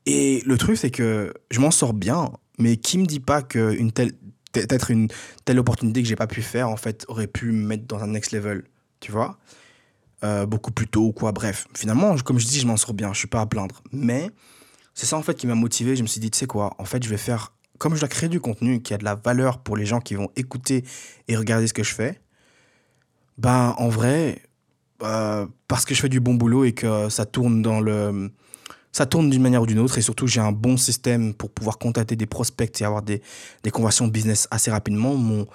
Et 0.07 0.43
le 0.47 0.57
truc 0.57 0.77
c'est 0.77 0.91
que 0.91 1.35
je 1.51 1.61
m'en 1.61 1.71
sors 1.71 1.93
bien, 1.93 2.31
mais 2.59 2.77
qui 2.77 2.99
me 2.99 3.07
dit 3.07 3.21
pas 3.21 3.43
qu'une 3.43 3.93
telle 3.93 4.13
peut-être 4.53 4.91
une 4.91 5.09
telle 5.45 5.59
opportunité 5.59 6.03
que 6.03 6.09
j'ai 6.09 6.17
pas 6.17 6.27
pu 6.27 6.43
faire 6.43 6.69
en 6.69 6.77
fait 6.77 7.05
aurait 7.09 7.27
pu 7.27 7.53
me 7.53 7.67
mettre 7.67 7.87
dans 7.87 8.03
un 8.03 8.09
next 8.09 8.33
level, 8.33 8.65
tu 9.01 9.13
vois? 9.13 9.39
Euh, 10.25 10.47
beaucoup 10.47 10.73
plus 10.73 10.89
tôt 10.89 11.07
ou 11.07 11.13
quoi. 11.13 11.31
Bref, 11.31 11.69
finalement, 11.77 12.17
comme 12.17 12.41
je 12.41 12.47
dis, 12.47 12.59
je 12.59 12.67
m'en 12.67 12.77
sors 12.77 12.93
bien, 12.93 13.13
je 13.13 13.19
suis 13.19 13.29
pas 13.29 13.41
à 13.41 13.47
plaindre. 13.47 13.83
Mais 13.93 14.31
c'est 14.95 15.07
ça 15.07 15.17
en 15.17 15.23
fait 15.23 15.35
qui 15.35 15.47
m'a 15.47 15.55
motivé. 15.55 15.95
Je 15.95 16.03
me 16.03 16.09
suis 16.09 16.21
dit, 16.21 16.31
tu 16.31 16.39
sais 16.39 16.47
quoi, 16.47 16.75
en 16.79 16.85
fait, 16.85 17.05
je 17.05 17.09
vais 17.09 17.17
faire 17.17 17.53
comme 17.79 17.95
je 17.95 18.01
dois 18.01 18.09
créer 18.09 18.29
du 18.29 18.41
contenu 18.41 18.83
qui 18.83 18.93
a 18.93 18.99
de 18.99 19.05
la 19.05 19.15
valeur 19.15 19.59
pour 19.59 19.77
les 19.77 19.87
gens 19.87 20.01
qui 20.01 20.17
vont 20.17 20.31
écouter 20.35 20.85
et 21.29 21.37
regarder 21.37 21.69
ce 21.69 21.73
que 21.73 21.85
je 21.85 21.95
fais. 21.95 22.21
Ben 23.39 23.77
en 23.79 23.89
vrai, 23.89 24.43
euh, 25.03 25.47
parce 25.69 25.85
que 25.85 25.95
je 25.95 26.01
fais 26.01 26.09
du 26.09 26.21
bon 26.21 26.35
boulot 26.35 26.65
et 26.65 26.73
que 26.73 27.09
ça 27.09 27.25
tourne 27.27 27.63
dans 27.63 27.81
le 27.81 28.31
ça 28.93 29.07
tourne 29.07 29.31
d'une 29.31 29.43
manière 29.43 29.63
ou 29.63 29.67
d'une 29.67 29.79
autre 29.79 29.99
et 29.99 30.03
surtout 30.03 30.27
j'ai 30.27 30.41
un 30.41 30.53
bon 30.53 30.77
système 30.77 31.35
pour 31.35 31.51
pouvoir 31.51 31.79
contacter 31.79 32.17
des 32.17 32.27
prospects 32.27 32.81
et 32.81 32.85
avoir 32.85 33.03
des, 33.03 33.23
des 33.63 33.71
conversions 33.71 34.07
de 34.07 34.13
business 34.13 34.49
assez 34.51 34.71
rapidement. 34.71 35.15
Mon, 35.15 35.47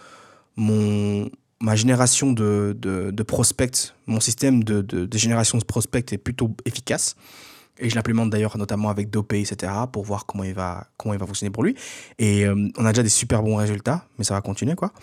mon, 0.56 1.30
ma 1.60 1.76
génération 1.76 2.32
de, 2.32 2.76
de, 2.78 3.12
de 3.12 3.24
prospects, 3.24 3.94
mon 4.06 4.20
système 4.20 4.64
de, 4.64 4.82
de, 4.82 5.18
génération 5.18 5.58
de 5.58 5.64
prospects 5.64 6.12
est 6.14 6.18
plutôt 6.18 6.56
efficace. 6.66 7.16
Et 7.80 7.90
je 7.90 7.96
l'implémente 7.96 8.30
d'ailleurs 8.30 8.56
notamment 8.58 8.90
avec 8.90 9.10
Dopé, 9.10 9.42
etc. 9.42 9.74
pour 9.92 10.04
voir 10.04 10.28
comment 10.28 10.44
il 10.44 10.54
va, 10.54 10.88
comment 10.98 11.14
il 11.14 11.20
va 11.20 11.26
fonctionner 11.26 11.50
pour 11.50 11.64
lui. 11.64 11.76
Et 12.20 12.46
euh, 12.46 12.70
on 12.78 12.86
a 12.86 12.92
déjà 12.92 13.02
des 13.02 13.10
super 13.10 13.42
bons 13.42 13.56
résultats, 13.56 14.06
mais 14.18 14.24
ça 14.24 14.36
va 14.36 14.42
continuer 14.42 14.76
quoi. 14.76 14.94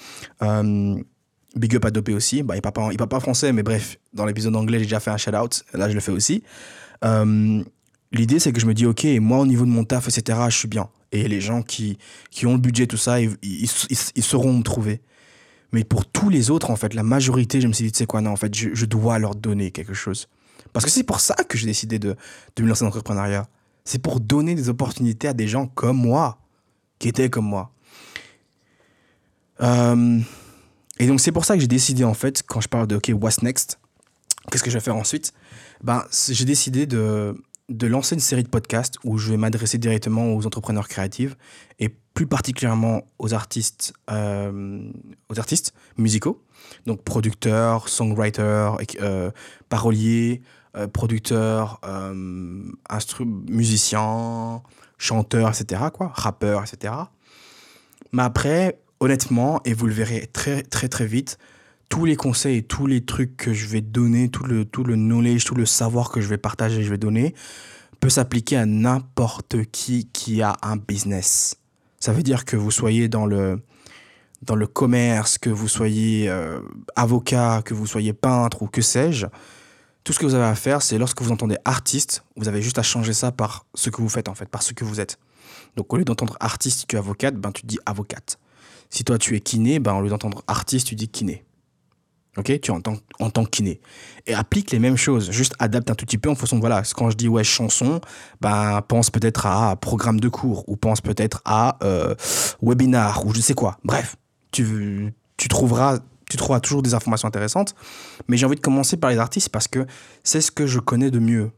Euh, 0.42 1.02
Big 1.56 1.74
up 1.76 1.84
à 1.84 1.90
Dopé 1.90 2.14
aussi. 2.14 2.42
Bah, 2.42 2.56
il 2.56 2.62
parle 2.62 2.72
pas, 2.72 2.90
parle 2.96 3.08
pas 3.08 3.20
français, 3.20 3.52
mais 3.52 3.62
bref, 3.62 3.98
dans 4.12 4.24
l'épisode 4.24 4.54
anglais, 4.56 4.78
j'ai 4.78 4.84
déjà 4.84 5.00
fait 5.00 5.10
un 5.10 5.16
shout-out. 5.16 5.64
Là, 5.74 5.88
je 5.88 5.94
le 5.94 6.00
fais 6.00 6.12
aussi. 6.12 6.42
Euh, 7.04 7.62
L'idée, 8.12 8.40
c'est 8.40 8.52
que 8.52 8.60
je 8.60 8.66
me 8.66 8.74
dis, 8.74 8.86
OK, 8.86 9.04
moi, 9.20 9.38
au 9.38 9.46
niveau 9.46 9.64
de 9.64 9.70
mon 9.70 9.84
taf, 9.84 10.08
etc., 10.08 10.38
je 10.48 10.56
suis 10.56 10.68
bien. 10.68 10.88
Et 11.12 11.28
les 11.28 11.40
gens 11.40 11.62
qui, 11.62 11.96
qui 12.30 12.46
ont 12.46 12.52
le 12.52 12.58
budget, 12.58 12.86
tout 12.86 12.96
ça, 12.96 13.20
ils, 13.20 13.36
ils, 13.42 13.70
ils, 13.88 14.22
sauront 14.22 14.52
me 14.52 14.62
trouver. 14.62 15.00
Mais 15.72 15.84
pour 15.84 16.06
tous 16.06 16.28
les 16.28 16.50
autres, 16.50 16.70
en 16.70 16.76
fait, 16.76 16.94
la 16.94 17.04
majorité, 17.04 17.60
je 17.60 17.68
me 17.68 17.72
suis 17.72 17.84
dit, 17.84 17.92
tu 17.92 17.98
sais 17.98 18.06
quoi, 18.06 18.20
non, 18.20 18.32
en 18.32 18.36
fait, 18.36 18.52
je, 18.52 18.70
je, 18.72 18.84
dois 18.84 19.20
leur 19.20 19.36
donner 19.36 19.70
quelque 19.70 19.94
chose. 19.94 20.28
Parce 20.72 20.84
que 20.84 20.90
c'est 20.90 21.04
pour 21.04 21.20
ça 21.20 21.36
que 21.36 21.56
j'ai 21.56 21.66
décidé 21.66 22.00
de, 22.00 22.16
de 22.56 22.62
me 22.62 22.68
lancer 22.68 22.80
dans 22.80 22.86
l'entrepreneuriat. 22.86 23.48
C'est 23.84 24.00
pour 24.00 24.18
donner 24.18 24.56
des 24.56 24.68
opportunités 24.68 25.28
à 25.28 25.32
des 25.32 25.46
gens 25.46 25.66
comme 25.66 25.98
moi, 25.98 26.38
qui 26.98 27.08
étaient 27.08 27.30
comme 27.30 27.46
moi. 27.46 27.72
Euh, 29.60 30.18
et 31.00 31.06
donc, 31.06 31.18
c'est 31.18 31.32
pour 31.32 31.46
ça 31.46 31.54
que 31.54 31.60
j'ai 31.60 31.66
décidé, 31.66 32.04
en 32.04 32.14
fait, 32.14 32.42
quand 32.46 32.60
je 32.60 32.68
parle 32.68 32.86
de, 32.86 32.96
OK, 32.96 33.10
what's 33.14 33.42
next 33.42 33.78
Qu'est-ce 34.50 34.62
que 34.62 34.70
je 34.70 34.76
vais 34.76 34.84
faire 34.84 34.96
ensuite 34.96 35.32
ben, 35.82 36.04
J'ai 36.28 36.44
décidé 36.44 36.86
de, 36.86 37.34
de 37.70 37.86
lancer 37.86 38.14
une 38.14 38.20
série 38.20 38.42
de 38.42 38.48
podcasts 38.48 38.96
où 39.04 39.16
je 39.16 39.30
vais 39.30 39.38
m'adresser 39.38 39.78
directement 39.78 40.34
aux 40.34 40.46
entrepreneurs 40.46 40.88
créatifs 40.88 41.36
et 41.78 41.88
plus 41.88 42.26
particulièrement 42.26 43.02
aux 43.18 43.32
artistes, 43.32 43.94
euh, 44.10 44.90
aux 45.30 45.38
artistes 45.38 45.72
musicaux, 45.96 46.44
donc 46.84 47.02
producteurs, 47.02 47.88
songwriters, 47.88 48.76
euh, 49.00 49.30
paroliers, 49.70 50.42
euh, 50.76 50.86
producteurs, 50.86 51.80
euh, 51.84 52.12
musiciens, 53.48 54.62
chanteurs, 54.98 55.48
etc., 55.48 55.84
quoi, 55.92 56.12
rappeurs, 56.14 56.62
etc. 56.62 56.94
Mais 58.12 58.22
après, 58.22 58.80
honnêtement, 59.00 59.60
et 59.64 59.74
vous 59.74 59.86
le 59.86 59.92
verrez 59.92 60.28
très 60.32 60.62
très 60.62 60.88
très 60.88 61.06
vite, 61.06 61.38
tous 61.88 62.04
les 62.04 62.16
conseils 62.16 62.58
et 62.58 62.62
tous 62.62 62.86
les 62.86 63.04
trucs 63.04 63.36
que 63.36 63.52
je 63.52 63.66
vais 63.66 63.80
donner, 63.80 64.28
tout 64.28 64.44
le, 64.44 64.64
tout 64.64 64.84
le 64.84 64.94
knowledge, 64.94 65.44
tout 65.44 65.56
le 65.56 65.66
savoir 65.66 66.10
que 66.10 66.20
je 66.20 66.28
vais 66.28 66.38
partager, 66.38 66.84
je 66.84 66.90
vais 66.90 66.98
donner, 66.98 67.34
peut 67.98 68.08
s'appliquer 68.08 68.56
à 68.56 68.66
n'importe 68.66 69.64
qui 69.72 70.08
qui 70.12 70.40
a 70.42 70.56
un 70.62 70.76
business. 70.76 71.56
Ça 71.98 72.12
veut 72.12 72.22
dire 72.22 72.44
que 72.44 72.56
vous 72.56 72.70
soyez 72.70 73.08
dans 73.08 73.26
le, 73.26 73.60
dans 74.42 74.54
le 74.54 74.66
commerce, 74.66 75.36
que 75.36 75.50
vous 75.50 75.68
soyez 75.68 76.30
euh, 76.30 76.60
avocat, 76.96 77.62
que 77.64 77.74
vous 77.74 77.86
soyez 77.86 78.12
peintre 78.12 78.62
ou 78.62 78.68
que 78.68 78.80
sais-je. 78.82 79.26
Tout 80.02 80.14
ce 80.14 80.18
que 80.18 80.24
vous 80.24 80.34
avez 80.34 80.46
à 80.46 80.54
faire, 80.54 80.80
c'est 80.80 80.96
lorsque 80.96 81.20
vous 81.20 81.30
entendez 81.30 81.56
artiste, 81.66 82.24
vous 82.36 82.48
avez 82.48 82.62
juste 82.62 82.78
à 82.78 82.82
changer 82.82 83.12
ça 83.12 83.32
par 83.32 83.66
ce 83.74 83.90
que 83.90 84.00
vous 84.00 84.08
faites 84.08 84.28
en 84.28 84.34
fait, 84.34 84.48
par 84.48 84.62
ce 84.62 84.72
que 84.72 84.84
vous 84.84 84.98
êtes. 84.98 85.18
Donc 85.76 85.92
au 85.92 85.98
lieu 85.98 86.04
d'entendre 86.04 86.36
artiste, 86.40 86.86
tu 86.88 86.96
es 86.96 86.98
avocate, 86.98 87.36
ben 87.36 87.52
tu 87.52 87.66
dis 87.66 87.78
avocate. 87.84 88.38
Si 88.90 89.04
toi 89.04 89.18
tu 89.18 89.36
es 89.36 89.40
kiné, 89.40 89.78
ben 89.78 89.94
au 89.94 90.02
lieu 90.02 90.08
d'entendre 90.08 90.42
artiste, 90.46 90.88
tu 90.88 90.94
dis 90.94 91.08
kiné. 91.08 91.44
Ok, 92.36 92.60
tu 92.60 92.70
entends 92.70 93.44
kiné. 93.44 93.80
Et 94.26 94.34
applique 94.34 94.70
les 94.70 94.78
mêmes 94.78 94.96
choses, 94.96 95.32
juste 95.32 95.54
adapte 95.58 95.90
un 95.90 95.94
tout 95.94 96.06
petit 96.06 96.18
peu 96.18 96.30
en 96.30 96.36
fonction 96.36 96.60
voilà, 96.60 96.82
quand 96.94 97.10
je 97.10 97.16
dis 97.16 97.26
ouais 97.26 97.42
chanson, 97.42 98.00
ben 98.40 98.80
pense 98.82 99.10
peut-être 99.10 99.46
à 99.46 99.74
programme 99.76 100.20
de 100.20 100.28
cours, 100.28 100.64
ou 100.68 100.76
pense 100.76 101.00
peut-être 101.00 101.42
à 101.44 101.78
euh, 101.82 102.14
webinar, 102.62 103.26
ou 103.26 103.34
je 103.34 103.40
sais 103.40 103.54
quoi. 103.54 103.78
Bref, 103.82 104.16
tu, 104.52 105.12
trouveras, 105.48 105.98
tu 106.28 106.36
trouveras 106.36 106.60
toujours 106.60 106.82
des 106.82 106.94
informations 106.94 107.26
intéressantes. 107.26 107.74
Mais 108.28 108.36
j'ai 108.36 108.46
envie 108.46 108.56
de 108.56 108.60
commencer 108.60 108.96
par 108.96 109.10
les 109.10 109.18
artistes 109.18 109.48
parce 109.48 109.66
que 109.66 109.86
c'est 110.22 110.40
ce 110.40 110.52
que 110.52 110.66
je 110.66 110.78
connais 110.78 111.10
de 111.10 111.18
mieux. 111.18 111.50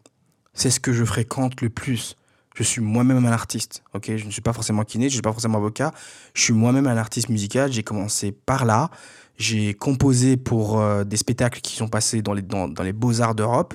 C'est 0.54 0.70
ce 0.70 0.80
que 0.80 0.92
je 0.92 1.04
fréquente 1.04 1.60
le 1.60 1.70
plus 1.70 2.16
je 2.54 2.62
suis 2.62 2.80
moi-même 2.80 3.24
un 3.24 3.32
artiste, 3.32 3.82
ok? 3.94 4.16
Je 4.16 4.24
ne 4.24 4.30
suis 4.30 4.42
pas 4.42 4.52
forcément 4.52 4.84
kiné, 4.84 5.04
je 5.04 5.08
ne 5.08 5.12
suis 5.14 5.22
pas 5.22 5.32
forcément 5.32 5.58
avocat, 5.58 5.92
je 6.34 6.42
suis 6.42 6.52
moi-même 6.52 6.86
un 6.86 6.96
artiste 6.96 7.28
musical, 7.28 7.72
j'ai 7.72 7.82
commencé 7.82 8.32
par 8.32 8.64
là, 8.64 8.90
j'ai 9.36 9.74
composé 9.74 10.36
pour 10.36 10.80
euh, 10.80 11.04
des 11.04 11.16
spectacles 11.16 11.60
qui 11.60 11.76
sont 11.76 11.88
passés 11.88 12.22
dans 12.22 12.34
les, 12.34 12.42
dans, 12.42 12.68
dans 12.68 12.82
les 12.82 12.92
beaux-arts 12.92 13.34
d'Europe, 13.34 13.74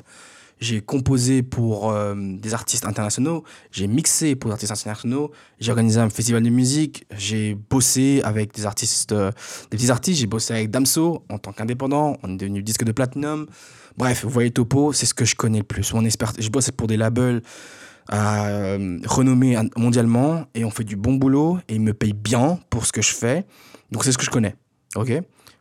j'ai 0.60 0.82
composé 0.82 1.44
pour 1.44 1.92
euh, 1.92 2.16
des 2.18 2.54
artistes 2.54 2.86
internationaux, 2.86 3.44
j'ai 3.72 3.88
mixé 3.88 4.36
pour 4.36 4.50
des 4.50 4.54
artistes 4.54 4.72
internationaux, 4.72 5.32
j'ai 5.60 5.72
organisé 5.72 6.00
un 6.00 6.10
festival 6.10 6.42
de 6.42 6.50
musique, 6.50 7.06
j'ai 7.16 7.56
bossé 7.56 8.22
avec 8.24 8.54
des 8.56 8.66
artistes, 8.66 9.12
euh, 9.12 9.32
des 9.72 9.78
petits 9.78 9.92
artistes, 9.92 10.20
j'ai 10.20 10.28
bossé 10.28 10.54
avec 10.54 10.72
Damso 10.72 11.24
en 11.30 11.38
tant 11.38 11.52
qu'indépendant, 11.52 12.18
on 12.24 12.34
est 12.34 12.38
devenu 12.38 12.64
disque 12.64 12.84
de 12.84 12.92
platinum. 12.92 13.48
Bref, 13.98 14.24
vous 14.24 14.30
voyez 14.30 14.52
Topo, 14.52 14.94
c'est 14.94 15.08
ce 15.08 15.14
que 15.14 15.26
je 15.26 15.36
connais 15.36 15.60
le 15.60 15.64
plus. 15.64 15.94
Mon 15.94 16.06
expert, 16.06 16.34
je 16.38 16.50
bosse 16.50 16.70
pour 16.72 16.88
des 16.88 16.98
labels 16.98 17.42
euh, 18.14 19.00
renommé 19.06 19.58
mondialement 19.76 20.46
et 20.56 20.64
on 20.64 20.70
fait 20.70 20.84
du 20.84 20.96
bon 20.96 21.16
boulot 21.16 21.60
et 21.68 21.76
ils 21.76 21.82
me 21.82 21.94
payent 21.94 22.14
bien 22.14 22.60
pour 22.70 22.86
ce 22.86 22.92
que 22.92 23.02
je 23.02 23.14
fais. 23.14 23.46
Donc 23.92 24.04
c'est 24.04 24.12
ce 24.12 24.18
que 24.18 24.26
je 24.26 24.30
connais. 24.30 24.56
Ok? 24.96 25.12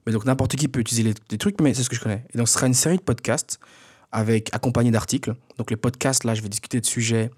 Mais 0.06 0.12
donc 0.12 0.24
n'importe 0.24 0.54
qui 0.56 0.68
peut 0.68 0.80
utiliser 0.80 1.14
les, 1.30 1.38
trucs, 1.38 1.60
mais 1.60 1.74
c'est 1.74 1.82
ce 1.82 1.90
que 1.90 1.96
je 1.96 2.00
connais. 2.00 2.24
Et 2.32 2.38
donc 2.38 2.48
ce 2.48 2.54
sera 2.54 2.66
une 2.66 2.74
série 2.74 2.96
de 2.96 3.02
podcasts 3.02 3.58
avec 4.12 4.54
accompagné 4.54 4.90
d'articles. 4.90 5.34
Donc 5.58 5.70
les 5.70 5.76
podcasts, 5.76 6.24
là, 6.24 6.34
je 6.34 6.42
vais 6.42 6.48
discuter 6.48 6.80
de 6.80 6.86
sujets 6.86 7.30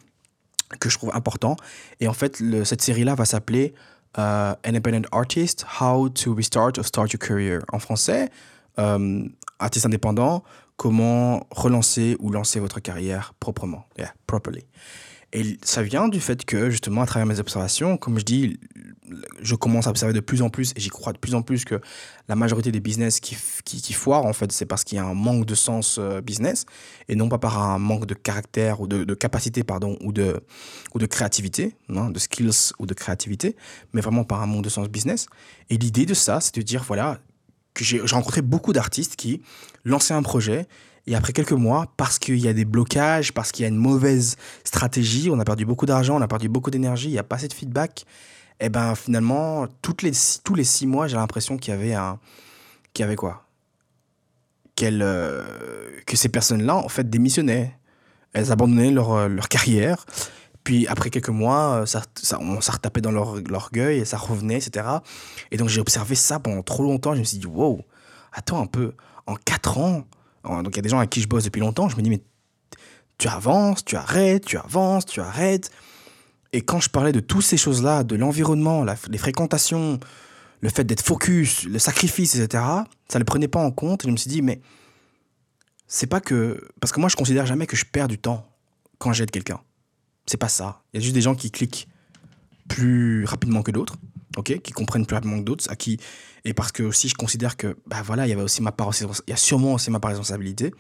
que 0.81 0.91
je 0.91 0.99
trouve 0.99 1.11
importants. 1.15 1.57
Et 2.01 2.09
en 2.09 2.13
fait, 2.13 2.43
cette 2.65 2.83
série-là 2.83 3.15
va 3.15 3.25
s'appeler 3.25 3.73
euh, 4.19 4.55
Independent 4.65 5.07
Artist, 5.13 5.65
How 5.81 6.11
to 6.11 6.35
Restart 6.35 6.73
or 6.79 6.85
Start 6.85 7.13
Your 7.13 7.21
Career. 7.21 7.61
En 7.73 7.79
français, 7.79 8.29
euh, 8.79 9.25
artiste 9.59 9.87
indépendant, 9.87 10.45
comment 10.79 11.47
relancer 11.51 12.17
ou 12.21 12.31
lancer 12.31 12.61
votre 12.61 12.81
carrière 12.81 13.35
proprement. 13.41 13.85
Properly. 14.27 14.65
Et 15.35 15.59
ça 15.63 15.83
vient 15.83 16.09
du 16.09 16.21
fait 16.21 16.47
que, 16.47 16.71
justement, 16.71 17.03
à 17.03 17.07
travers 17.07 17.27
mes 17.27 17.39
observations, 17.39 17.99
comme 17.99 18.19
je 18.19 18.25
dis, 18.25 18.59
je 19.43 19.55
commence 19.55 19.87
à 19.87 19.91
observer 19.91 20.15
de 20.15 20.21
plus 20.21 20.41
en 20.41 20.49
plus, 20.49 20.73
et 20.75 20.81
j'y 20.81 20.89
crois 20.89 21.13
de 21.13 21.19
plus 21.19 21.35
en 21.35 21.43
plus, 21.43 21.67
que 21.67 21.81
la 22.29 22.37
majorité 22.37 22.73
des 22.73 22.81
business 22.81 23.21
qui, 23.21 23.37
qui, 23.65 23.83
qui 23.83 23.93
foirent, 23.93 24.25
en 24.25 24.33
fait, 24.33 24.53
c'est 24.53 24.65
parce 24.65 24.85
qu'il 24.85 24.97
y 24.97 24.99
a 25.01 25.05
un 25.05 25.15
manque 25.15 25.45
de 25.45 25.55
sens 25.55 25.99
euh, 25.99 26.23
business, 26.23 26.65
et 27.09 27.17
non 27.17 27.29
pas 27.29 27.37
par 27.37 27.61
un 27.61 27.79
manque 27.79 28.07
de 28.07 28.15
caractère, 28.15 28.81
ou 28.81 28.87
de, 28.87 29.05
de 29.05 29.15
capacité, 29.15 29.65
pardon, 29.65 29.99
ou 30.01 30.13
de, 30.13 30.41
ou 30.95 30.99
de 30.99 31.07
créativité, 31.07 31.75
hein, 31.91 32.09
de 32.11 32.19
skills 32.19 32.73
ou 32.79 32.87
de 32.87 32.95
créativité, 32.95 33.55
mais 33.93 34.01
vraiment 34.01 34.25
par 34.25 34.41
un 34.41 34.47
manque 34.47 34.65
de 34.65 34.71
sens 34.71 34.89
business. 34.89 35.27
Et 35.69 35.77
l'idée 35.77 36.07
de 36.07 36.15
ça, 36.15 36.41
c'est 36.41 36.55
de 36.57 36.63
dire, 36.63 36.85
voilà, 36.85 37.19
j'ai 37.85 38.01
rencontré 38.01 38.43
beaucoup 38.43 38.73
d'artistes 38.73 39.17
qui 39.17 39.43
lançaient 39.85 40.15
un 40.15 40.23
projet, 40.23 40.67
et 41.07 41.15
après 41.15 41.33
quelques 41.33 41.53
mois, 41.53 41.93
parce 41.97 42.19
qu'il 42.19 42.39
y 42.39 42.49
a 42.49 42.53
des 42.53 42.65
blocages, 42.65 43.33
parce 43.33 43.51
qu'il 43.51 43.63
y 43.63 43.67
a 43.67 43.69
une 43.69 43.77
mauvaise 43.77 44.37
stratégie, 44.65 45.31
on 45.31 45.39
a 45.39 45.45
perdu 45.45 45.65
beaucoup 45.65 45.87
d'argent, 45.87 46.17
on 46.17 46.21
a 46.21 46.29
perdu 46.29 46.49
beaucoup 46.49 46.71
d'énergie, 46.71 47.09
il 47.09 47.13
n'y 47.13 47.19
a 47.19 47.23
pas 47.23 47.37
assez 47.37 47.49
de 47.49 47.55
feedback, 47.55 48.05
et 48.61 48.69
ben 48.69 48.95
finalement, 48.95 49.67
toutes 49.83 50.03
les, 50.03 50.13
tous 50.45 50.55
les 50.55 50.65
six 50.65 50.87
mois, 50.87 51.07
j'ai 51.07 51.17
l'impression 51.17 51.57
qu'il 51.57 51.73
y 51.73 51.77
avait 51.77 51.95
un... 51.95 52.19
Qu'il 52.93 53.05
y 53.05 53.07
avait 53.07 53.17
quoi? 53.17 53.45
Qu'elles, 54.75 55.03
euh, 55.03 55.45
Que 56.07 56.17
ces 56.17 56.29
personnes-là, 56.29 56.77
en 56.77 56.89
fait, 56.89 57.09
démissionnaient. 57.09 57.77
Elles 58.33 58.51
abandonnaient 58.51 58.91
leur, 58.91 59.13
euh, 59.13 59.29
leur 59.29 59.49
carrière. 59.49 60.05
Puis 60.69 60.87
après 60.87 61.09
quelques 61.09 61.31
mois, 61.31 61.77
euh, 61.77 61.87
ça, 61.87 62.03
ça, 62.21 62.39
on 62.43 62.61
s'est 62.61 62.73
dans 63.01 63.11
l'orgueil 63.11 64.01
et 64.01 64.05
ça 64.05 64.19
revenait, 64.19 64.59
etc. 64.59 64.87
Et 65.51 65.57
donc 65.57 65.71
j'ai 65.71 65.81
observé 65.81 66.15
ça 66.15 66.41
pendant 66.41 66.63
trop 66.63 66.83
longtemps. 66.83 67.15
Je 67.15 67.21
me 67.21 67.25
suis 67.25 67.39
dit, 67.39 67.47
wow, 67.47 67.81
attends 68.35 68.61
un 68.61 68.67
peu, 68.67 68.93
en 69.27 69.37
quatre 69.37 69.79
ans, 69.79 70.05
en- 70.45 70.63
donc 70.63 70.75
il 70.75 70.77
y 70.77 70.79
a 70.81 70.83
des 70.83 70.91
gens 70.91 70.99
avec 70.99 71.09
qui 71.09 71.23
je 71.23 71.27
bosse 71.27 71.45
depuis 71.45 71.61
longtemps, 71.61 71.89
je 71.89 71.97
me 71.97 72.03
dis, 72.03 72.11
mais 72.11 72.21
tu 73.17 73.29
avances, 73.29 73.83
tu 73.83 73.97
arrêtes, 73.97 74.45
tu 74.45 74.59
avances, 74.59 75.07
tu 75.07 75.23
arrêtes. 75.23 75.71
Et 76.53 76.61
quand 76.61 76.81
je 76.81 76.91
parlais 76.91 77.13
de 77.13 77.21
toutes 77.21 77.45
ces 77.45 77.57
choses-là, 77.57 78.05
de 78.05 78.17
l'environnement, 78.17 78.85
les 79.09 79.17
fréquentations, 79.19 79.99
le 80.61 80.69
fait 80.69 80.85
d'être 80.85 81.01
focus, 81.03 81.65
le 81.65 81.79
sacrifice, 81.79 82.35
etc., 82.35 82.63
ça 83.09 83.15
ne 83.15 83.21
le 83.21 83.25
prenait 83.25 83.49
pas 83.49 83.61
en 83.61 83.71
compte. 83.71 84.05
Et 84.05 84.09
je 84.09 84.13
me 84.13 84.19
suis 84.19 84.29
dit, 84.29 84.43
mais 84.43 84.61
c'est 85.87 86.09
pas 86.09 86.21
que. 86.21 86.63
Parce 86.79 86.93
que 86.93 87.01
moi, 87.01 87.09
je 87.09 87.17
considère 87.17 87.47
jamais 87.47 87.67
que 87.67 87.75
je 87.75 87.87
perds 87.87 88.09
du 88.09 88.19
temps 88.19 88.47
quand 88.99 89.15
j'aide 89.15 89.31
quelqu'un. 89.31 89.61
C'est 90.29 90.37
pas 90.37 90.49
ça. 90.49 90.83
Il 90.93 91.01
y 91.01 91.01
a 91.01 91.03
juste 91.03 91.15
des 91.15 91.23
gens 91.23 91.35
qui 91.35 91.51
cliquent 91.51 91.89
plus 92.69 93.25
rapidement 93.25 93.63
que 93.63 93.71
d'autres, 93.71 93.97
ok, 94.37 94.61
qui 94.61 94.73
comprennent 94.73 95.07
plus 95.07 95.15
rapidement 95.15 95.39
que 95.39 95.45
d'autres, 95.45 95.71
à 95.71 95.77
qui 95.77 95.99
et 96.45 96.55
parce 96.55 96.71
que 96.71 96.83
aussi 96.83 97.09
je 97.09 97.15
considère 97.15 97.57
que 97.57 97.77
bah 97.87 98.03
voilà, 98.05 98.27
il 98.27 98.31
y 98.31 98.33
avait 98.33 98.43
aussi 98.43 98.63
ma 98.63 98.73
part, 98.73 98.91
il 99.01 99.31
y 99.31 99.33
a 99.33 99.37
sûrement 99.37 99.75
aussi 99.75 99.91
ma 99.91 100.01
part 100.01 100.11
responsabilité. 100.11 100.73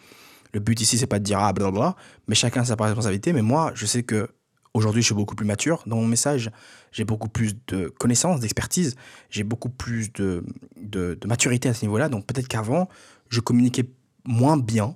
Le 0.53 0.61
but 0.61 0.81
ici 0.81 0.99
c'est 0.99 1.07
pas 1.07 1.19
de 1.19 1.25
dire 1.25 1.39
ah 1.41 1.53
blablabla, 1.53 1.97
mais 2.27 2.35
chacun 2.35 2.61
a 2.61 2.65
sa 2.65 2.77
part 2.77 2.89
responsabilité. 2.89 3.33
Mais 3.33 3.43
moi, 3.43 3.73
je 3.75 3.87
sais 3.87 4.03
que 4.03 4.29
aujourd'hui 4.75 5.03
je 5.03 5.07
suis 5.07 5.15
beaucoup 5.15 5.35
plus 5.35 5.47
mature 5.47 5.83
dans 5.87 5.97
mon 5.97 6.07
message, 6.07 6.51
j'ai 6.93 7.05
beaucoup 7.05 7.29
plus 7.29 7.57
de 7.69 7.89
connaissances, 7.99 8.41
d'expertise, 8.41 8.97
j'ai 9.31 9.45
beaucoup 9.45 9.71
plus 9.71 10.13
de, 10.13 10.45
de, 10.77 11.19
de 11.21 11.27
maturité 11.27 11.71
à 11.71 11.75
ce 11.75 11.85
niveau-là. 11.87 12.11
Donc 12.11 12.27
peut-être 12.27 12.49
qu'avant 12.49 12.89
je 13.31 13.41
communiquais 13.41 13.89
moins 14.25 14.59
bien, 14.59 14.95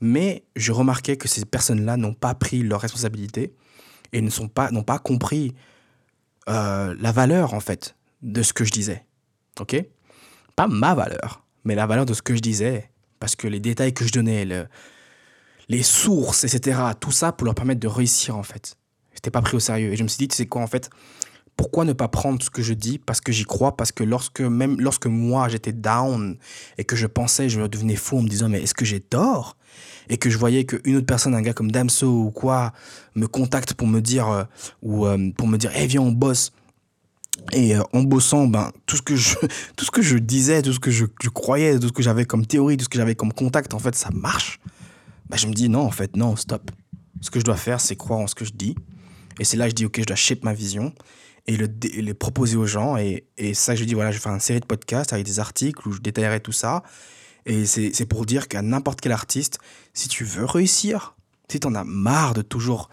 mais 0.00 0.44
je 0.56 0.72
remarquais 0.72 1.16
que 1.16 1.28
ces 1.28 1.44
personnes-là 1.44 1.98
n'ont 1.98 2.14
pas 2.14 2.34
pris 2.34 2.62
leurs 2.62 2.80
responsabilités 2.80 3.54
et 4.12 4.20
ne 4.20 4.30
sont 4.30 4.48
pas 4.48 4.70
n'ont 4.70 4.82
pas 4.82 4.98
compris 4.98 5.54
euh, 6.48 6.94
la 6.98 7.12
valeur 7.12 7.54
en 7.54 7.60
fait 7.60 7.96
de 8.22 8.42
ce 8.42 8.52
que 8.52 8.64
je 8.64 8.70
disais. 8.72 9.04
Ok? 9.60 9.76
Pas 10.56 10.66
ma 10.66 10.94
valeur, 10.94 11.44
mais 11.64 11.74
la 11.74 11.86
valeur 11.86 12.06
de 12.06 12.14
ce 12.14 12.22
que 12.22 12.34
je 12.34 12.40
disais. 12.40 12.90
Parce 13.18 13.36
que 13.36 13.46
les 13.46 13.60
détails 13.60 13.92
que 13.92 14.04
je 14.06 14.12
donnais, 14.12 14.44
le- 14.46 14.66
les 15.68 15.82
sources, 15.82 16.44
etc., 16.44 16.80
tout 16.98 17.12
ça 17.12 17.32
pour 17.32 17.44
leur 17.44 17.54
permettre 17.54 17.80
de 17.80 17.86
réussir 17.88 18.36
en 18.36 18.42
fait. 18.42 18.76
J'étais 19.14 19.30
pas 19.30 19.42
pris 19.42 19.56
au 19.56 19.60
sérieux. 19.60 19.92
Et 19.92 19.96
je 19.96 20.02
me 20.02 20.08
suis 20.08 20.18
dit, 20.18 20.28
tu 20.28 20.36
sais 20.36 20.46
quoi 20.46 20.62
en 20.62 20.66
fait 20.66 20.88
pourquoi 21.60 21.84
ne 21.84 21.92
pas 21.92 22.08
prendre 22.08 22.42
ce 22.42 22.48
que 22.48 22.62
je 22.62 22.72
dis 22.72 22.98
parce 22.98 23.20
que 23.20 23.32
j'y 23.32 23.44
crois 23.44 23.76
parce 23.76 23.92
que 23.92 24.02
lorsque 24.02 24.40
même 24.40 24.80
lorsque 24.80 25.04
moi 25.04 25.46
j'étais 25.50 25.74
down 25.74 26.38
et 26.78 26.84
que 26.84 26.96
je 26.96 27.06
pensais 27.06 27.50
je 27.50 27.60
devenais 27.60 27.96
fou 27.96 28.16
en 28.16 28.22
me 28.22 28.28
disant 28.28 28.48
mais 28.48 28.62
est-ce 28.62 28.72
que 28.72 28.86
j'ai 28.86 28.98
tort? 28.98 29.58
Et 30.08 30.16
que 30.16 30.30
je 30.30 30.38
voyais 30.38 30.64
qu'une 30.64 30.96
autre 30.96 31.04
personne 31.04 31.34
un 31.34 31.42
gars 31.42 31.52
comme 31.52 31.70
Damso 31.70 32.06
ou 32.06 32.30
quoi 32.30 32.72
me 33.14 33.26
contacte 33.26 33.74
pour 33.74 33.88
me 33.88 34.00
dire 34.00 34.26
euh, 34.28 34.44
ou 34.80 35.04
euh, 35.04 35.30
pour 35.36 35.48
me 35.48 35.58
dire 35.58 35.70
viens 35.86 36.00
on 36.00 36.12
bosse. 36.12 36.50
Et 37.52 37.76
euh, 37.76 37.82
en 37.92 38.04
bossant 38.04 38.46
ben 38.46 38.72
tout 38.86 38.96
ce 38.96 39.02
que 39.02 39.14
je 39.14 39.34
tout 39.76 39.84
ce 39.84 39.90
que 39.90 40.00
je 40.00 40.16
disais 40.16 40.62
tout 40.62 40.72
ce 40.72 40.80
que 40.80 40.90
je, 40.90 41.04
je 41.22 41.28
croyais 41.28 41.78
tout 41.78 41.88
ce 41.88 41.92
que 41.92 42.02
j'avais 42.02 42.24
comme 42.24 42.46
théorie 42.46 42.78
tout 42.78 42.84
ce 42.84 42.88
que 42.88 42.96
j'avais 42.96 43.14
comme 43.14 43.34
contact 43.34 43.74
en 43.74 43.78
fait 43.78 43.94
ça 43.94 44.08
marche. 44.14 44.60
Ben, 45.28 45.36
je 45.36 45.46
me 45.46 45.52
dis 45.52 45.68
non 45.68 45.82
en 45.82 45.90
fait 45.90 46.16
non 46.16 46.36
stop. 46.36 46.70
Ce 47.20 47.30
que 47.30 47.38
je 47.38 47.44
dois 47.44 47.56
faire 47.56 47.82
c'est 47.82 47.96
croire 47.96 48.20
en 48.20 48.26
ce 48.26 48.34
que 48.34 48.46
je 48.46 48.52
dis. 48.52 48.76
Et 49.38 49.44
c'est 49.44 49.58
là 49.58 49.66
que 49.66 49.72
je 49.72 49.76
dis 49.76 49.84
ok 49.84 50.00
je 50.00 50.06
dois 50.06 50.16
shape 50.16 50.42
ma 50.42 50.54
vision 50.54 50.94
et 51.46 51.56
le, 51.56 51.68
les 51.82 52.14
proposer 52.14 52.56
aux 52.56 52.66
gens 52.66 52.96
et, 52.96 53.26
et 53.36 53.54
ça 53.54 53.74
je 53.74 53.84
dis 53.84 53.94
voilà 53.94 54.10
je 54.10 54.16
vais 54.16 54.22
faire 54.22 54.32
une 54.32 54.40
série 54.40 54.60
de 54.60 54.66
podcasts 54.66 55.12
avec 55.12 55.24
des 55.24 55.40
articles 55.40 55.86
où 55.88 55.92
je 55.92 56.00
détaillerai 56.00 56.40
tout 56.40 56.52
ça 56.52 56.82
et 57.46 57.64
c'est 57.64 58.06
pour 58.06 58.26
dire 58.26 58.48
qu'à 58.48 58.62
n'importe 58.62 59.00
quel 59.00 59.12
artiste 59.12 59.58
si 59.94 60.08
tu 60.08 60.24
veux 60.24 60.44
réussir 60.44 61.16
si 61.50 61.60
t'en 61.60 61.74
as 61.74 61.84
marre 61.84 62.34
de 62.34 62.42
toujours 62.42 62.88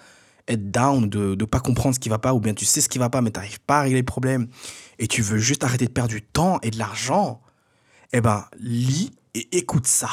être 0.48 0.72
down, 0.72 1.10
de 1.10 1.36
ne 1.36 1.46
pas 1.46 1.60
comprendre 1.60 1.96
ce 1.96 2.00
qui 2.00 2.10
va 2.10 2.20
pas, 2.20 2.34
ou 2.34 2.40
bien 2.40 2.54
tu 2.54 2.66
sais 2.66 2.82
ce 2.82 2.90
qui 2.90 2.98
va 2.98 3.10
pas, 3.10 3.22
mais 3.22 3.32
tu 3.32 3.40
n'arrives 3.40 3.60
pas 3.60 3.80
à 3.80 3.82
régler 3.84 4.00
le 4.00 4.06
problème, 4.06 4.48
et 5.00 5.08
tu 5.08 5.22
veux 5.22 5.38
juste 5.38 5.64
arrêter 5.64 5.86
de 5.86 5.92
perdre 5.92 6.10
du 6.10 6.22
temps 6.22 6.60
et 6.64 6.72
de 6.72 6.78
l'argent, 6.78 7.42
eh 8.14 8.22
ben, 8.22 8.46
lis 8.58 9.12
et 9.34 9.58
écoute 9.58 9.88
ça. 9.88 10.10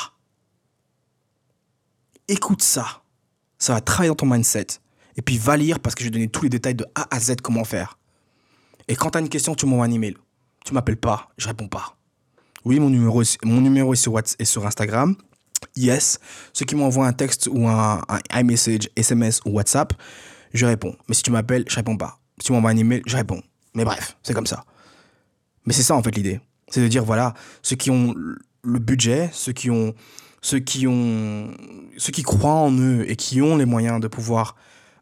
Écoute 2.29 2.63
ça. 2.63 3.03
Ça 3.59 3.75
va 3.75 3.81
travailler 3.81 4.09
dans 4.09 4.17
ton 4.17 4.27
mindset. 4.27 4.67
Et 5.17 5.23
puis 5.23 5.39
va 5.39 5.57
lire 5.57 5.79
parce 5.79 5.95
que 5.95 6.03
je 6.03 6.09
vais 6.09 6.11
donner 6.11 6.29
tous 6.29 6.43
les 6.43 6.49
détails 6.49 6.75
de 6.75 6.87
A 6.95 7.07
à 7.15 7.21
Z 7.21 7.37
comment 7.43 7.65
faire. 7.65 7.99
Et 8.89 8.97
quand 8.97 9.11
tu 9.11 9.19
as 9.19 9.21
une 9.21 9.29
question, 9.29 9.55
tu 9.55 9.67
m'envoies 9.67 9.87
un 9.87 9.91
email. 9.91 10.17
Tu 10.65 10.73
m'appelles 10.75 10.97
pas, 10.97 11.31
je 11.39 11.47
réponds 11.49 11.69
pas. 11.69 11.97
Oui, 12.65 12.81
mon 12.81 12.89
numéro, 12.91 13.23
mon 13.45 13.61
numéro 13.61 13.93
est, 13.93 13.97
sur 13.97 14.13
Whats- 14.13 14.37
est 14.39 14.45
sur 14.45 14.67
Instagram. 14.67 15.15
Yes. 15.77 16.19
Ceux 16.53 16.65
qui 16.65 16.75
m'envoient 16.75 17.07
un 17.07 17.13
texte 17.13 17.49
ou 17.51 17.69
un, 17.69 18.03
un 18.09 18.41
iMessage, 18.41 18.89
SMS 18.97 19.41
ou 19.45 19.51
WhatsApp, 19.51 19.93
je 20.53 20.65
réponds. 20.67 20.97
Mais 21.09 21.15
si 21.15 21.23
tu 21.23 21.31
m'appelles, 21.31 21.65
je 21.69 21.75
réponds 21.77 21.97
pas. 21.97 22.19
Si 22.39 22.47
tu 22.47 22.53
m'envoies 22.53 22.71
un 22.71 22.77
email, 22.77 23.03
je 23.07 23.17
réponds. 23.17 23.43
Mais 23.75 23.85
bref, 23.85 24.17
c'est 24.23 24.35
comme 24.35 24.47
ça. 24.47 24.65
Mais 25.67 25.73
c'est 25.73 25.83
ça 25.83 25.95
en 25.95 26.03
fait 26.03 26.15
l'idée. 26.17 26.41
C'est 26.69 26.81
de 26.83 26.89
dire 26.89 27.05
voilà, 27.05 27.35
ceux 27.63 27.77
qui 27.77 27.91
ont 27.91 28.15
le 28.63 28.79
budget, 28.79 29.31
ceux 29.33 29.53
qui 29.53 29.71
ont 29.71 29.95
ceux 30.41 30.59
qui 30.59 30.87
ont 30.87 31.51
ceux 31.97 32.13
qui 32.13 32.23
croient 32.23 32.53
en 32.53 32.73
eux 32.73 33.05
et 33.11 33.17
qui 33.17 33.41
ont 33.43 33.57
les 33.57 33.65
moyens 33.65 34.01
de 34.01 34.09
pouvoir 34.09 34.57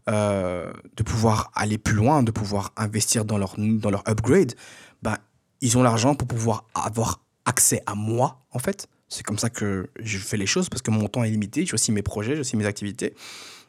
euh, 0.08 0.72
de 0.96 1.02
pouvoir 1.02 1.50
aller 1.54 1.78
plus 1.78 1.94
loin, 1.94 2.22
de 2.22 2.30
pouvoir 2.30 2.72
investir 2.76 3.24
dans 3.24 3.38
leur 3.38 3.54
dans 3.58 3.90
leur 3.90 4.02
upgrade, 4.08 4.54
bah 5.02 5.18
ils 5.60 5.78
ont 5.78 5.82
l'argent 5.82 6.14
pour 6.14 6.26
pouvoir 6.26 6.64
avoir 6.74 7.20
accès 7.44 7.82
à 7.86 7.94
moi 7.94 8.44
en 8.52 8.58
fait. 8.58 8.88
C'est 9.08 9.22
comme 9.22 9.38
ça 9.38 9.50
que 9.50 9.90
je 10.00 10.18
fais 10.18 10.36
les 10.36 10.46
choses 10.46 10.68
parce 10.68 10.82
que 10.82 10.90
mon 10.90 11.06
temps 11.08 11.22
est 11.22 11.30
limité, 11.30 11.66
j'ai 11.66 11.74
aussi 11.74 11.92
mes 11.92 12.02
projets, 12.02 12.34
j'ai 12.34 12.40
aussi 12.40 12.56
mes 12.56 12.66
activités 12.66 13.14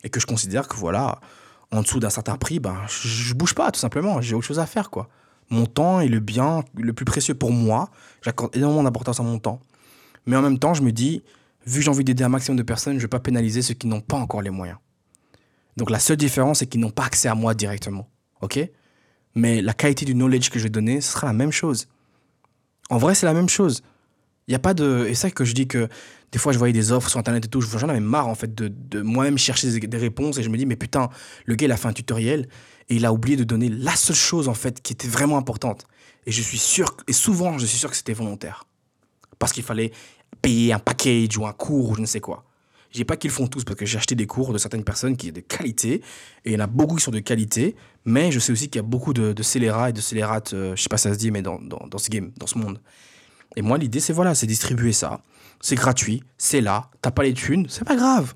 et 0.04 0.10
que 0.10 0.20
je 0.20 0.26
considère 0.26 0.68
que 0.68 0.76
voilà, 0.78 1.20
en 1.72 1.82
dessous 1.82 2.00
d'un 2.00 2.10
certain 2.10 2.38
prix, 2.38 2.60
ben 2.60 2.78
je, 2.88 3.08
je 3.08 3.34
bouge 3.34 3.54
pas 3.54 3.72
tout 3.72 3.80
simplement, 3.80 4.22
j'ai 4.22 4.36
autre 4.36 4.48
chose 4.48 4.60
à 4.60 4.66
faire 4.66 4.90
quoi. 4.90 5.10
Mon 5.50 5.66
temps 5.66 6.00
est 6.00 6.08
le 6.08 6.20
bien 6.20 6.64
le 6.76 6.94
plus 6.94 7.06
précieux 7.06 7.36
pour 7.36 7.52
moi, 7.52 7.90
j'accorde 8.22 8.56
énormément 8.56 8.84
d'importance 8.84 9.20
à 9.20 9.24
mon 9.24 9.40
temps. 9.40 9.60
Mais 10.26 10.36
en 10.36 10.42
même 10.42 10.60
temps, 10.60 10.74
je 10.74 10.82
me 10.82 10.92
dis, 10.92 11.22
vu 11.66 11.80
que 11.80 11.86
j'ai 11.86 11.90
envie 11.90 12.04
d'aider 12.04 12.24
un 12.24 12.30
maximum 12.30 12.58
de 12.58 12.64
personnes, 12.64 12.94
je 12.94 12.98
ne 12.98 13.02
vais 13.04 13.08
pas 13.10 13.20
pénaliser 13.20 13.62
ceux 13.62 13.74
qui 13.74 13.88
n'ont 13.88 14.02
pas 14.02 14.18
encore 14.18 14.42
les 14.42 14.50
moyens. 14.50 14.78
Donc 15.78 15.90
la 15.90 16.00
seule 16.00 16.18
différence, 16.18 16.60
c'est 16.60 16.68
qu'ils 16.68 16.82
n'ont 16.82 16.92
pas 16.92 17.06
accès 17.06 17.28
à 17.28 17.36
moi 17.36 17.54
directement. 17.54 18.10
OK? 18.42 18.60
Mais 19.36 19.62
la 19.62 19.74
qualité 19.74 20.06
du 20.06 20.14
knowledge 20.14 20.50
que 20.50 20.60
je 20.60 20.64
vais 20.64 20.70
donner, 20.70 21.02
ce 21.02 21.14
sera 21.14 21.28
la 21.28 21.34
même 21.34 21.52
chose. 21.52 21.88
En 22.90 22.98
vrai, 22.98 23.16
c'est 23.16 23.26
la 23.26 23.34
même 23.34 23.50
chose. 23.50 23.82
Il 24.48 24.52
n'y 24.52 24.56
a 24.56 24.60
pas 24.60 24.74
de. 24.74 25.06
Et 25.08 25.16
c'est 25.16 25.28
ça 25.28 25.32
que 25.32 25.46
je 25.46 25.54
dis 25.54 25.68
que 25.68 25.88
des 26.32 26.40
fois, 26.40 26.52
je 26.52 26.58
voyais 26.58 26.74
des 26.74 26.92
offres 26.92 27.10
sur 27.10 27.20
Internet 27.20 27.46
et 27.46 27.48
tout. 27.48 27.62
J'en 27.62 27.90
avais 27.90 28.00
marre, 28.00 28.28
en 28.28 28.36
fait, 28.36 28.54
de, 28.54 28.68
de 28.68 29.02
moi-même 29.02 29.38
chercher 29.38 29.72
des, 29.72 29.88
des 29.88 29.98
réponses. 29.98 30.38
Et 30.38 30.44
je 30.44 30.50
me 30.50 30.58
dis, 30.58 30.66
mais 30.66 30.76
putain, 30.76 31.10
le 31.46 31.56
gars, 31.56 31.66
il 31.66 31.72
a 31.72 31.78
fait 31.78 31.88
un 31.88 31.94
tutoriel 31.94 32.50
et 32.90 32.96
il 32.96 33.06
a 33.06 33.14
oublié 33.14 33.38
de 33.38 33.44
donner 33.44 33.70
la 33.70 33.96
seule 33.96 34.16
chose, 34.16 34.48
en 34.48 34.54
fait, 34.54 34.82
qui 34.82 34.94
était 34.94 35.08
vraiment 35.08 35.38
importante. 35.38 35.86
Et 36.26 36.32
je 36.32 36.42
suis 36.42 36.58
sûr, 36.58 36.98
et 37.08 37.14
souvent, 37.14 37.58
je 37.58 37.66
suis 37.66 37.78
sûr 37.78 37.90
que 37.90 37.96
c'était 37.96 38.14
volontaire. 38.14 38.66
Parce 39.40 39.54
qu'il 39.54 39.64
fallait 39.64 39.92
payer 40.42 40.74
un 40.74 40.80
package 40.80 41.38
ou 41.38 41.46
un 41.46 41.54
cours 41.54 41.92
ou 41.92 41.96
je 41.96 42.02
ne 42.02 42.06
sais 42.06 42.20
quoi. 42.20 42.44
Je 42.94 43.00
dis 43.00 43.06
pas 43.06 43.18
qu'ils 43.18 43.32
le 43.32 43.34
font 43.34 43.48
tous 43.48 43.64
parce 43.64 43.76
que 43.76 43.88
j'ai 43.88 43.98
acheté 43.98 44.14
des 44.14 44.28
cours 44.28 44.54
de 44.54 44.60
certaines 44.60 44.84
personnes 44.84 45.18
qui 45.18 45.28
sont 45.28 45.34
de 45.34 45.40
qualité 45.40 45.96
et 46.46 46.52
il 46.52 46.54
y 46.54 46.56
en 46.56 46.60
a 46.60 46.68
beaucoup 46.68 46.96
qui 46.96 47.04
sont 47.04 47.10
de 47.10 47.20
qualité, 47.20 47.76
mais 48.06 48.32
je 48.32 48.40
sais 48.40 48.52
aussi 48.52 48.70
qu'il 48.70 48.78
y 48.80 48.86
a 48.86 48.88
beaucoup 48.88 49.14
de, 49.14 49.34
de 49.34 49.44
scélérats 49.44 49.90
et 49.90 49.94
de 49.94 50.02
scélérates, 50.02 50.54
euh, 50.54 50.76
je 50.76 50.84
sais 50.84 50.90
pas 50.90 50.98
si 50.98 51.08
ça 51.08 51.14
se 51.14 51.18
dit, 51.18 51.32
mais 51.32 51.42
dans, 51.42 51.60
ce 51.98 52.10
game, 52.12 52.32
dans 52.38 52.46
ce 52.46 52.56
monde. 52.60 52.80
Et 53.56 53.64
moi, 53.64 53.80
l'idée, 53.80 54.00
c'est 54.00 54.14
voilà, 54.14 54.36
c'est 54.36 54.46
distribuer 54.46 54.94
ça. 54.94 55.22
C'est 55.60 55.76
gratuit, 55.76 56.22
c'est 56.38 56.62
là, 56.62 56.92
t'as 57.02 57.10
pas 57.10 57.24
les 57.24 57.34
thunes, 57.34 57.66
c'est 57.68 57.84
pas 57.84 57.96
grave. 57.96 58.36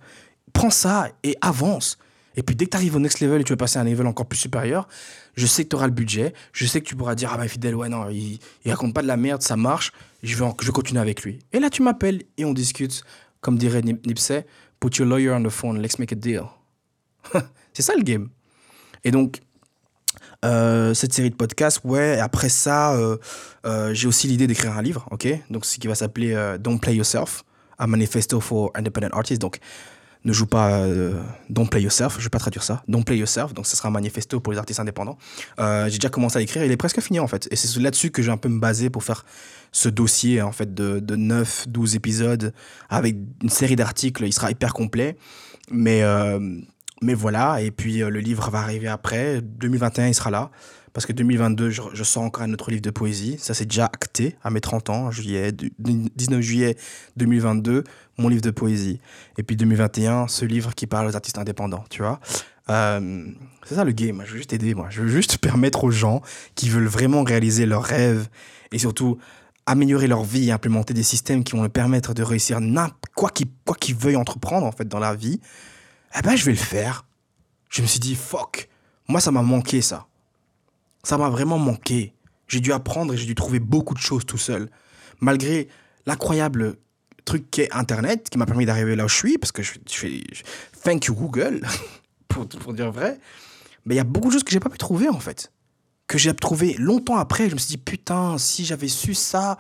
prends 0.54 0.72
ça 0.72 1.10
et 1.22 1.38
avance. 1.42 2.00
Et 2.36 2.44
puis 2.44 2.56
dès 2.56 2.66
que 2.66 2.72
tu 2.72 2.78
arrives 2.78 2.96
au 2.96 3.00
next 3.00 3.20
level 3.20 3.42
et 3.42 3.44
tu 3.44 3.54
veux 3.54 3.58
passer 3.58 3.78
à 3.78 3.82
un 3.82 3.86
level 3.86 4.08
encore 4.08 4.28
plus 4.28 4.38
supérieur, 4.38 4.88
je 5.36 5.46
sais 5.46 5.66
que 5.66 5.70
tu 5.70 5.76
auras 5.76 5.88
le 5.88 5.94
budget, 5.94 6.34
je 6.54 6.66
sais 6.66 6.82
que 6.82 6.86
tu 6.88 6.96
pourras 6.96 7.16
dire 7.16 7.32
ah 7.34 7.38
ben 7.38 7.48
fidèle 7.48 7.76
ouais 7.76 7.90
non, 7.90 8.10
il, 8.10 8.40
il 8.64 8.72
raconte 8.72 8.94
pas 8.94 9.02
de 9.02 9.08
la 9.08 9.18
merde, 9.18 9.42
ça 9.42 9.56
marche, 9.58 9.92
je 10.22 10.36
vais 10.36 10.50
je 10.62 10.72
continue 10.72 11.00
avec 11.00 11.24
lui. 11.24 11.40
Et 11.52 11.60
là 11.60 11.72
tu 11.72 11.82
m'appelles 11.82 12.22
et 12.38 12.46
on 12.46 12.54
discute 12.54 13.04
comme 13.48 13.58
dirait 13.58 13.82
Nip- 13.82 14.06
Nipsey, 14.06 14.46
put 14.82 14.98
your 14.98 15.08
lawyer 15.08 15.32
on 15.32 15.42
the 15.42 15.50
phone, 15.50 15.82
let's 15.82 15.98
make 16.00 16.12
a 16.12 16.16
deal. 16.16 16.48
C'est 17.74 17.82
ça 17.82 17.94
le 17.96 18.04
game. 18.04 18.28
Et 19.06 19.12
donc 19.12 19.40
euh, 20.44 20.94
cette 20.94 21.14
série 21.14 21.30
de 21.30 21.36
podcasts, 21.36 21.80
ouais, 21.86 22.20
après 22.20 22.50
ça, 22.50 22.94
euh, 22.96 23.16
euh, 23.66 23.94
j'ai 23.94 24.06
aussi 24.10 24.28
l'idée 24.28 24.48
d'écrire 24.48 24.78
un 24.78 24.82
livre, 24.82 25.08
ok? 25.12 25.30
Donc, 25.50 25.64
ce 25.64 25.80
qui 25.80 25.88
va 25.88 25.96
s'appeler 25.96 26.58
Don't 26.60 26.78
Play 26.78 26.96
Yourself, 26.96 27.46
a 27.78 27.88
manifesto 27.88 28.42
for 28.42 28.70
independent 28.76 29.14
artists. 29.14 29.42
Donc, 29.42 29.60
ne 30.28 30.34
joue 30.34 30.46
pas, 30.46 30.82
euh, 30.82 31.14
Don't 31.50 31.68
Play 31.68 31.82
Yourself, 31.82 32.18
je 32.20 32.24
vais 32.24 32.30
pas 32.30 32.38
traduire 32.38 32.62
ça, 32.62 32.84
Don't 32.88 33.04
Play 33.04 33.18
Yourself, 33.18 33.54
donc 33.54 33.66
ce 33.66 33.78
sera 33.78 33.88
un 33.88 33.92
manifesto 33.92 34.40
pour 34.40 34.52
les 34.52 34.60
artistes 34.60 34.80
indépendants. 34.80 35.18
Euh, 35.60 35.86
j'ai 35.90 35.98
déjà 35.98 36.10
commencé 36.10 36.38
à 36.38 36.40
l'écrire, 36.40 36.64
il 36.64 36.72
est 36.72 36.78
presque 36.78 37.00
fini 37.00 37.20
en 37.20 37.28
fait. 37.28 37.48
Et 37.50 37.56
c'est 37.56 37.80
là-dessus 37.80 38.12
que 38.12 38.22
j'ai 38.22 38.32
un 38.32 38.38
peu 38.38 38.50
me 38.50 38.60
basé 38.60 38.90
pour 38.90 39.04
faire 39.04 39.26
ce 39.72 39.88
dossier 39.88 40.42
en 40.42 40.52
fait 40.52 40.74
de, 40.74 41.00
de 41.00 41.16
9, 41.16 41.70
12 41.70 41.96
épisodes 41.96 42.54
avec 42.90 43.16
une 43.42 43.50
série 43.50 43.78
d'articles, 43.78 44.26
il 44.26 44.34
sera 44.34 44.52
hyper 44.52 44.74
complet. 44.74 45.18
Mais, 45.72 46.04
euh, 46.04 46.40
mais 47.02 47.14
voilà, 47.14 47.62
et 47.62 47.72
puis 47.72 48.00
le 48.00 48.20
livre 48.20 48.50
va 48.50 48.60
arriver 48.60 48.88
après. 48.88 49.42
2021, 49.42 50.08
il 50.08 50.14
sera 50.14 50.30
là. 50.30 50.52
Parce 50.98 51.06
que 51.06 51.14
2022, 51.14 51.70
je, 51.70 51.84
je 51.94 52.04
sors 52.04 52.24
encore 52.24 52.42
un 52.42 52.52
autre 52.54 52.72
livre 52.72 52.82
de 52.82 52.90
poésie. 52.90 53.36
Ça, 53.38 53.54
c'est 53.54 53.68
déjà 53.68 53.86
acté 53.86 54.36
à 54.44 54.50
mes 54.50 54.62
30 54.62 54.90
ans, 54.90 55.12
juillet, 55.12 55.52
du- 55.52 55.72
19 55.78 56.42
juillet 56.42 56.76
2022, 57.18 57.84
mon 58.18 58.30
livre 58.30 58.42
de 58.42 58.50
poésie. 58.50 59.00
Et 59.38 59.44
puis 59.44 59.56
2021, 59.56 60.28
ce 60.28 60.44
livre 60.44 60.74
qui 60.74 60.88
parle 60.88 61.06
aux 61.06 61.16
artistes 61.16 61.38
indépendants, 61.38 61.84
tu 61.92 62.02
vois. 62.02 62.20
Euh, 62.72 63.28
c'est 63.68 63.76
ça 63.76 63.84
le 63.84 63.92
game. 63.92 64.24
Je 64.26 64.32
veux 64.32 64.38
juste 64.40 64.54
aider, 64.54 64.74
moi. 64.74 64.88
Je 64.90 65.04
veux 65.04 65.08
juste 65.08 65.38
permettre 65.48 65.84
aux 65.84 65.92
gens 65.92 66.24
qui 66.56 66.68
veulent 66.68 66.88
vraiment 66.88 67.22
réaliser 67.22 67.68
leurs 67.68 67.84
rêves 67.84 68.28
et 68.72 68.80
surtout 68.80 69.20
améliorer 69.68 70.08
leur 70.08 70.24
vie 70.24 70.48
et 70.48 70.52
implémenter 70.52 70.96
des 70.96 71.04
systèmes 71.04 71.44
qui 71.44 71.56
vont 71.56 71.62
leur 71.62 71.70
permettre 71.70 72.16
de 72.16 72.24
réussir 72.24 72.60
quoi 73.16 73.30
qu'ils 73.30 73.50
qu'ils 73.76 73.94
veuillent 73.94 74.16
entreprendre 74.16 74.66
en 74.66 74.72
fait 74.72 74.88
dans 74.88 74.98
la 74.98 75.14
vie. 75.14 75.40
Eh 76.18 76.24
ben, 76.24 76.36
je 76.36 76.44
vais 76.44 76.54
le 76.54 76.58
faire. 76.58 77.06
Je 77.70 77.84
me 77.84 77.88
suis 77.88 78.00
dit, 78.00 78.16
fuck, 78.16 78.68
moi, 79.08 79.22
ça 79.22 79.30
m'a 79.30 79.44
manqué, 79.44 79.84
ça. 79.84 80.08
Ça 81.08 81.18
m'a 81.18 81.30
vraiment 81.30 81.58
manqué. 81.58 82.14
J'ai 82.50 82.60
dû 82.60 82.74
apprendre 82.74 83.14
et 83.14 83.18
j'ai 83.18 83.26
dû 83.26 83.34
trouver 83.34 83.60
beaucoup 83.60 83.94
de 83.94 84.00
choses 84.00 84.26
tout 84.26 84.38
seul. 84.38 84.70
Malgré 85.22 85.70
l'incroyable 86.06 86.76
truc 87.24 87.50
qu'est 87.50 87.74
Internet, 87.74 88.30
qui 88.30 88.38
m'a 88.38 88.46
permis 88.46 88.66
d'arriver 88.66 88.98
là 88.98 89.06
où 89.06 89.08
je 89.08 89.16
suis, 89.16 89.38
parce 89.38 89.54
que 89.54 89.64
je, 89.64 89.72
fais... 89.86 90.22
thank 90.84 91.06
you 91.06 91.16
Google, 91.16 91.66
pour, 92.28 92.46
pour 92.50 92.74
dire 92.74 92.92
vrai. 92.92 93.22
Mais 93.86 93.96
il 93.96 93.98
y 93.98 94.02
a 94.02 94.04
beaucoup 94.04 94.28
de 94.28 94.34
choses 94.34 94.44
que 94.44 94.52
j'ai 94.52 94.60
pas 94.60 94.68
pu 94.70 94.78
trouver, 94.78 95.08
en 95.08 95.22
fait. 95.22 95.54
Que 96.08 96.18
j'ai 96.18 96.34
trouvé 96.34 96.74
longtemps 96.74 97.16
après. 97.16 97.48
Je 97.48 97.54
me 97.54 97.60
suis 97.60 97.70
dit, 97.70 97.78
putain, 97.78 98.38
si 98.38 98.66
j'avais 98.66 98.90
su 98.90 99.14
ça, 99.14 99.58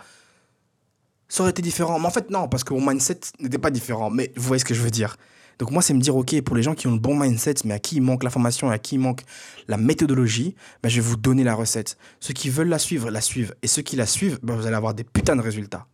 ça 1.29 1.43
aurait 1.43 1.51
été 1.51 1.61
différent. 1.61 1.97
Mais 1.97 2.07
en 2.07 2.11
fait, 2.11 2.29
non, 2.29 2.49
parce 2.49 2.65
que 2.65 2.73
mon 2.73 2.85
mindset 2.85 3.21
n'était 3.39 3.57
pas 3.57 3.71
différent. 3.71 4.09
Mais 4.09 4.33
vous 4.35 4.43
voyez 4.43 4.59
ce 4.59 4.65
que 4.65 4.73
je 4.73 4.81
veux 4.81 4.91
dire. 4.91 5.15
Donc 5.59 5.71
moi, 5.71 5.81
c'est 5.81 5.93
me 5.93 5.99
dire, 5.99 6.15
OK, 6.15 6.39
pour 6.41 6.55
les 6.55 6.61
gens 6.61 6.75
qui 6.75 6.85
ont 6.87 6.93
le 6.93 6.99
bon 6.99 7.17
mindset, 7.17 7.55
mais 7.65 7.73
à 7.73 7.79
qui 7.79 7.95
il 7.95 8.01
manque 8.01 8.23
l'information 8.23 8.69
à 8.69 8.77
qui 8.77 8.95
il 8.95 8.99
manque 8.99 9.21
la 9.67 9.77
méthodologie, 9.77 10.55
ben, 10.83 10.89
je 10.89 11.01
vais 11.01 11.07
vous 11.07 11.17
donner 11.17 11.43
la 11.43 11.55
recette. 11.55 11.97
Ceux 12.19 12.33
qui 12.33 12.49
veulent 12.49 12.69
la 12.69 12.77
suivre, 12.79 13.09
la 13.09 13.21
suivent. 13.21 13.55
Et 13.63 13.67
ceux 13.67 13.81
qui 13.81 13.95
la 13.95 14.05
suivent, 14.05 14.39
ben, 14.43 14.55
vous 14.55 14.67
allez 14.67 14.75
avoir 14.75 14.93
des 14.93 15.03
putains 15.03 15.35
de 15.35 15.41
résultats. 15.41 15.87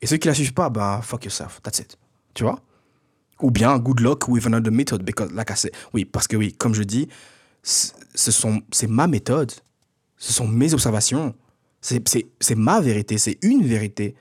Et 0.00 0.06
ceux 0.06 0.16
qui 0.16 0.28
la 0.28 0.34
suivent 0.34 0.54
pas, 0.54 0.70
ben, 0.70 1.00
fuck 1.02 1.24
yourself. 1.24 1.60
That's 1.62 1.80
it. 1.80 1.98
Tu 2.32 2.44
vois? 2.44 2.60
Ou 3.42 3.50
bien, 3.50 3.78
good 3.78 4.00
luck 4.00 4.26
with 4.28 4.46
another 4.46 4.72
method. 4.72 5.02
Because, 5.02 5.30
like 5.32 5.50
I 5.50 5.70
oui, 5.92 6.04
parce 6.04 6.26
que 6.26 6.36
oui, 6.36 6.54
comme 6.54 6.74
je 6.74 6.82
dis, 6.82 7.08
ce 7.62 8.30
sont, 8.30 8.62
c'est 8.72 8.86
ma 8.88 9.06
méthode. 9.06 9.52
Ce 10.16 10.32
sont 10.32 10.48
mes 10.48 10.72
observations. 10.72 11.34
C'est, 11.80 12.02
ma 12.56 12.80
vérité. 12.80 13.18
C'est 13.18 13.38
une 13.42 13.64
vérité. 13.64 14.14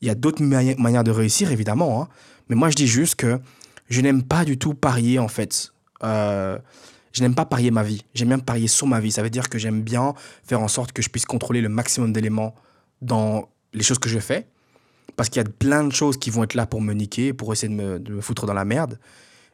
Il 0.00 0.08
y 0.08 0.10
a 0.10 0.14
d'autres 0.14 0.42
mani- 0.42 0.76
manières 0.76 1.02
de 1.04 1.10
réussir, 1.10 1.50
évidemment. 1.50 2.02
hein. 2.02 2.08
Mais 2.48 2.56
moi, 2.56 2.68
je 2.70 2.74
dis 2.76 2.86
juste 2.86 3.14
que 3.14 3.40
je 3.92 4.00
n'aime 4.00 4.22
pas 4.22 4.44
du 4.44 4.58
tout 4.58 4.74
parier, 4.74 5.18
en 5.18 5.28
fait. 5.28 5.72
Euh, 6.02 6.58
je 7.12 7.20
n'aime 7.22 7.34
pas 7.34 7.44
parier 7.44 7.70
ma 7.70 7.82
vie. 7.82 8.04
J'aime 8.14 8.28
bien 8.28 8.38
parier 8.38 8.66
sur 8.66 8.86
ma 8.86 9.00
vie. 9.00 9.12
Ça 9.12 9.22
veut 9.22 9.30
dire 9.30 9.48
que 9.50 9.58
j'aime 9.58 9.82
bien 9.82 10.14
faire 10.44 10.60
en 10.60 10.68
sorte 10.68 10.92
que 10.92 11.02
je 11.02 11.10
puisse 11.10 11.26
contrôler 11.26 11.60
le 11.60 11.68
maximum 11.68 12.12
d'éléments 12.12 12.54
dans 13.02 13.50
les 13.74 13.82
choses 13.82 13.98
que 13.98 14.08
je 14.08 14.18
fais. 14.18 14.46
Parce 15.16 15.28
qu'il 15.28 15.42
y 15.42 15.44
a 15.44 15.48
plein 15.48 15.84
de 15.84 15.92
choses 15.92 16.16
qui 16.16 16.30
vont 16.30 16.42
être 16.42 16.54
là 16.54 16.64
pour 16.64 16.80
me 16.80 16.94
niquer, 16.94 17.34
pour 17.34 17.52
essayer 17.52 17.68
de 17.68 18.10
me, 18.10 18.20
foutre 18.22 18.46
dans 18.46 18.54
la 18.54 18.64
merde. 18.64 18.98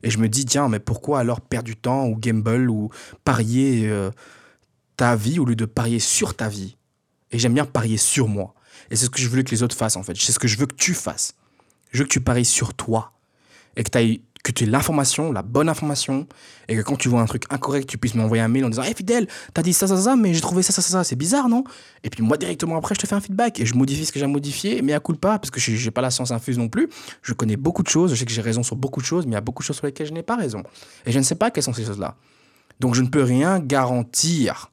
Et 0.04 0.10
je 0.10 0.18
me 0.18 0.28
dis, 0.28 0.44
tiens, 0.44 0.68
mais 0.68 0.78
pourquoi 0.78 1.18
alors 1.18 1.40
perdre 1.40 1.66
du 1.66 1.74
temps 1.74 2.06
ou 2.06 2.16
gamble 2.16 2.70
ou 2.70 2.90
parier 3.24 3.88
euh, 3.88 4.12
ta 4.96 5.16
vie 5.16 5.40
au 5.40 5.44
lieu 5.44 5.56
de 5.56 5.64
parier 5.64 5.98
sur 5.98 6.36
ta 6.36 6.48
vie? 6.48 6.76
Et 7.32 7.40
j'aime 7.40 7.54
bien 7.54 7.64
parier 7.64 7.96
sur 7.96 8.28
moi. 8.28 8.54
Et 8.90 8.96
c'est 8.96 9.06
ce 9.06 9.10
que 9.10 9.18
je 9.18 9.28
veux 9.28 9.42
que 9.42 9.50
les 9.50 9.64
autres 9.64 9.76
fassent, 9.76 9.96
en 9.96 10.04
fait. 10.04 10.16
C'est 10.16 10.30
ce 10.30 10.38
que 10.38 10.46
je 10.46 10.56
veux 10.58 10.66
que 10.66 10.76
tu 10.76 10.94
fasses. 10.94 11.34
Je 11.90 11.98
veux 11.98 12.04
que 12.04 12.12
tu 12.12 12.20
paries 12.20 12.44
sur 12.44 12.74
toi. 12.74 13.12
Et 13.76 13.82
que, 13.82 13.90
t'ailles- 13.90 14.22
que 14.48 14.52
tu 14.52 14.64
aies 14.64 14.66
l'information, 14.66 15.30
la 15.30 15.42
bonne 15.42 15.68
information. 15.68 16.26
Et 16.68 16.76
que 16.76 16.82
quand 16.82 16.96
tu 16.96 17.08
vois 17.08 17.20
un 17.20 17.26
truc 17.26 17.44
incorrect, 17.50 17.88
tu 17.88 17.98
puisses 17.98 18.14
m'envoyer 18.14 18.42
un 18.42 18.48
mail 18.48 18.64
en 18.64 18.70
disant 18.70 18.82
Hé 18.82 18.94
fidèle, 18.94 19.28
t'as 19.52 19.62
dit 19.62 19.72
ça, 19.72 19.86
ça, 19.86 19.96
ça, 19.96 20.16
mais 20.16 20.32
j'ai 20.34 20.40
trouvé 20.40 20.62
ça, 20.62 20.72
ça, 20.72 20.82
ça, 20.82 20.90
ça. 20.90 21.04
C'est 21.04 21.16
bizarre, 21.16 21.48
non? 21.48 21.64
Et 22.02 22.10
puis 22.10 22.22
moi, 22.22 22.36
directement 22.36 22.76
après, 22.76 22.94
je 22.94 23.00
te 23.00 23.06
fais 23.06 23.14
un 23.14 23.20
feedback. 23.20 23.60
Et 23.60 23.66
je 23.66 23.74
modifie 23.74 24.06
ce 24.06 24.12
que 24.12 24.18
j'ai 24.18 24.24
à 24.24 24.28
modifier. 24.28 24.82
Mais 24.82 24.94
à 24.94 25.00
coup 25.00 25.14
pas, 25.14 25.38
parce 25.38 25.50
que 25.50 25.60
j'ai 25.60 25.90
pas 25.90 26.00
la 26.00 26.10
science 26.10 26.30
infuse 26.30 26.58
non 26.58 26.68
plus. 26.68 26.88
Je 27.22 27.32
connais 27.32 27.56
beaucoup 27.56 27.82
de 27.82 27.88
choses. 27.88 28.14
Je 28.14 28.16
sais 28.16 28.24
que 28.24 28.32
j'ai 28.32 28.42
raison 28.42 28.62
sur 28.62 28.76
beaucoup 28.76 29.00
de 29.00 29.06
choses. 29.06 29.26
Mais 29.26 29.32
il 29.32 29.34
y 29.34 29.38
a 29.38 29.42
beaucoup 29.42 29.62
de 29.62 29.66
choses 29.66 29.76
sur 29.76 29.86
lesquelles 29.86 30.06
je 30.06 30.12
n'ai 30.12 30.22
pas 30.22 30.36
raison. 30.36 30.62
Et 31.06 31.12
je 31.12 31.18
ne 31.18 31.24
sais 31.24 31.34
pas 31.34 31.50
quelles 31.50 31.64
sont 31.64 31.72
ces 31.74 31.84
choses-là. 31.84 32.16
Donc 32.80 32.94
je 32.94 33.02
ne 33.02 33.08
peux 33.08 33.22
rien 33.22 33.60
garantir. 33.60 34.70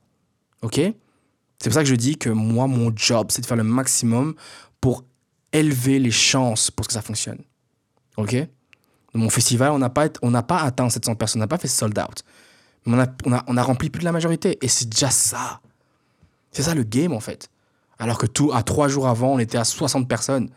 Ok? 0.61 0.75
C'est 0.75 1.69
pour 1.69 1.73
ça 1.73 1.83
que 1.83 1.89
je 1.89 1.95
dis 1.95 2.17
que 2.17 2.29
moi, 2.29 2.67
mon 2.67 2.91
job, 2.95 3.27
c'est 3.29 3.41
de 3.41 3.45
faire 3.45 3.57
le 3.57 3.63
maximum 3.63 4.35
pour 4.79 5.03
élever 5.51 5.99
les 5.99 6.11
chances 6.11 6.69
pour 6.69 6.87
que 6.87 6.93
ça 6.93 7.01
fonctionne. 7.01 7.39
Ok? 8.17 8.35
Mon 9.17 9.29
festival, 9.29 9.71
on 9.71 9.79
n'a 9.79 9.89
pas, 9.89 10.59
atteint 10.59 10.89
700 10.89 11.15
personnes, 11.15 11.41
on 11.41 11.43
n'a 11.43 11.47
pas 11.47 11.57
fait 11.57 11.67
sold 11.67 11.97
out. 11.99 12.23
On 12.85 13.57
a 13.57 13.63
rempli 13.63 13.89
plus 13.89 14.01
de 14.01 14.05
la 14.05 14.11
majorité. 14.11 14.57
Et 14.61 14.67
c'est 14.67 14.89
déjà 14.89 15.09
ça. 15.09 15.61
C'est 16.51 16.63
ça 16.63 16.75
le 16.75 16.83
game, 16.83 17.13
en 17.13 17.19
fait. 17.19 17.49
Alors 17.97 18.17
que 18.17 18.25
tout, 18.25 18.51
à 18.53 18.63
trois 18.63 18.87
jours 18.87 19.07
avant, 19.07 19.33
on 19.33 19.39
était 19.39 19.57
à 19.57 19.63
60 19.63 20.07
personnes. 20.07 20.49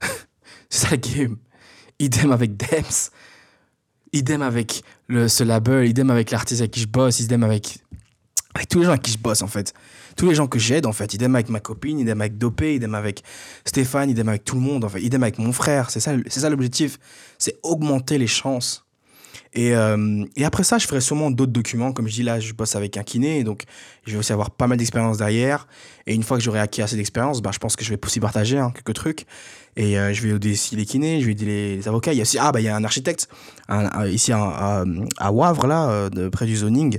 c'est 0.70 0.86
ça 0.86 0.90
le 0.90 0.96
game. 0.96 1.36
Idem 1.98 2.32
avec 2.32 2.56
Dems. 2.56 3.10
Idem 4.12 4.42
avec 4.42 4.82
le, 5.08 5.28
ce 5.28 5.44
label. 5.44 5.86
Idem 5.86 6.10
avec 6.10 6.30
l'artiste 6.30 6.60
avec 6.60 6.72
qui 6.72 6.80
je 6.80 6.88
bosse. 6.88 7.20
Idem 7.20 7.42
avec, 7.42 7.78
avec 8.54 8.68
tous 8.68 8.78
les 8.78 8.84
gens 8.84 8.92
avec 8.92 9.02
qui 9.02 9.12
je 9.12 9.18
bosse, 9.18 9.42
en 9.42 9.48
fait. 9.48 9.74
Tous 10.16 10.28
les 10.28 10.34
gens 10.34 10.46
que 10.46 10.58
j'aide, 10.58 10.86
en 10.86 10.92
fait. 10.92 11.12
Idem 11.14 11.34
avec 11.34 11.48
ma 11.48 11.60
copine, 11.60 11.98
idem 11.98 12.20
avec 12.20 12.38
Dopé, 12.38 12.76
idem 12.76 12.94
avec 12.94 13.22
Stéphane, 13.64 14.10
idem 14.10 14.28
avec 14.28 14.44
tout 14.44 14.54
le 14.54 14.60
monde, 14.60 14.84
en 14.84 14.88
fait. 14.88 15.02
Idem 15.02 15.22
avec 15.22 15.38
mon 15.38 15.52
frère. 15.52 15.90
C'est 15.90 16.00
ça, 16.00 16.12
ça 16.28 16.50
l'objectif. 16.50 16.98
C'est 17.38 17.58
augmenter 17.62 18.18
les 18.18 18.28
chances. 18.28 18.84
Et, 19.54 19.74
euh, 19.74 20.24
et 20.36 20.44
après 20.44 20.64
ça, 20.64 20.78
je 20.78 20.86
ferai 20.86 21.00
sûrement 21.00 21.30
d'autres 21.30 21.52
documents. 21.52 21.92
Comme 21.92 22.08
je 22.08 22.14
dis 22.14 22.22
là, 22.22 22.40
je 22.40 22.52
bosse 22.52 22.74
avec 22.74 22.96
un 22.96 23.04
kiné, 23.04 23.44
donc 23.44 23.64
je 24.04 24.12
vais 24.12 24.18
aussi 24.18 24.32
avoir 24.32 24.50
pas 24.50 24.66
mal 24.66 24.78
d'expérience 24.78 25.18
derrière. 25.18 25.68
Et 26.06 26.14
une 26.14 26.24
fois 26.24 26.36
que 26.36 26.42
j'aurai 26.42 26.58
acquis 26.58 26.82
assez 26.82 26.96
d'expérience, 26.96 27.40
ben, 27.40 27.52
je 27.52 27.58
pense 27.58 27.76
que 27.76 27.84
je 27.84 27.90
vais 27.90 27.98
aussi 28.04 28.18
partager 28.18 28.58
hein, 28.58 28.72
quelques 28.74 28.94
trucs. 28.94 29.26
Et 29.76 29.98
euh, 29.98 30.12
je 30.12 30.22
vais 30.22 30.34
aider 30.34 30.52
aussi 30.52 30.76
les 30.76 30.84
kinés, 30.84 31.20
je 31.20 31.26
vais 31.26 31.32
aider 31.32 31.46
les, 31.46 31.76
les 31.76 31.88
avocats. 31.88 32.12
Il 32.12 32.16
y 32.16 32.20
a 32.20 32.22
aussi, 32.22 32.38
ah, 32.38 32.50
bah, 32.50 32.60
il 32.60 32.64
y 32.64 32.68
a 32.68 32.76
un 32.76 32.84
architecte 32.84 33.28
ici 34.06 34.32
à, 34.32 34.84
à, 35.18 35.32
Wavre, 35.32 35.66
là, 35.66 35.88
euh, 35.88 36.30
près 36.30 36.46
du 36.46 36.56
zoning. 36.56 36.98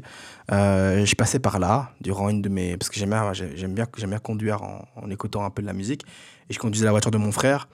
Euh, 0.52 1.06
je 1.06 1.16
passais 1.16 1.40
par 1.40 1.60
là 1.60 1.92
durant 2.02 2.30
une 2.30 2.42
de 2.42 2.50
mes. 2.50 2.78
Parce 2.78 2.90
que 2.90 2.98
j'aime 3.00 3.10
bien, 3.10 3.88
bien, 4.08 4.20
conduire 4.20 4.62
en, 4.62 5.10
écoutant 5.10 5.44
un 5.44 5.50
peu 5.50 5.62
de 5.62 5.68
la 5.68 5.74
musique. 5.74 6.04
Et 6.50 6.54
je 6.54 6.60
conduisais 6.60 6.86
la 6.86 6.92
voiture 6.92 7.12
de 7.12 7.18
mon 7.18 7.32
frère 7.32 7.68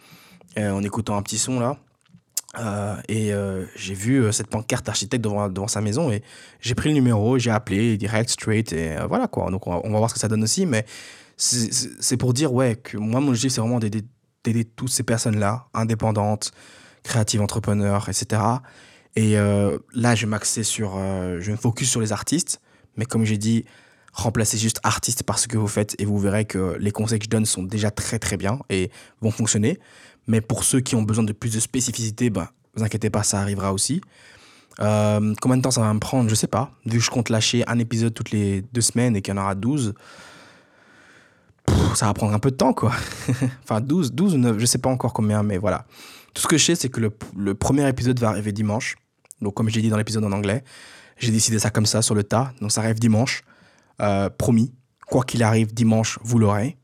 euh, 0.58 0.72
en 0.72 0.84
écoutant 0.84 1.18
un 1.18 1.22
petit 1.22 1.38
son 1.38 1.60
là. 1.60 1.78
Euh, 2.60 2.96
et 3.08 3.34
euh, 3.34 3.66
j'ai 3.78 3.94
vu 3.94 4.32
cette 4.34 4.48
pancarte 4.48 4.90
architecte 4.90 5.24
devant, 5.24 5.48
devant 5.48 5.70
sa 5.70 5.80
maison 5.80 6.12
et 6.12 6.22
j'ai 6.60 6.76
pris 6.76 6.90
le 6.90 6.96
numéro, 6.96 7.40
j'ai 7.40 7.50
appelé 7.50 7.98
direct, 7.98 8.30
straight 8.30 8.74
et 8.74 8.98
voilà 9.08 9.28
quoi. 9.28 9.50
Donc 9.52 9.68
on 9.68 9.80
va, 9.80 9.98
voir 9.98 10.10
ce 10.10 10.16
que 10.16 10.20
ça 10.20 10.28
donne 10.28 10.44
aussi, 10.44 10.66
mais 10.66 10.86
c'est- 11.38 12.18
pour 12.18 12.34
dire 12.34 12.52
ouais 12.52 12.76
que 12.76 12.98
moi 12.98 13.22
mon 13.22 13.30
objectif 13.30 13.54
c'est 13.54 13.62
vraiment 13.62 13.80
d'aider 13.80 14.66
toutes 14.76 14.90
ces 14.90 15.04
personnes-là, 15.04 15.68
indépendantes, 15.74 16.52
créatives, 17.04 17.42
entrepreneurs, 17.42 18.10
etc. 18.10 18.42
Et 19.16 19.38
euh, 19.38 19.78
là 19.94 20.16
je 20.16 20.26
vais 20.26 20.64
sur, 20.64 20.94
euh, 20.96 21.40
je 21.42 21.52
me 21.52 21.58
focus 21.58 21.90
sur 21.90 22.02
les 22.02 22.12
artistes, 22.12 22.62
mais 22.96 23.06
comme 23.06 23.26
j'ai 23.26 23.38
dit, 23.38 23.66
remplacez 24.14 24.58
juste 24.58 24.80
artiste 24.84 25.24
par 25.24 25.40
ce 25.40 25.48
que 25.48 25.58
vous 25.58 25.68
faites 25.68 25.96
et 26.00 26.06
vous 26.06 26.20
verrez 26.20 26.46
que 26.46 26.78
les 26.80 26.92
conseils 26.92 27.20
que 27.20 27.26
je 27.26 27.30
donne 27.30 27.46
sont 27.46 27.64
déjà 27.64 27.92
très 27.92 28.20
très 28.20 28.38
bien 28.38 28.60
et 28.70 28.90
vont 29.22 29.32
fonctionner. 29.32 29.80
Mais 30.28 30.42
pour 30.42 30.64
ceux 30.64 30.80
qui 30.80 30.96
ont 30.96 31.04
besoin 31.04 31.24
de 31.24 31.34
plus 31.34 31.54
de 31.54 31.60
spécificité, 31.60 32.30
ben, 32.30 32.48
vous 32.76 32.84
inquiétez 32.84 33.10
pas, 33.10 33.24
ça 33.24 33.40
arrivera 33.42 33.74
aussi. 33.74 34.02
Euh, 34.80 35.34
combien 35.42 35.58
de 35.58 35.62
temps 35.62 35.72
ça 35.72 35.82
va 35.82 35.94
me 35.94 36.00
prendre? 36.00 36.30
Je 36.30 36.36
sais 36.36 36.48
pas. 36.48 36.72
Vu 36.86 37.00
que 37.00 37.04
je 37.04 37.10
compte 37.10 37.30
lâcher 37.30 37.68
un 37.68 37.80
épisode 37.80 38.14
toutes 38.14 38.32
les 38.32 38.62
deux 38.74 38.82
semaines 38.82 39.16
et 39.16 39.22
qu'il 39.22 39.34
y 39.34 39.38
en 39.38 39.42
aura 39.42 39.56
12, 39.56 39.94
pff, 41.66 41.96
ça 41.96 42.06
va 42.06 42.14
prendre 42.14 42.34
un 42.34 42.40
peu 42.40 42.52
de 42.52 42.56
temps, 42.56 42.74
quoi. 42.74 42.94
enfin, 43.64 43.82
12, 43.82 44.14
12 44.14 44.36
ou 44.36 44.38
9, 44.38 44.60
je 44.60 44.66
sais 44.66 44.78
pas 44.78 44.90
encore 44.90 45.12
combien, 45.14 45.44
mais 45.44 45.58
voilà. 45.58 45.86
Tout 46.34 46.42
ce 46.42 46.48
que 46.48 46.58
je 46.58 46.64
sais, 46.64 46.76
c'est 46.76 46.90
que 46.90 47.02
le 47.02 47.56
premier 47.56 47.88
épisode 47.90 48.18
va 48.20 48.30
arriver 48.30 48.54
dimanche. 48.54 48.96
Donc, 49.42 49.54
comme 49.54 49.70
j'ai 49.70 49.82
dit 49.82 49.90
dans 49.90 49.98
l'épisode 49.98 50.24
en 50.24 50.32
anglais, 50.32 50.64
j'ai 51.18 51.32
décidé 51.32 51.60
ça 51.60 51.70
comme 51.70 51.86
ça 51.86 52.02
sur 52.02 52.16
le 52.16 52.24
tas. 52.24 52.54
Donc, 52.62 52.72
ça 52.72 52.82
arrive 52.82 53.00
dimanche. 53.00 53.44
Euh, 54.02 54.30
promis. 54.30 54.74
Quoi 55.08 55.24
qu'il 55.24 55.44
arrive, 55.44 55.74
dimanche, 55.74 56.20
vous 56.24 56.40
l'aurez. 56.40 56.78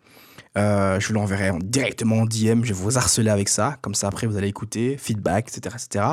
Euh, 0.58 1.00
je 1.00 1.08
vous 1.08 1.14
l'enverrai 1.14 1.52
directement 1.64 2.18
en 2.18 2.26
DM. 2.26 2.64
Je 2.64 2.68
vais 2.68 2.74
vous 2.74 2.98
harceler 2.98 3.30
avec 3.30 3.48
ça. 3.50 3.78
Comme 3.82 3.96
ça, 3.96 4.08
après, 4.08 4.28
vous 4.28 4.38
allez 4.38 4.48
écouter, 4.48 4.98
feedback, 4.98 5.50
etc., 5.50 5.76
etc. 5.76 6.06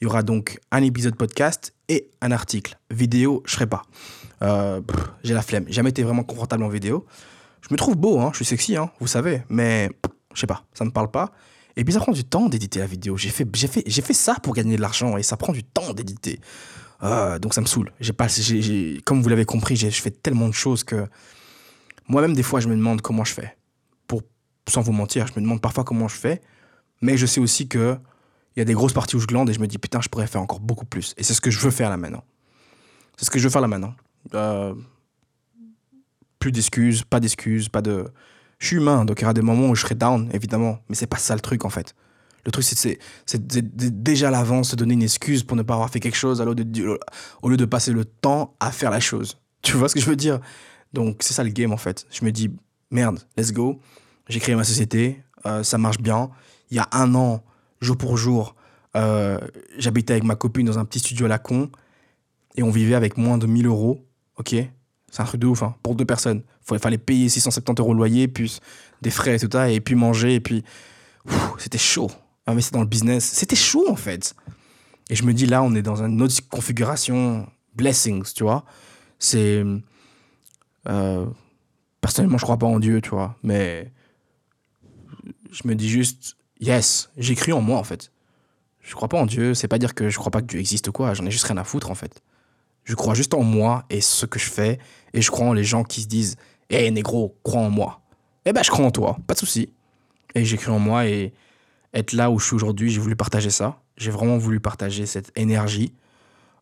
Il 0.00 0.04
y 0.04 0.06
aura 0.06 0.22
donc 0.22 0.58
un 0.70 0.82
épisode 0.82 1.16
podcast 1.16 1.74
et 1.88 2.10
un 2.20 2.32
article. 2.32 2.78
Vidéo, 2.90 3.42
je 3.46 3.52
serai 3.52 3.66
pas. 3.66 3.82
Euh, 4.42 4.80
j'ai 5.22 5.34
la 5.34 5.42
flemme. 5.42 5.64
J'ai 5.66 5.74
jamais 5.74 5.90
été 5.90 6.02
vraiment 6.02 6.24
confortable 6.24 6.64
en 6.64 6.68
vidéo. 6.68 7.06
Je 7.66 7.72
me 7.72 7.78
trouve 7.78 7.96
beau, 7.96 8.20
hein, 8.20 8.28
je 8.32 8.36
suis 8.36 8.44
sexy, 8.44 8.76
hein, 8.76 8.90
vous 9.00 9.06
savez, 9.06 9.42
mais 9.48 9.88
je 10.34 10.40
sais 10.40 10.46
pas, 10.46 10.64
ça 10.74 10.84
me 10.84 10.90
parle 10.90 11.10
pas. 11.10 11.32
Et 11.76 11.84
puis 11.84 11.92
ça 11.92 12.00
prend 12.00 12.12
du 12.12 12.24
temps 12.24 12.48
d'éditer 12.48 12.78
la 12.78 12.86
vidéo. 12.86 13.16
J'ai 13.16 13.30
fait, 13.30 13.46
j'ai 13.54 13.66
fait, 13.66 13.82
j'ai 13.86 14.02
fait 14.02 14.12
ça 14.12 14.34
pour 14.42 14.54
gagner 14.54 14.76
de 14.76 14.80
l'argent 14.80 15.16
et 15.16 15.22
ça 15.22 15.36
prend 15.36 15.52
du 15.52 15.64
temps 15.64 15.92
d'éditer. 15.92 16.40
Euh, 17.02 17.38
donc 17.38 17.54
ça 17.54 17.60
me 17.60 17.66
saoule. 17.66 17.92
J'ai 18.00 18.12
pas, 18.12 18.28
j'ai, 18.28 19.00
comme 19.04 19.22
vous 19.22 19.28
l'avez 19.28 19.44
compris, 19.44 19.76
je 19.76 19.88
fais 19.90 20.10
tellement 20.10 20.48
de 20.48 20.54
choses 20.54 20.84
que 20.84 21.06
moi-même 22.08 22.34
des 22.34 22.42
fois 22.42 22.60
je 22.60 22.68
me 22.68 22.76
demande 22.76 23.00
comment 23.00 23.24
je 23.24 23.34
fais. 23.34 23.56
Pour, 24.06 24.22
sans 24.68 24.82
vous 24.82 24.92
mentir, 24.92 25.26
je 25.26 25.32
me 25.32 25.40
demande 25.40 25.60
parfois 25.60 25.84
comment 25.84 26.08
je 26.08 26.16
fais, 26.16 26.42
mais 27.00 27.16
je 27.16 27.26
sais 27.26 27.40
aussi 27.40 27.68
que 27.68 27.96
il 28.56 28.60
y 28.60 28.62
a 28.62 28.64
des 28.64 28.74
grosses 28.74 28.92
parties 28.92 29.16
où 29.16 29.20
je 29.20 29.26
glande 29.26 29.50
et 29.50 29.52
je 29.52 29.58
me 29.58 29.66
dis 29.66 29.78
putain 29.78 30.00
je 30.00 30.08
pourrais 30.08 30.28
faire 30.28 30.40
encore 30.40 30.60
beaucoup 30.60 30.86
plus. 30.86 31.14
Et 31.16 31.24
c'est 31.24 31.34
ce 31.34 31.40
que 31.40 31.50
je 31.50 31.58
veux 31.58 31.72
faire 31.72 31.90
là 31.90 31.96
maintenant. 31.96 32.22
C'est 33.16 33.24
ce 33.24 33.30
que 33.30 33.38
je 33.38 33.44
veux 33.44 33.50
faire 33.50 33.60
là 33.60 33.68
maintenant. 33.68 33.94
Euh, 34.34 34.74
plus 36.38 36.52
d'excuses, 36.52 37.04
pas 37.04 37.20
d'excuses, 37.20 37.68
pas 37.68 37.82
de. 37.82 38.06
Je 38.64 38.68
suis 38.68 38.76
humain, 38.78 39.04
donc 39.04 39.20
il 39.20 39.22
y 39.22 39.24
aura 39.26 39.34
des 39.34 39.42
moments 39.42 39.68
où 39.68 39.74
je 39.74 39.82
serai 39.82 39.94
down, 39.94 40.30
évidemment, 40.32 40.78
mais 40.88 40.94
c'est 40.94 41.06
pas 41.06 41.18
ça 41.18 41.34
le 41.34 41.42
truc 41.42 41.66
en 41.66 41.68
fait. 41.68 41.94
Le 42.46 42.50
truc, 42.50 42.64
c'est 42.64 42.98
déjà 43.36 44.28
à 44.28 44.30
l'avance 44.30 44.70
se 44.70 44.76
donner 44.76 44.94
une 44.94 45.02
excuse 45.02 45.42
pour 45.42 45.54
ne 45.54 45.62
pas 45.62 45.74
avoir 45.74 45.90
fait 45.90 46.00
quelque 46.00 46.16
chose 46.16 46.40
au 46.40 46.54
lieu, 47.50 47.56
de, 47.58 47.64
passer 47.66 47.92
le 47.92 48.06
temps 48.06 48.56
à 48.60 48.72
faire 48.72 48.90
la 48.90 49.00
chose. 49.00 49.38
Tu 49.60 49.76
vois 49.76 49.90
ce 49.90 49.94
que 49.94 50.00
je 50.00 50.06
veux 50.06 50.16
dire? 50.16 50.40
Donc 50.94 51.18
c'est 51.20 51.34
ça 51.34 51.44
le 51.44 51.50
game 51.50 51.74
en 51.74 51.76
fait. 51.76 52.06
Je 52.10 52.24
me 52.24 52.32
dis, 52.32 52.50
merde, 52.90 53.20
let's 53.36 53.52
go. 53.52 53.80
J'ai 54.30 54.40
créé 54.40 54.54
ma 54.54 54.64
société, 54.64 55.22
euh, 55.44 55.62
ça 55.62 55.76
marche 55.76 55.98
bien. 55.98 56.30
Il 56.70 56.78
y 56.78 56.80
a 56.80 56.88
un 56.92 57.14
an, 57.14 57.44
jour 57.82 57.98
pour 57.98 58.16
jour, 58.16 58.56
euh, 58.96 59.36
j'habitais 59.76 60.14
avec 60.14 60.24
ma 60.24 60.36
copine 60.36 60.64
dans 60.64 60.78
un 60.78 60.86
petit 60.86 61.00
studio 61.00 61.26
à 61.26 61.28
la 61.28 61.38
con 61.38 61.70
et 62.56 62.62
on 62.62 62.70
vivait 62.70 62.94
avec 62.94 63.18
moins 63.18 63.36
de 63.36 63.46
1000 63.46 63.66
euros. 63.66 64.06
Ok? 64.38 64.54
C'est 65.14 65.22
un 65.22 65.26
truc 65.26 65.40
de 65.40 65.46
ouf, 65.46 65.62
hein, 65.62 65.76
pour 65.84 65.94
deux 65.94 66.04
personnes. 66.04 66.42
Il 66.72 66.78
fallait 66.80 66.98
payer 66.98 67.28
670 67.28 67.80
euros 67.80 67.92
de 67.92 67.98
loyer, 67.98 68.26
des 68.26 69.10
frais 69.10 69.36
et 69.36 69.38
tout 69.38 69.48
ça, 69.50 69.70
et 69.70 69.80
puis 69.80 69.94
manger, 69.94 70.34
et 70.34 70.40
puis. 70.40 70.64
C'était 71.58 71.78
chaud. 71.78 72.10
Investir 72.48 72.72
dans 72.72 72.80
le 72.80 72.88
business, 72.88 73.24
c'était 73.24 73.54
chaud 73.54 73.88
en 73.88 73.94
fait. 73.94 74.34
Et 75.10 75.14
je 75.14 75.22
me 75.22 75.32
dis 75.32 75.46
là, 75.46 75.62
on 75.62 75.72
est 75.76 75.82
dans 75.82 76.02
une 76.02 76.20
autre 76.20 76.34
configuration. 76.48 77.46
Blessings, 77.76 78.32
tu 78.34 78.42
vois. 78.42 78.64
C'est. 79.20 79.62
Euh, 80.88 81.26
personnellement, 82.00 82.36
je 82.36 82.42
crois 82.42 82.58
pas 82.58 82.66
en 82.66 82.80
Dieu, 82.80 83.00
tu 83.00 83.10
vois, 83.10 83.36
mais. 83.44 83.92
Je 85.52 85.68
me 85.68 85.76
dis 85.76 85.88
juste, 85.88 86.36
yes, 86.58 87.10
j'ai 87.16 87.36
cru 87.36 87.52
en 87.52 87.60
moi 87.60 87.78
en 87.78 87.84
fait. 87.84 88.10
Je 88.80 88.96
crois 88.96 89.08
pas 89.08 89.18
en 89.18 89.26
Dieu, 89.26 89.54
c'est 89.54 89.68
pas 89.68 89.78
dire 89.78 89.94
que 89.94 90.08
je 90.08 90.18
crois 90.18 90.32
pas 90.32 90.42
que 90.42 90.46
Dieu 90.46 90.58
existe 90.58 90.88
ou 90.88 90.92
quoi, 90.92 91.14
j'en 91.14 91.24
ai 91.24 91.30
juste 91.30 91.44
rien 91.44 91.56
à 91.56 91.62
foutre 91.64 91.92
en 91.92 91.94
fait. 91.94 92.20
Je 92.84 92.94
crois 92.94 93.14
juste 93.14 93.34
en 93.34 93.42
moi 93.42 93.84
et 93.90 94.00
ce 94.00 94.26
que 94.26 94.38
je 94.38 94.50
fais. 94.50 94.78
Et 95.12 95.22
je 95.22 95.30
crois 95.30 95.46
en 95.46 95.52
les 95.52 95.64
gens 95.64 95.84
qui 95.84 96.02
se 96.02 96.06
disent 96.06 96.36
Hé, 96.70 96.90
négro, 96.90 97.36
crois 97.42 97.60
en 97.60 97.70
moi. 97.70 98.00
Eh 98.44 98.52
ben, 98.52 98.62
je 98.62 98.70
crois 98.70 98.84
en 98.84 98.90
toi, 98.90 99.16
pas 99.26 99.34
de 99.34 99.38
souci. 99.38 99.70
Et 100.34 100.44
j'ai 100.44 100.56
cru 100.56 100.70
en 100.70 100.78
moi 100.78 101.06
et 101.06 101.32
être 101.92 102.12
là 102.12 102.30
où 102.30 102.38
je 102.38 102.46
suis 102.46 102.54
aujourd'hui, 102.54 102.90
j'ai 102.90 103.00
voulu 103.00 103.16
partager 103.16 103.50
ça. 103.50 103.80
J'ai 103.96 104.10
vraiment 104.10 104.36
voulu 104.36 104.60
partager 104.60 105.06
cette 105.06 105.30
énergie. 105.36 105.92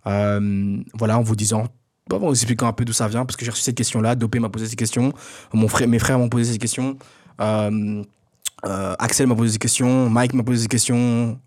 Euh, 0.07 0.83
voilà, 0.95 1.19
en 1.19 1.23
vous 1.23 1.37
disant, 1.37 1.67
en 2.11 2.19
vous 2.19 2.31
expliquant 2.31 2.67
un 2.67 2.73
peu 2.73 2.85
d'où 2.85 2.93
ça 2.93 3.09
vient, 3.09 3.25
parce 3.25 3.37
que 3.37 3.45
j'ai 3.45 3.51
reçu 3.51 3.63
cette 3.63 3.77
question-là. 3.77 4.15
Dopé 4.15 4.39
m'a 4.39 4.51
posé 4.51 4.67
cette 4.67 4.79
question. 4.79 5.13
Mon 5.53 5.69
frère, 5.69 5.89
mes 5.89 5.99
frères 5.99 6.19
m'ont 6.19 6.29
posé 6.29 6.53
cette 6.53 6.61
question. 6.61 6.99
Euh, 7.41 8.05
euh, 8.65 8.95
Axel 8.99 9.27
m'a 9.27 9.35
posé 9.35 9.53
cette 9.53 9.63
question. 9.63 10.11
Mike 10.11 10.35
m'a 10.35 10.43
posé 10.43 10.63
cette 10.63 10.71
question. 10.71 11.41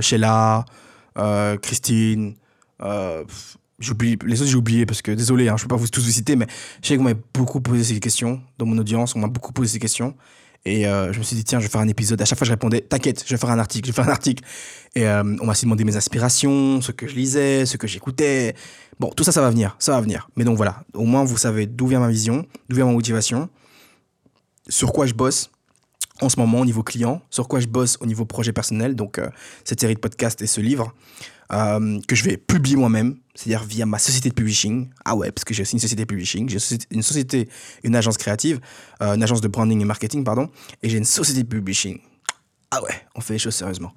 Sheila, 0.00 0.64
Christine. 1.60 2.34
J'oublie, 3.78 4.16
les 4.24 4.40
autres 4.40 4.50
j'ai 4.50 4.56
oublié 4.56 4.86
parce 4.86 5.02
que 5.02 5.10
désolé, 5.10 5.48
hein, 5.48 5.56
je 5.56 5.62
peux 5.64 5.68
pas 5.68 5.76
vous 5.76 5.86
tous 5.88 6.04
vous 6.04 6.10
citer, 6.10 6.34
mais 6.34 6.46
je 6.82 6.88
sais 6.88 6.96
qu'on 6.96 7.02
m'a 7.02 7.14
beaucoup 7.34 7.60
posé 7.60 7.84
ces 7.84 8.00
questions 8.00 8.40
dans 8.58 8.64
mon 8.64 8.78
audience, 8.78 9.14
on 9.14 9.18
m'a 9.18 9.28
beaucoup 9.28 9.52
posé 9.52 9.74
ces 9.74 9.78
questions. 9.78 10.14
Et 10.64 10.88
euh, 10.88 11.12
je 11.12 11.18
me 11.20 11.22
suis 11.22 11.36
dit, 11.36 11.44
tiens, 11.44 11.60
je 11.60 11.64
vais 11.64 11.70
faire 11.70 11.80
un 11.80 11.86
épisode. 11.86 12.20
À 12.20 12.24
chaque 12.24 12.38
fois, 12.38 12.44
je 12.44 12.50
répondais, 12.50 12.80
t'inquiète, 12.80 13.22
je 13.24 13.32
vais 13.32 13.38
faire 13.38 13.50
un 13.50 13.58
article, 13.60 13.86
je 13.86 13.92
vais 13.92 13.94
faire 13.94 14.08
un 14.08 14.12
article. 14.12 14.42
Et 14.96 15.06
euh, 15.06 15.22
on 15.40 15.46
m'a 15.46 15.52
aussi 15.52 15.64
demandé 15.64 15.84
mes 15.84 15.96
inspirations, 15.96 16.80
ce 16.80 16.90
que 16.90 17.06
je 17.06 17.14
lisais, 17.14 17.66
ce 17.66 17.76
que 17.76 17.86
j'écoutais. 17.86 18.56
Bon, 18.98 19.10
tout 19.10 19.22
ça, 19.22 19.30
ça 19.30 19.40
va 19.40 19.50
venir, 19.50 19.76
ça 19.78 19.92
va 19.92 20.00
venir. 20.00 20.28
Mais 20.36 20.42
donc 20.42 20.56
voilà, 20.56 20.82
au 20.92 21.04
moins, 21.04 21.22
vous 21.22 21.36
savez 21.36 21.66
d'où 21.66 21.86
vient 21.86 22.00
ma 22.00 22.08
vision, 22.08 22.44
d'où 22.68 22.76
vient 22.76 22.86
ma 22.86 22.92
motivation, 22.92 23.48
sur 24.68 24.92
quoi 24.92 25.06
je 25.06 25.14
bosse 25.14 25.50
en 26.20 26.28
ce 26.28 26.40
moment 26.40 26.60
au 26.60 26.64
niveau 26.64 26.82
client, 26.82 27.22
sur 27.30 27.46
quoi 27.46 27.60
je 27.60 27.68
bosse 27.68 27.98
au 28.00 28.06
niveau 28.06 28.24
projet 28.24 28.52
personnel, 28.52 28.96
donc 28.96 29.18
euh, 29.18 29.28
cette 29.64 29.80
série 29.80 29.94
de 29.94 30.00
podcasts 30.00 30.42
et 30.42 30.46
ce 30.46 30.60
livre. 30.60 30.92
Euh, 31.52 32.00
que 32.08 32.16
je 32.16 32.24
vais 32.24 32.36
publier 32.36 32.76
moi-même, 32.76 33.16
c'est-à-dire 33.34 33.64
via 33.64 33.86
ma 33.86 33.98
société 33.98 34.28
de 34.28 34.34
publishing. 34.34 34.88
Ah 35.04 35.14
ouais, 35.14 35.30
parce 35.30 35.44
que 35.44 35.54
j'ai 35.54 35.62
aussi 35.62 35.74
une 35.74 35.80
société 35.80 36.02
de 36.02 36.08
publishing, 36.08 36.48
j'ai 36.48 36.58
une 36.90 37.02
société, 37.02 37.48
une 37.84 37.94
agence 37.94 38.16
créative, 38.16 38.60
euh, 39.02 39.14
une 39.14 39.22
agence 39.22 39.40
de 39.40 39.48
branding 39.48 39.80
et 39.80 39.84
marketing, 39.84 40.24
pardon, 40.24 40.50
et 40.82 40.88
j'ai 40.88 40.98
une 40.98 41.04
société 41.04 41.42
de 41.42 41.48
publishing. 41.48 42.00
Ah 42.72 42.82
ouais, 42.82 42.94
on 43.14 43.20
fait 43.20 43.34
les 43.34 43.38
choses 43.38 43.54
sérieusement. 43.54 43.92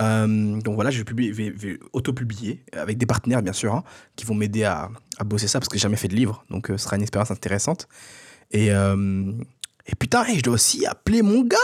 Euh, 0.00 0.60
donc 0.60 0.76
voilà, 0.76 0.90
je 0.90 0.98
vais, 0.98 1.04
publier, 1.04 1.80
auto-publier 1.92 2.64
avec 2.72 2.96
des 2.96 3.06
partenaires, 3.06 3.42
bien 3.42 3.52
sûr, 3.52 3.74
hein, 3.74 3.82
qui 4.14 4.24
vont 4.24 4.34
m'aider 4.34 4.62
à, 4.62 4.90
bosser 5.24 5.48
ça 5.48 5.58
parce 5.58 5.68
que 5.68 5.76
j'ai 5.76 5.82
jamais 5.82 5.96
fait 5.96 6.08
de 6.08 6.14
livre. 6.14 6.44
Donc 6.48 6.68
ce 6.68 6.76
sera 6.76 6.96
une 6.96 7.02
expérience 7.02 7.32
intéressante. 7.32 7.88
Et 8.52 8.70
putain, 9.98 10.24
je 10.32 10.40
dois 10.40 10.54
aussi 10.54 10.86
appeler 10.86 11.22
mon 11.22 11.42
gars 11.42 11.58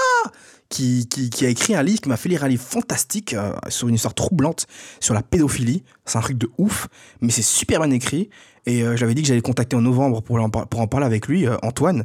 qui, 0.69 1.07
a 1.43 1.49
écrit 1.49 1.75
un 1.75 1.83
livre, 1.83 2.01
qui 2.01 2.09
m'a 2.09 2.17
fait 2.17 2.29
lire 2.29 2.45
un 2.45 2.49
livre 2.49 2.63
fantastique 2.63 3.35
euh, 3.35 3.53
sur 3.69 3.89
une 3.89 3.95
histoire 3.95 4.15
troublante 4.15 4.67
sur 5.01 5.15
la 5.15 5.23
pédophilie. 5.23 5.83
C'est 6.05 6.19
un 6.19 6.21
truc 6.21 6.39
de 6.39 6.51
ouf, 6.59 6.89
mais 7.21 7.31
c'est 7.31 7.43
super 7.43 7.81
bien 7.81 7.91
écrit. 7.91 8.29
Et 8.67 8.83
euh, 8.83 8.97
j'avais 8.97 9.15
dit 9.15 9.23
que 9.23 9.29
j'allais 9.29 9.39
le 9.39 9.43
contacter 9.43 9.77
en 9.77 9.81
novembre 9.81 10.21
pour 10.23 10.39
en, 10.39 10.51
parler 10.51 11.07
avec 11.07 11.27
lui, 11.27 11.47
euh, 11.47 11.57
Antoine. 11.63 12.05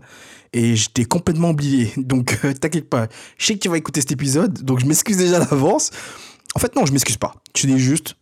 Et 0.54 0.76
j'étais 0.76 1.06
complètement 1.06 1.50
oublié. 1.50 1.92
Donc 1.98 2.40
t'inquiète 2.60 2.90
pas. 2.90 3.08
Je 3.38 3.46
sais 3.46 3.54
que 3.56 3.60
tu 3.60 3.70
vas 3.70 3.78
écouter 3.78 4.02
cet 4.02 4.12
épisode, 4.12 4.64
donc 4.64 4.80
je 4.80 4.86
m'excuse 4.86 5.18
déjà 5.18 5.40
d'avance. 5.40 5.92
En 6.56 6.60
fait, 6.60 6.76
non, 6.76 6.86
je 6.86 6.94
m'excuse 6.94 7.18
pas. 7.18 7.36
Tu 7.54 7.68
dis 7.68 7.80
juste, 7.80 8.16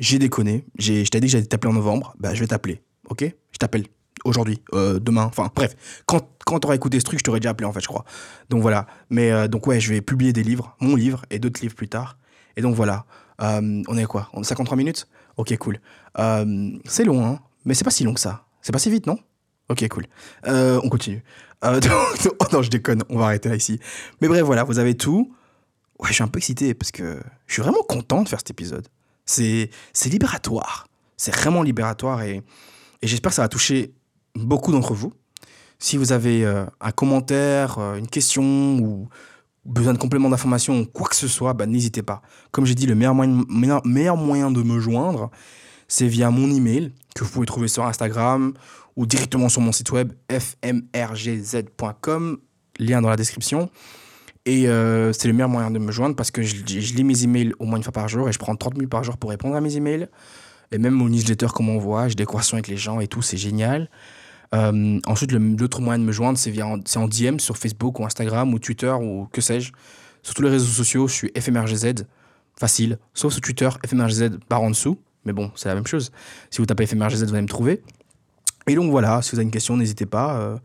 j'ai 0.00 0.18
déconné. 0.18 0.64
Je 0.78 1.04
t'ai 1.04 1.20
dit 1.20 1.26
que 1.26 1.32
j'allais 1.32 1.44
t'appeler 1.44 1.70
en 1.70 1.74
novembre. 1.74 2.14
Bah, 2.18 2.34
je 2.34 2.40
vais 2.40 2.46
t'appeler. 2.46 2.80
Ok? 3.10 3.22
Je 3.22 3.58
t'appelle 3.58 3.84
aujourd'hui, 4.24 4.60
euh, 4.72 4.98
demain, 4.98 5.24
enfin 5.24 5.50
bref, 5.54 5.76
quand, 6.06 6.26
quand 6.44 6.58
tu 6.60 6.66
auras 6.66 6.74
écouté 6.74 6.98
ce 6.98 7.04
truc, 7.04 7.18
je 7.18 7.24
t'aurais 7.24 7.40
déjà 7.40 7.50
appelé 7.50 7.66
en 7.66 7.72
fait, 7.72 7.80
je 7.80 7.86
crois. 7.86 8.04
Donc 8.50 8.62
voilà, 8.62 8.86
mais 9.10 9.30
euh, 9.30 9.48
donc 9.48 9.66
ouais, 9.66 9.80
je 9.80 9.92
vais 9.92 10.00
publier 10.00 10.32
des 10.32 10.42
livres, 10.42 10.76
mon 10.80 10.96
livre 10.96 11.22
et 11.30 11.38
d'autres 11.38 11.60
livres 11.60 11.74
plus 11.74 11.88
tard. 11.88 12.18
Et 12.56 12.62
donc 12.62 12.74
voilà, 12.74 13.04
euh, 13.42 13.82
on 13.86 13.96
est 13.96 14.04
quoi? 14.04 14.28
On 14.32 14.40
est 14.40 14.44
53 14.44 14.76
minutes? 14.76 15.06
Ok, 15.36 15.56
cool. 15.58 15.78
c'est 16.84 17.04
long, 17.04 17.26
hein, 17.26 17.40
mais 17.64 17.74
c'est 17.74 17.84
pas 17.84 17.90
si 17.90 18.04
long 18.04 18.14
que 18.14 18.20
ça. 18.20 18.44
C'est 18.62 18.72
pas 18.72 18.78
si 18.78 18.90
vite, 18.90 19.06
non? 19.06 19.18
Ok, 19.68 19.86
cool. 19.88 20.06
on 20.46 20.88
continue. 20.88 21.22
oh 21.64 22.44
non, 22.52 22.60
je 22.60 22.68
déconne, 22.68 23.04
on 23.08 23.18
va 23.18 23.26
arrêter 23.26 23.48
là 23.48 23.56
ici. 23.56 23.80
Mais 24.20 24.28
bref, 24.28 24.42
voilà, 24.42 24.64
vous 24.64 24.78
avez 24.78 24.96
tout. 24.96 25.34
Ouais, 25.98 26.08
je 26.08 26.14
suis 26.14 26.22
un 26.22 26.28
peu 26.28 26.38
excité 26.38 26.74
parce 26.74 26.90
que 26.90 27.18
je 27.46 27.52
suis 27.52 27.62
vraiment 27.62 27.82
content 27.82 28.22
de 28.22 28.28
faire 28.28 28.38
cet 28.38 28.50
épisode. 28.50 28.86
C'est 29.24 29.70
libératoire. 30.04 30.86
C'est 31.16 31.34
vraiment 31.34 31.62
libératoire 31.62 32.22
et, 32.22 32.42
et 33.00 33.06
j'espère 33.06 33.30
que 33.30 33.36
ça 33.36 33.42
va 33.42 33.48
toucher 33.48 33.94
beaucoup 34.34 34.72
d'entre 34.72 34.94
vous. 34.94 35.12
Si 35.78 35.96
vous 35.96 36.12
avez 36.12 36.44
euh, 36.44 36.64
un 36.80 36.92
commentaire, 36.92 37.78
euh, 37.78 37.96
une 37.96 38.06
question 38.08 38.78
ou 38.78 39.08
besoin 39.64 39.92
de 39.92 39.98
complément 39.98 40.28
d'information 40.28 40.80
ou 40.80 40.86
quoi 40.86 41.08
que 41.08 41.16
ce 41.16 41.28
soit, 41.28 41.52
bah, 41.54 41.66
n'hésitez 41.66 42.02
pas. 42.02 42.22
Comme 42.50 42.64
j'ai 42.66 42.74
dit, 42.74 42.86
le 42.86 42.94
meilleur 42.94 43.14
moyen, 43.14 43.44
meilleur, 43.84 44.16
moyen 44.16 44.50
de 44.50 44.62
me 44.62 44.78
joindre, 44.78 45.30
c'est 45.88 46.06
via 46.06 46.30
mon 46.30 46.50
email 46.50 46.92
que 47.14 47.24
vous 47.24 47.30
pouvez 47.30 47.46
trouver 47.46 47.68
sur 47.68 47.84
Instagram 47.84 48.54
ou 48.96 49.06
directement 49.06 49.48
sur 49.48 49.60
mon 49.60 49.72
site 49.72 49.90
web 49.92 50.12
fmrgz.com, 50.30 50.78
lien 52.78 53.02
dans 53.02 53.08
la 53.10 53.16
description. 53.16 53.70
Et 54.46 54.68
euh, 54.68 55.12
c'est 55.12 55.26
le 55.28 55.34
meilleur 55.34 55.48
moyen 55.48 55.70
de 55.70 55.78
me 55.78 55.90
joindre 55.90 56.16
parce 56.16 56.30
que 56.30 56.42
je, 56.42 56.56
je, 56.66 56.94
lis 56.94 57.04
mes 57.04 57.24
emails 57.24 57.54
au 57.58 57.64
moins 57.64 57.78
une 57.78 57.82
fois 57.82 57.92
par 57.92 58.08
jour 58.08 58.28
et 58.28 58.32
je 58.32 58.38
prends 58.38 58.54
30 58.54 58.74
minutes 58.74 58.90
par 58.90 59.02
jour 59.02 59.16
pour 59.16 59.30
répondre 59.30 59.56
à 59.56 59.62
mes 59.62 59.76
emails. 59.76 60.08
Et 60.70 60.78
même 60.78 60.92
mon 60.94 61.08
newsletter, 61.08 61.46
comme 61.54 61.70
on 61.70 61.78
voit, 61.78 62.08
j'ai 62.08 62.14
des 62.14 62.26
conversations 62.26 62.56
avec 62.56 62.68
les 62.68 62.76
gens 62.76 63.00
et 63.00 63.06
tout, 63.06 63.22
c'est 63.22 63.36
génial. 63.38 63.88
Euh, 64.54 65.00
ensuite, 65.06 65.32
l'autre 65.32 65.80
moyen 65.80 65.98
de 65.98 66.04
me 66.04 66.12
joindre, 66.12 66.38
c'est 66.38 66.62
en, 66.62 66.78
en 66.96 67.08
DM 67.08 67.38
sur 67.38 67.56
Facebook 67.56 67.98
ou 68.00 68.04
Instagram 68.04 68.52
ou 68.52 68.58
Twitter 68.58 68.90
ou 68.90 69.28
que 69.32 69.40
sais-je. 69.40 69.72
Sur 70.22 70.34
tous 70.34 70.42
les 70.42 70.50
réseaux 70.50 70.66
sociaux, 70.66 71.08
je 71.08 71.14
suis 71.14 71.32
FMRGZ, 71.38 72.06
facile. 72.58 72.98
Sauf 73.12 73.32
sur 73.32 73.42
Twitter, 73.42 73.68
FMRGZ 73.86 74.38
par 74.48 74.62
en 74.62 74.70
dessous. 74.70 74.98
Mais 75.24 75.32
bon, 75.32 75.50
c'est 75.54 75.68
la 75.68 75.74
même 75.74 75.86
chose. 75.86 76.12
Si 76.50 76.58
vous 76.58 76.66
tapez 76.66 76.86
FMRGZ, 76.86 77.24
vous 77.24 77.32
allez 77.32 77.42
me 77.42 77.48
trouver. 77.48 77.82
Et 78.66 78.74
donc 78.74 78.90
voilà, 78.90 79.22
si 79.22 79.32
vous 79.32 79.38
avez 79.38 79.44
une 79.44 79.50
question, 79.50 79.76
n'hésitez 79.76 80.06
pas. 80.06 80.36
Euh, 80.38 80.56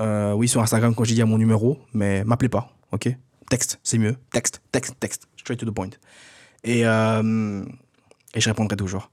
euh, 0.00 0.32
oui, 0.32 0.48
sur 0.48 0.60
Instagram, 0.62 0.94
quand 0.94 1.04
j'ai 1.04 1.14
dit 1.14 1.22
à 1.22 1.26
mon 1.26 1.38
numéro, 1.38 1.78
mais 1.92 2.24
m'appelez 2.24 2.48
pas, 2.48 2.72
ok? 2.92 3.08
Texte, 3.50 3.80
c'est 3.82 3.98
mieux. 3.98 4.16
Texte, 4.32 4.60
texte, 4.72 4.96
texte. 5.00 5.28
Straight 5.36 5.58
to 5.58 5.66
the 5.66 5.74
point. 5.74 5.90
Et, 6.64 6.80
et 6.80 6.84
je 8.40 8.48
répondrai 8.48 8.76
toujours. 8.76 9.10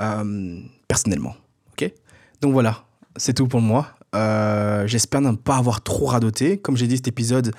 Euh, 0.00 0.60
personnellement. 0.88 1.34
Ok? 1.72 1.92
Donc 2.40 2.52
voilà, 2.52 2.84
c'est 3.16 3.34
tout 3.34 3.48
pour 3.48 3.60
moi. 3.60 3.88
Euh, 4.14 4.86
j'espère 4.86 5.20
ne 5.20 5.32
pas 5.32 5.56
avoir 5.56 5.82
trop 5.82 6.06
radoté. 6.06 6.58
Comme 6.58 6.76
j'ai 6.76 6.86
dit, 6.86 6.96
cet 6.96 7.08
épisode, 7.08 7.54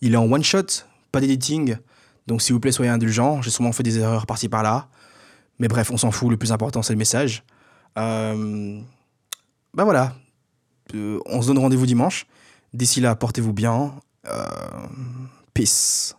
il 0.00 0.14
est 0.14 0.16
en 0.16 0.30
one 0.30 0.42
shot, 0.42 0.84
pas 1.12 1.20
d'editing. 1.20 1.76
Donc 2.26 2.42
s'il 2.42 2.54
vous 2.54 2.60
plaît, 2.60 2.72
soyez 2.72 2.90
indulgents. 2.90 3.42
J'ai 3.42 3.50
sûrement 3.50 3.72
fait 3.72 3.82
des 3.82 3.98
erreurs 3.98 4.26
par-ci 4.26 4.48
par-là. 4.48 4.88
Mais 5.58 5.68
bref, 5.68 5.90
on 5.90 5.96
s'en 5.96 6.10
fout. 6.10 6.30
Le 6.30 6.36
plus 6.36 6.52
important, 6.52 6.82
c'est 6.82 6.92
le 6.92 6.98
message. 6.98 7.42
Euh, 7.98 8.80
ben 9.74 9.84
voilà. 9.84 10.14
on 10.94 11.42
se 11.42 11.48
donne 11.48 11.58
rendez-vous 11.58 11.86
dimanche. 11.86 12.26
D'ici 12.74 13.00
là, 13.00 13.14
portez-vous 13.16 13.52
bien. 13.52 13.94
peace. 15.54 16.17